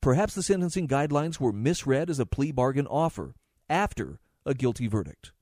Perhaps 0.03 0.34
the 0.34 0.42
sentencing 0.42 0.86
guidelines 0.86 1.40
were 1.40 1.51
misread 1.51 2.11
as 2.11 2.18
a 2.18 2.26
plea 2.26 2.53
bargain 2.53 2.86
offer 2.86 3.34
after 3.70 4.20
a 4.44 4.53
guilty 4.53 4.86
verdict. 4.86 5.32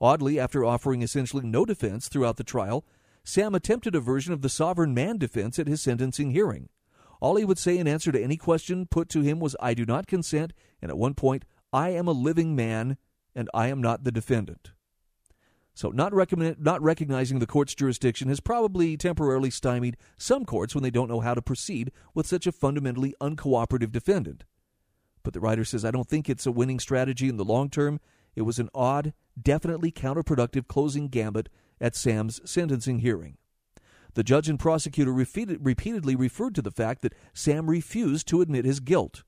Oddly, 0.00 0.40
after 0.40 0.64
offering 0.64 1.02
essentially 1.02 1.46
no 1.46 1.66
defense 1.66 2.08
throughout 2.08 2.38
the 2.38 2.44
trial, 2.44 2.82
Sam 3.24 3.54
attempted 3.54 3.94
a 3.94 4.00
version 4.00 4.32
of 4.32 4.40
the 4.40 4.48
sovereign 4.48 4.94
man 4.94 5.18
defense 5.18 5.58
at 5.58 5.68
his 5.68 5.82
sentencing 5.82 6.30
hearing. 6.30 6.70
All 7.20 7.36
he 7.36 7.44
would 7.44 7.58
say 7.58 7.76
in 7.76 7.86
answer 7.86 8.10
to 8.10 8.22
any 8.22 8.38
question 8.38 8.86
put 8.86 9.10
to 9.10 9.20
him 9.20 9.38
was, 9.38 9.54
I 9.60 9.74
do 9.74 9.84
not 9.84 10.06
consent, 10.06 10.54
and 10.80 10.90
at 10.90 10.96
one 10.96 11.12
point, 11.12 11.44
I 11.74 11.90
am 11.90 12.08
a 12.08 12.12
living 12.12 12.56
man, 12.56 12.96
and 13.36 13.48
I 13.54 13.68
am 13.68 13.80
not 13.80 14.02
the 14.02 14.10
defendant. 14.10 14.72
So, 15.74 15.90
not, 15.90 16.12
not 16.58 16.82
recognizing 16.82 17.38
the 17.38 17.46
court's 17.46 17.74
jurisdiction 17.74 18.28
has 18.30 18.40
probably 18.40 18.96
temporarily 18.96 19.50
stymied 19.50 19.98
some 20.16 20.46
courts 20.46 20.74
when 20.74 20.82
they 20.82 20.90
don't 20.90 21.10
know 21.10 21.20
how 21.20 21.34
to 21.34 21.42
proceed 21.42 21.92
with 22.14 22.26
such 22.26 22.46
a 22.46 22.52
fundamentally 22.52 23.14
uncooperative 23.20 23.92
defendant. 23.92 24.44
But 25.22 25.34
the 25.34 25.40
writer 25.40 25.66
says, 25.66 25.84
I 25.84 25.90
don't 25.90 26.08
think 26.08 26.30
it's 26.30 26.46
a 26.46 26.50
winning 26.50 26.80
strategy 26.80 27.28
in 27.28 27.36
the 27.36 27.44
long 27.44 27.68
term, 27.68 28.00
it 28.34 28.42
was 28.42 28.58
an 28.58 28.70
odd, 28.74 29.12
definitely 29.40 29.92
counterproductive 29.92 30.66
closing 30.66 31.08
gambit 31.08 31.50
at 31.78 31.94
Sam's 31.94 32.40
sentencing 32.50 33.00
hearing. 33.00 33.36
The 34.14 34.24
judge 34.24 34.48
and 34.48 34.58
prosecutor 34.58 35.12
repeatedly 35.12 36.16
referred 36.16 36.54
to 36.54 36.62
the 36.62 36.70
fact 36.70 37.02
that 37.02 37.14
Sam 37.34 37.68
refused 37.68 38.26
to 38.28 38.40
admit 38.40 38.64
his 38.64 38.80
guilt. 38.80 39.24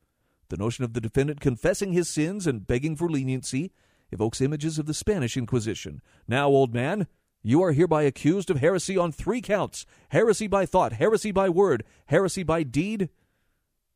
The 0.48 0.56
notion 0.56 0.82
of 0.82 0.94
the 0.94 1.00
defendant 1.02 1.40
confessing 1.42 1.92
his 1.92 2.08
sins 2.08 2.46
and 2.46 2.66
begging 2.66 2.96
for 2.96 3.10
leniency 3.10 3.70
evokes 4.10 4.40
images 4.40 4.78
of 4.78 4.86
the 4.86 4.94
Spanish 4.94 5.36
Inquisition. 5.36 6.00
Now, 6.26 6.48
old 6.48 6.74
man, 6.74 7.06
you 7.42 7.62
are 7.62 7.72
hereby 7.72 8.02
accused 8.02 8.50
of 8.50 8.58
heresy 8.58 8.96
on 8.96 9.12
three 9.12 9.40
counts 9.40 9.86
heresy 10.10 10.46
by 10.46 10.66
thought, 10.66 10.94
heresy 10.94 11.30
by 11.30 11.48
word, 11.48 11.84
heresy 12.06 12.42
by 12.42 12.62
deed, 12.62 13.10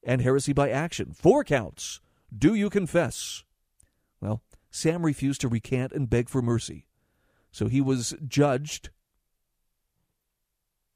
and 0.03 0.21
heresy 0.21 0.53
by 0.53 0.71
action. 0.71 1.13
Four 1.13 1.45
counts. 1.45 2.01
Do 2.37 2.55
you 2.55 2.71
confess? 2.71 3.45
Well, 4.21 4.43
Sam 4.71 5.05
refused 5.05 5.41
to 5.43 5.49
recant 5.49 5.93
and 5.93 6.09
beg 6.09 6.29
for 6.29 6.41
mercy. 6.41 6.87
So 7.51 7.67
he 7.69 7.81
was 7.81 8.15
judged 8.27 8.91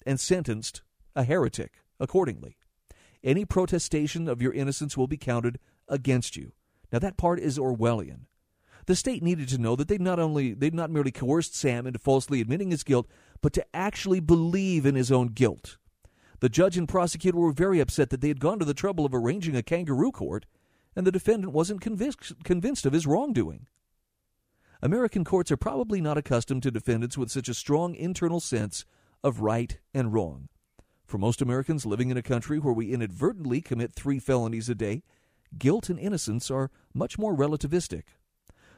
and 0.06 0.18
sentenced 0.18 0.82
a 1.14 1.24
heretic 1.24 1.82
accordingly. 2.00 2.56
Any 3.22 3.44
protestation 3.44 4.28
of 4.28 4.40
your 4.40 4.52
innocence 4.52 4.96
will 4.96 5.08
be 5.08 5.16
counted 5.16 5.58
against 5.88 6.36
you. 6.36 6.52
Now 6.92 7.00
that 7.00 7.16
part 7.16 7.40
is 7.40 7.58
Orwellian. 7.58 8.26
The 8.86 8.96
state 8.96 9.22
needed 9.22 9.48
to 9.48 9.58
know 9.58 9.76
that 9.76 9.88
they'd 9.88 10.00
not 10.00 10.18
only 10.18 10.54
they'd 10.54 10.74
not 10.74 10.90
merely 10.90 11.10
coerced 11.10 11.54
Sam 11.54 11.86
into 11.86 11.98
falsely 11.98 12.40
admitting 12.40 12.70
his 12.70 12.84
guilt, 12.84 13.08
but 13.42 13.52
to 13.54 13.66
actually 13.74 14.20
believe 14.20 14.86
in 14.86 14.94
his 14.94 15.10
own 15.10 15.28
guilt. 15.28 15.76
The 16.40 16.48
judge 16.48 16.76
and 16.76 16.88
prosecutor 16.88 17.38
were 17.38 17.52
very 17.52 17.80
upset 17.80 18.10
that 18.10 18.20
they 18.20 18.28
had 18.28 18.40
gone 18.40 18.58
to 18.58 18.64
the 18.64 18.74
trouble 18.74 19.04
of 19.04 19.14
arranging 19.14 19.56
a 19.56 19.62
kangaroo 19.62 20.12
court 20.12 20.46
and 20.96 21.06
the 21.06 21.12
defendant 21.12 21.52
wasn't 21.52 21.82
convinced, 21.82 22.32
convinced 22.42 22.86
of 22.86 22.94
his 22.94 23.06
wrongdoing. 23.06 23.66
American 24.82 25.24
courts 25.24 25.52
are 25.52 25.56
probably 25.56 26.00
not 26.00 26.18
accustomed 26.18 26.62
to 26.62 26.70
defendants 26.70 27.18
with 27.18 27.30
such 27.30 27.48
a 27.48 27.54
strong 27.54 27.94
internal 27.94 28.40
sense 28.40 28.84
of 29.22 29.40
right 29.40 29.78
and 29.92 30.12
wrong. 30.12 30.48
For 31.06 31.18
most 31.18 31.40
Americans 31.40 31.86
living 31.86 32.10
in 32.10 32.16
a 32.16 32.22
country 32.22 32.58
where 32.58 32.72
we 32.72 32.92
inadvertently 32.92 33.60
commit 33.60 33.94
three 33.94 34.18
felonies 34.18 34.68
a 34.68 34.74
day, 34.74 35.02
guilt 35.56 35.88
and 35.88 35.98
innocence 35.98 36.50
are 36.50 36.70
much 36.94 37.18
more 37.18 37.36
relativistic. 37.36 38.02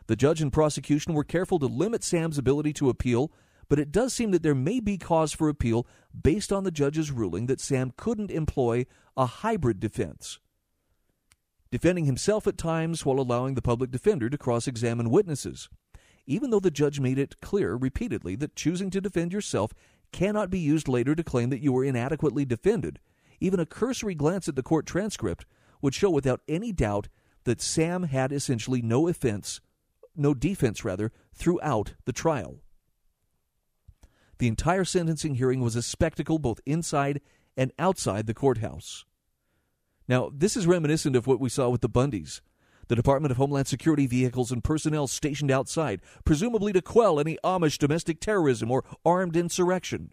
The 0.08 0.16
judge 0.16 0.42
and 0.42 0.52
prosecution 0.52 1.14
were 1.14 1.24
careful 1.24 1.58
to 1.60 1.66
limit 1.66 2.02
Sam's 2.02 2.38
ability 2.38 2.72
to 2.74 2.88
appeal, 2.88 3.30
but 3.68 3.78
it 3.78 3.92
does 3.92 4.12
seem 4.12 4.30
that 4.32 4.42
there 4.42 4.54
may 4.54 4.80
be 4.80 4.98
cause 4.98 5.32
for 5.32 5.48
appeal 5.48 5.86
based 6.20 6.52
on 6.52 6.64
the 6.64 6.70
judge's 6.70 7.10
ruling 7.10 7.46
that 7.46 7.60
Sam 7.60 7.92
couldn't 7.96 8.30
employ 8.30 8.86
a 9.16 9.26
hybrid 9.26 9.78
defense 9.80 10.40
defending 11.70 12.06
himself 12.06 12.46
at 12.46 12.56
times 12.56 13.04
while 13.04 13.20
allowing 13.20 13.54
the 13.54 13.62
public 13.62 13.90
defender 13.90 14.30
to 14.30 14.38
cross 14.38 14.66
examine 14.66 15.10
witnesses. 15.10 15.68
Even 16.26 16.50
though 16.50 16.60
the 16.60 16.70
judge 16.70 17.00
made 17.00 17.18
it 17.18 17.40
clear 17.40 17.74
repeatedly 17.74 18.36
that 18.36 18.56
choosing 18.56 18.90
to 18.90 19.00
defend 19.00 19.32
yourself 19.32 19.72
cannot 20.12 20.50
be 20.50 20.58
used 20.58 20.88
later 20.88 21.14
to 21.14 21.24
claim 21.24 21.50
that 21.50 21.62
you 21.62 21.72
were 21.72 21.84
inadequately 21.84 22.44
defended, 22.44 22.98
even 23.40 23.60
a 23.60 23.66
cursory 23.66 24.14
glance 24.14 24.48
at 24.48 24.56
the 24.56 24.62
court 24.62 24.86
transcript 24.86 25.46
would 25.80 25.94
show 25.94 26.10
without 26.10 26.40
any 26.48 26.72
doubt 26.72 27.08
that 27.44 27.60
Sam 27.60 28.04
had 28.04 28.32
essentially 28.32 28.82
no 28.82 29.08
offense, 29.08 29.60
no 30.18 30.34
defense 30.34 30.84
rather, 30.84 31.12
throughout 31.34 31.94
the 32.04 32.12
trial. 32.12 32.60
The 34.38 34.48
entire 34.48 34.84
sentencing 34.84 35.34
hearing 35.34 35.60
was 35.60 35.76
a 35.76 35.82
spectacle 35.82 36.38
both 36.38 36.60
inside 36.64 37.20
and 37.56 37.72
outside 37.78 38.26
the 38.26 38.34
courthouse. 38.34 39.04
Now, 40.08 40.30
this 40.32 40.56
is 40.56 40.66
reminiscent 40.66 41.16
of 41.16 41.26
what 41.26 41.40
we 41.40 41.48
saw 41.48 41.68
with 41.68 41.80
the 41.80 41.88
Bundys. 41.88 42.40
The 42.86 42.96
Department 42.96 43.30
of 43.30 43.36
Homeland 43.36 43.66
Security 43.66 44.06
vehicles 44.06 44.50
and 44.50 44.64
personnel 44.64 45.06
stationed 45.08 45.50
outside, 45.50 46.00
presumably 46.24 46.72
to 46.72 46.80
quell 46.80 47.20
any 47.20 47.36
Amish 47.44 47.76
domestic 47.76 48.18
terrorism 48.20 48.70
or 48.70 48.84
armed 49.04 49.36
insurrection. 49.36 50.12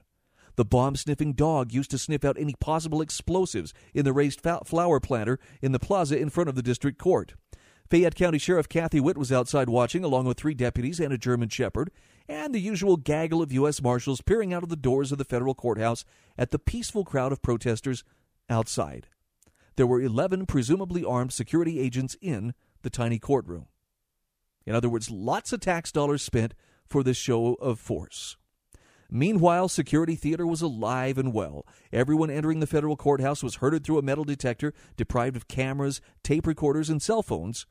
The 0.58 0.66
bomb 0.66 0.96
sniffing 0.96 1.34
dog 1.34 1.72
used 1.72 1.92
to 1.92 1.98
sniff 1.98 2.26
out 2.26 2.38
any 2.38 2.56
possible 2.60 3.02
explosives 3.02 3.74
in 3.94 4.06
the 4.06 4.14
raised 4.14 4.42
flower 4.42 5.00
planter 5.00 5.40
in 5.62 5.72
the 5.72 5.80
plaza 5.80 6.18
in 6.18 6.30
front 6.30 6.50
of 6.50 6.56
the 6.56 6.64
district 6.64 6.98
court. 6.98 7.36
Fayette 7.90 8.16
County 8.16 8.40
Sheriff 8.40 8.68
Kathy 8.68 9.00
Witt 9.00 9.18
was 9.18 9.32
outside 9.32 9.70
watching, 9.70 10.04
along 10.04 10.26
with 10.26 10.38
three 10.38 10.56
deputies 10.56 11.00
and 11.00 11.14
a 11.14 11.20
German 11.20 11.50
Shepherd, 11.50 11.92
and 12.28 12.54
the 12.54 12.60
usual 12.60 12.98
gaggle 12.98 13.44
of 13.44 13.52
U.S. 13.52 13.82
Marshals 13.82 14.22
peering 14.22 14.54
out 14.54 14.64
of 14.64 14.70
the 14.70 14.76
doors 14.76 15.12
of 15.12 15.20
the 15.20 15.24
federal 15.24 15.54
courthouse 15.54 16.04
at 16.36 16.50
the 16.50 16.58
peaceful 16.58 17.06
crowd 17.06 17.32
of 17.32 17.44
protesters 17.44 18.04
outside. 18.50 19.08
There 19.76 19.86
were 19.86 20.02
11 20.02 20.48
presumably 20.48 21.06
armed 21.06 21.32
security 21.32 21.80
agents 21.80 22.18
in 22.22 22.56
the 22.82 22.90
tiny 22.90 23.20
courtroom. 23.20 23.68
In 24.66 24.74
other 24.74 24.90
words, 24.90 25.12
lots 25.12 25.54
of 25.54 25.60
tax 25.60 25.92
dollars 25.92 26.24
spent 26.24 26.56
for 26.88 27.04
this 27.04 27.18
show 27.18 27.54
of 27.56 27.80
force. 27.80 28.36
Meanwhile, 29.12 29.70
Security 29.70 30.16
Theater 30.16 30.48
was 30.48 30.64
alive 30.64 31.20
and 31.20 31.32
well. 31.32 31.68
Everyone 31.94 32.32
entering 32.32 32.60
the 32.60 32.68
federal 32.68 32.98
courthouse 32.98 33.44
was 33.44 33.56
herded 33.56 33.84
through 33.84 34.00
a 34.00 34.04
metal 34.04 34.24
detector, 34.24 34.74
deprived 34.98 35.36
of 35.36 35.48
cameras, 35.48 36.02
tape 36.24 36.48
recorders, 36.48 36.90
and 36.90 37.00
cell 37.00 37.22
phones. 37.22 37.68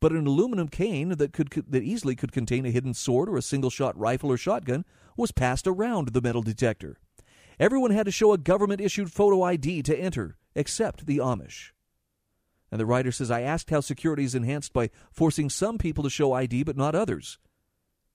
But 0.00 0.12
an 0.12 0.26
aluminum 0.26 0.68
cane 0.68 1.10
that 1.10 1.32
could 1.32 1.50
that 1.68 1.82
easily 1.82 2.14
could 2.14 2.32
contain 2.32 2.64
a 2.64 2.70
hidden 2.70 2.94
sword 2.94 3.28
or 3.28 3.36
a 3.36 3.42
single-shot 3.42 3.98
rifle 3.98 4.30
or 4.30 4.36
shotgun 4.36 4.84
was 5.16 5.32
passed 5.32 5.66
around 5.66 6.08
the 6.08 6.22
metal 6.22 6.42
detector. 6.42 6.98
Everyone 7.58 7.90
had 7.90 8.06
to 8.06 8.12
show 8.12 8.32
a 8.32 8.38
government-issued 8.38 9.12
photo 9.12 9.42
ID 9.42 9.82
to 9.82 9.98
enter, 9.98 10.36
except 10.54 11.06
the 11.06 11.18
Amish. 11.18 11.72
And 12.70 12.80
the 12.80 12.86
writer 12.86 13.10
says, 13.10 13.30
I 13.30 13.40
asked 13.40 13.70
how 13.70 13.80
security 13.80 14.24
is 14.24 14.34
enhanced 14.34 14.72
by 14.72 14.90
forcing 15.10 15.50
some 15.50 15.78
people 15.78 16.04
to 16.04 16.10
show 16.10 16.32
ID 16.32 16.62
but 16.62 16.76
not 16.76 16.94
others. 16.94 17.38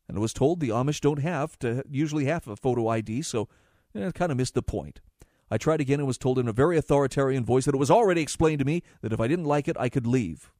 And 0.07 0.17
I 0.17 0.21
was 0.21 0.33
told 0.33 0.59
the 0.59 0.69
Amish 0.69 1.01
don't 1.01 1.19
have 1.19 1.57
to 1.59 1.83
usually 1.89 2.25
have 2.25 2.47
a 2.47 2.55
photo 2.55 2.87
ID, 2.87 3.21
so 3.23 3.49
eh, 3.95 4.07
I 4.07 4.11
kind 4.11 4.31
of 4.31 4.37
missed 4.37 4.53
the 4.53 4.61
point. 4.61 5.01
I 5.49 5.57
tried 5.57 5.81
again 5.81 5.99
and 5.99 6.07
was 6.07 6.17
told 6.17 6.39
in 6.39 6.47
a 6.47 6.53
very 6.53 6.77
authoritarian 6.77 7.43
voice 7.45 7.65
that 7.65 7.75
it 7.75 7.79
was 7.79 7.91
already 7.91 8.21
explained 8.21 8.59
to 8.59 8.65
me 8.65 8.83
that 9.01 9.13
if 9.13 9.19
I 9.19 9.27
didn't 9.27 9.45
like 9.45 9.67
it, 9.67 9.77
I 9.79 9.89
could 9.89 10.07
leave. 10.07 10.51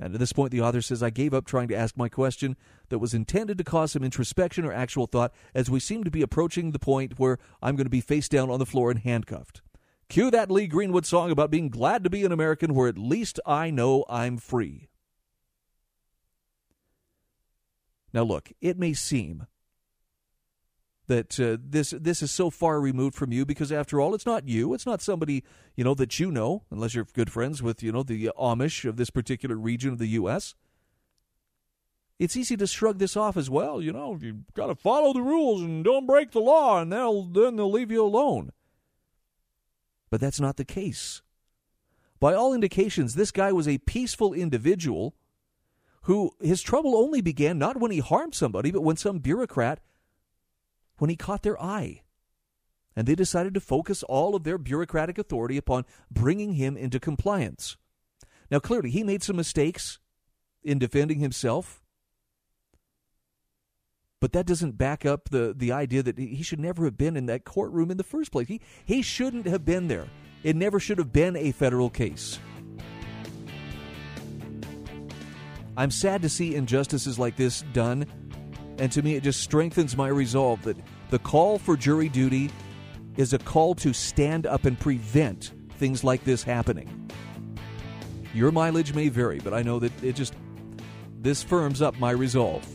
And 0.00 0.12
at 0.12 0.20
this 0.20 0.32
point, 0.32 0.50
the 0.50 0.60
author 0.60 0.82
says, 0.82 1.02
I 1.02 1.10
gave 1.10 1.32
up 1.32 1.46
trying 1.46 1.68
to 1.68 1.76
ask 1.76 1.96
my 1.96 2.08
question 2.08 2.56
that 2.88 2.98
was 2.98 3.14
intended 3.14 3.58
to 3.58 3.64
cause 3.64 3.92
some 3.92 4.02
introspection 4.02 4.64
or 4.64 4.72
actual 4.72 5.06
thought, 5.06 5.32
as 5.54 5.70
we 5.70 5.78
seem 5.78 6.02
to 6.02 6.10
be 6.10 6.22
approaching 6.22 6.72
the 6.72 6.80
point 6.80 7.18
where 7.18 7.38
I'm 7.62 7.76
going 7.76 7.86
to 7.86 7.90
be 7.90 8.00
face 8.00 8.28
down 8.28 8.50
on 8.50 8.58
the 8.58 8.66
floor 8.66 8.90
and 8.90 8.98
handcuffed. 8.98 9.62
Cue 10.08 10.30
that 10.32 10.50
Lee 10.50 10.66
Greenwood 10.66 11.06
song 11.06 11.30
about 11.30 11.50
being 11.50 11.68
glad 11.68 12.02
to 12.04 12.10
be 12.10 12.24
an 12.24 12.32
American 12.32 12.74
where 12.74 12.88
at 12.88 12.98
least 12.98 13.38
I 13.46 13.70
know 13.70 14.04
I'm 14.08 14.36
free. 14.36 14.88
Now, 18.12 18.22
look, 18.22 18.52
it 18.60 18.78
may 18.78 18.94
seem 18.94 19.46
that 21.06 21.38
uh, 21.38 21.58
this 21.60 21.90
this 21.90 22.22
is 22.22 22.30
so 22.30 22.50
far 22.50 22.80
removed 22.80 23.14
from 23.14 23.32
you 23.32 23.44
because 23.44 23.70
after 23.70 24.00
all 24.00 24.14
it's 24.14 24.26
not 24.26 24.48
you. 24.48 24.74
It's 24.74 24.86
not 24.86 25.02
somebody 25.02 25.44
you 25.76 25.84
know 25.84 25.94
that 25.94 26.18
you 26.18 26.30
know 26.30 26.64
unless 26.70 26.94
you're 26.94 27.06
good 27.12 27.30
friends 27.30 27.62
with 27.62 27.82
you 27.82 27.92
know 27.92 28.02
the 28.02 28.30
Amish 28.38 28.88
of 28.88 28.96
this 28.96 29.10
particular 29.10 29.56
region 29.56 29.92
of 29.92 29.98
the 29.98 30.08
US 30.08 30.54
it's 32.18 32.36
easy 32.36 32.56
to 32.56 32.66
shrug 32.66 32.98
this 32.98 33.16
off 33.16 33.36
as 33.36 33.50
well 33.50 33.82
you 33.82 33.92
know. 33.92 34.18
You 34.20 34.44
got 34.54 34.66
to 34.66 34.74
follow 34.74 35.12
the 35.12 35.22
rules 35.22 35.62
and 35.62 35.84
don't 35.84 36.06
break 36.06 36.30
the 36.30 36.40
law 36.40 36.80
and 36.80 36.92
they'll 36.92 37.24
then 37.24 37.56
they'll 37.56 37.70
leave 37.70 37.90
you 37.90 38.04
alone. 38.04 38.52
But 40.10 40.20
that's 40.20 40.40
not 40.40 40.56
the 40.56 40.64
case. 40.64 41.22
By 42.20 42.34
all 42.34 42.54
indications, 42.54 43.14
this 43.14 43.30
guy 43.30 43.52
was 43.52 43.66
a 43.66 43.78
peaceful 43.78 44.32
individual 44.32 45.14
who 46.02 46.32
his 46.40 46.62
trouble 46.62 46.96
only 46.96 47.20
began 47.20 47.58
not 47.58 47.78
when 47.78 47.90
he 47.90 47.98
harmed 47.98 48.34
somebody, 48.34 48.70
but 48.70 48.82
when 48.82 48.96
some 48.96 49.18
bureaucrat, 49.18 49.80
when 50.98 51.10
he 51.10 51.16
caught 51.16 51.42
their 51.42 51.60
eye. 51.60 52.02
And 52.96 53.06
they 53.06 53.14
decided 53.14 53.54
to 53.54 53.60
focus 53.60 54.02
all 54.04 54.36
of 54.36 54.44
their 54.44 54.58
bureaucratic 54.58 55.18
authority 55.18 55.56
upon 55.56 55.84
bringing 56.10 56.54
him 56.54 56.76
into 56.76 57.00
compliance. 57.00 57.76
Now, 58.50 58.60
clearly, 58.60 58.90
he 58.90 59.02
made 59.02 59.22
some 59.22 59.36
mistakes 59.36 59.98
in 60.62 60.78
defending 60.78 61.18
himself. 61.18 61.82
But 64.20 64.32
that 64.32 64.46
doesn't 64.46 64.78
back 64.78 65.04
up 65.04 65.28
the, 65.30 65.52
the 65.56 65.72
idea 65.72 66.02
that 66.02 66.18
he 66.18 66.42
should 66.42 66.60
never 66.60 66.84
have 66.84 66.96
been 66.96 67.16
in 67.16 67.26
that 67.26 67.44
courtroom 67.44 67.90
in 67.90 67.96
the 67.96 68.04
first 68.04 68.32
place. 68.32 68.48
He, 68.48 68.60
he 68.84 69.02
shouldn't 69.02 69.46
have 69.46 69.64
been 69.64 69.88
there. 69.88 70.06
It 70.42 70.56
never 70.56 70.78
should 70.78 70.98
have 70.98 71.12
been 71.12 71.36
a 71.36 71.52
federal 71.52 71.90
case. 71.90 72.38
I'm 75.76 75.90
sad 75.90 76.22
to 76.22 76.28
see 76.28 76.54
injustices 76.54 77.18
like 77.18 77.36
this 77.36 77.62
done, 77.72 78.06
and 78.78 78.90
to 78.92 79.02
me, 79.02 79.14
it 79.14 79.22
just 79.22 79.40
strengthens 79.40 79.96
my 79.96 80.08
resolve 80.08 80.62
that 80.62 80.76
the 81.10 81.18
call 81.18 81.58
for 81.58 81.76
jury 81.76 82.08
duty 82.08 82.50
is 83.16 83.32
a 83.32 83.38
call 83.38 83.74
to 83.76 83.92
stand 83.92 84.46
up 84.46 84.64
and 84.64 84.78
prevent 84.78 85.52
things 85.78 86.02
like 86.02 86.24
this 86.24 86.42
happening. 86.42 87.10
Your 88.34 88.50
mileage 88.50 88.94
may 88.94 89.08
vary, 89.08 89.38
but 89.38 89.54
I 89.54 89.62
know 89.62 89.78
that 89.78 89.92
it 90.02 90.16
just 90.16 90.34
this 91.20 91.42
firms 91.42 91.80
up 91.80 91.98
my 91.98 92.10
resolve. 92.10 92.66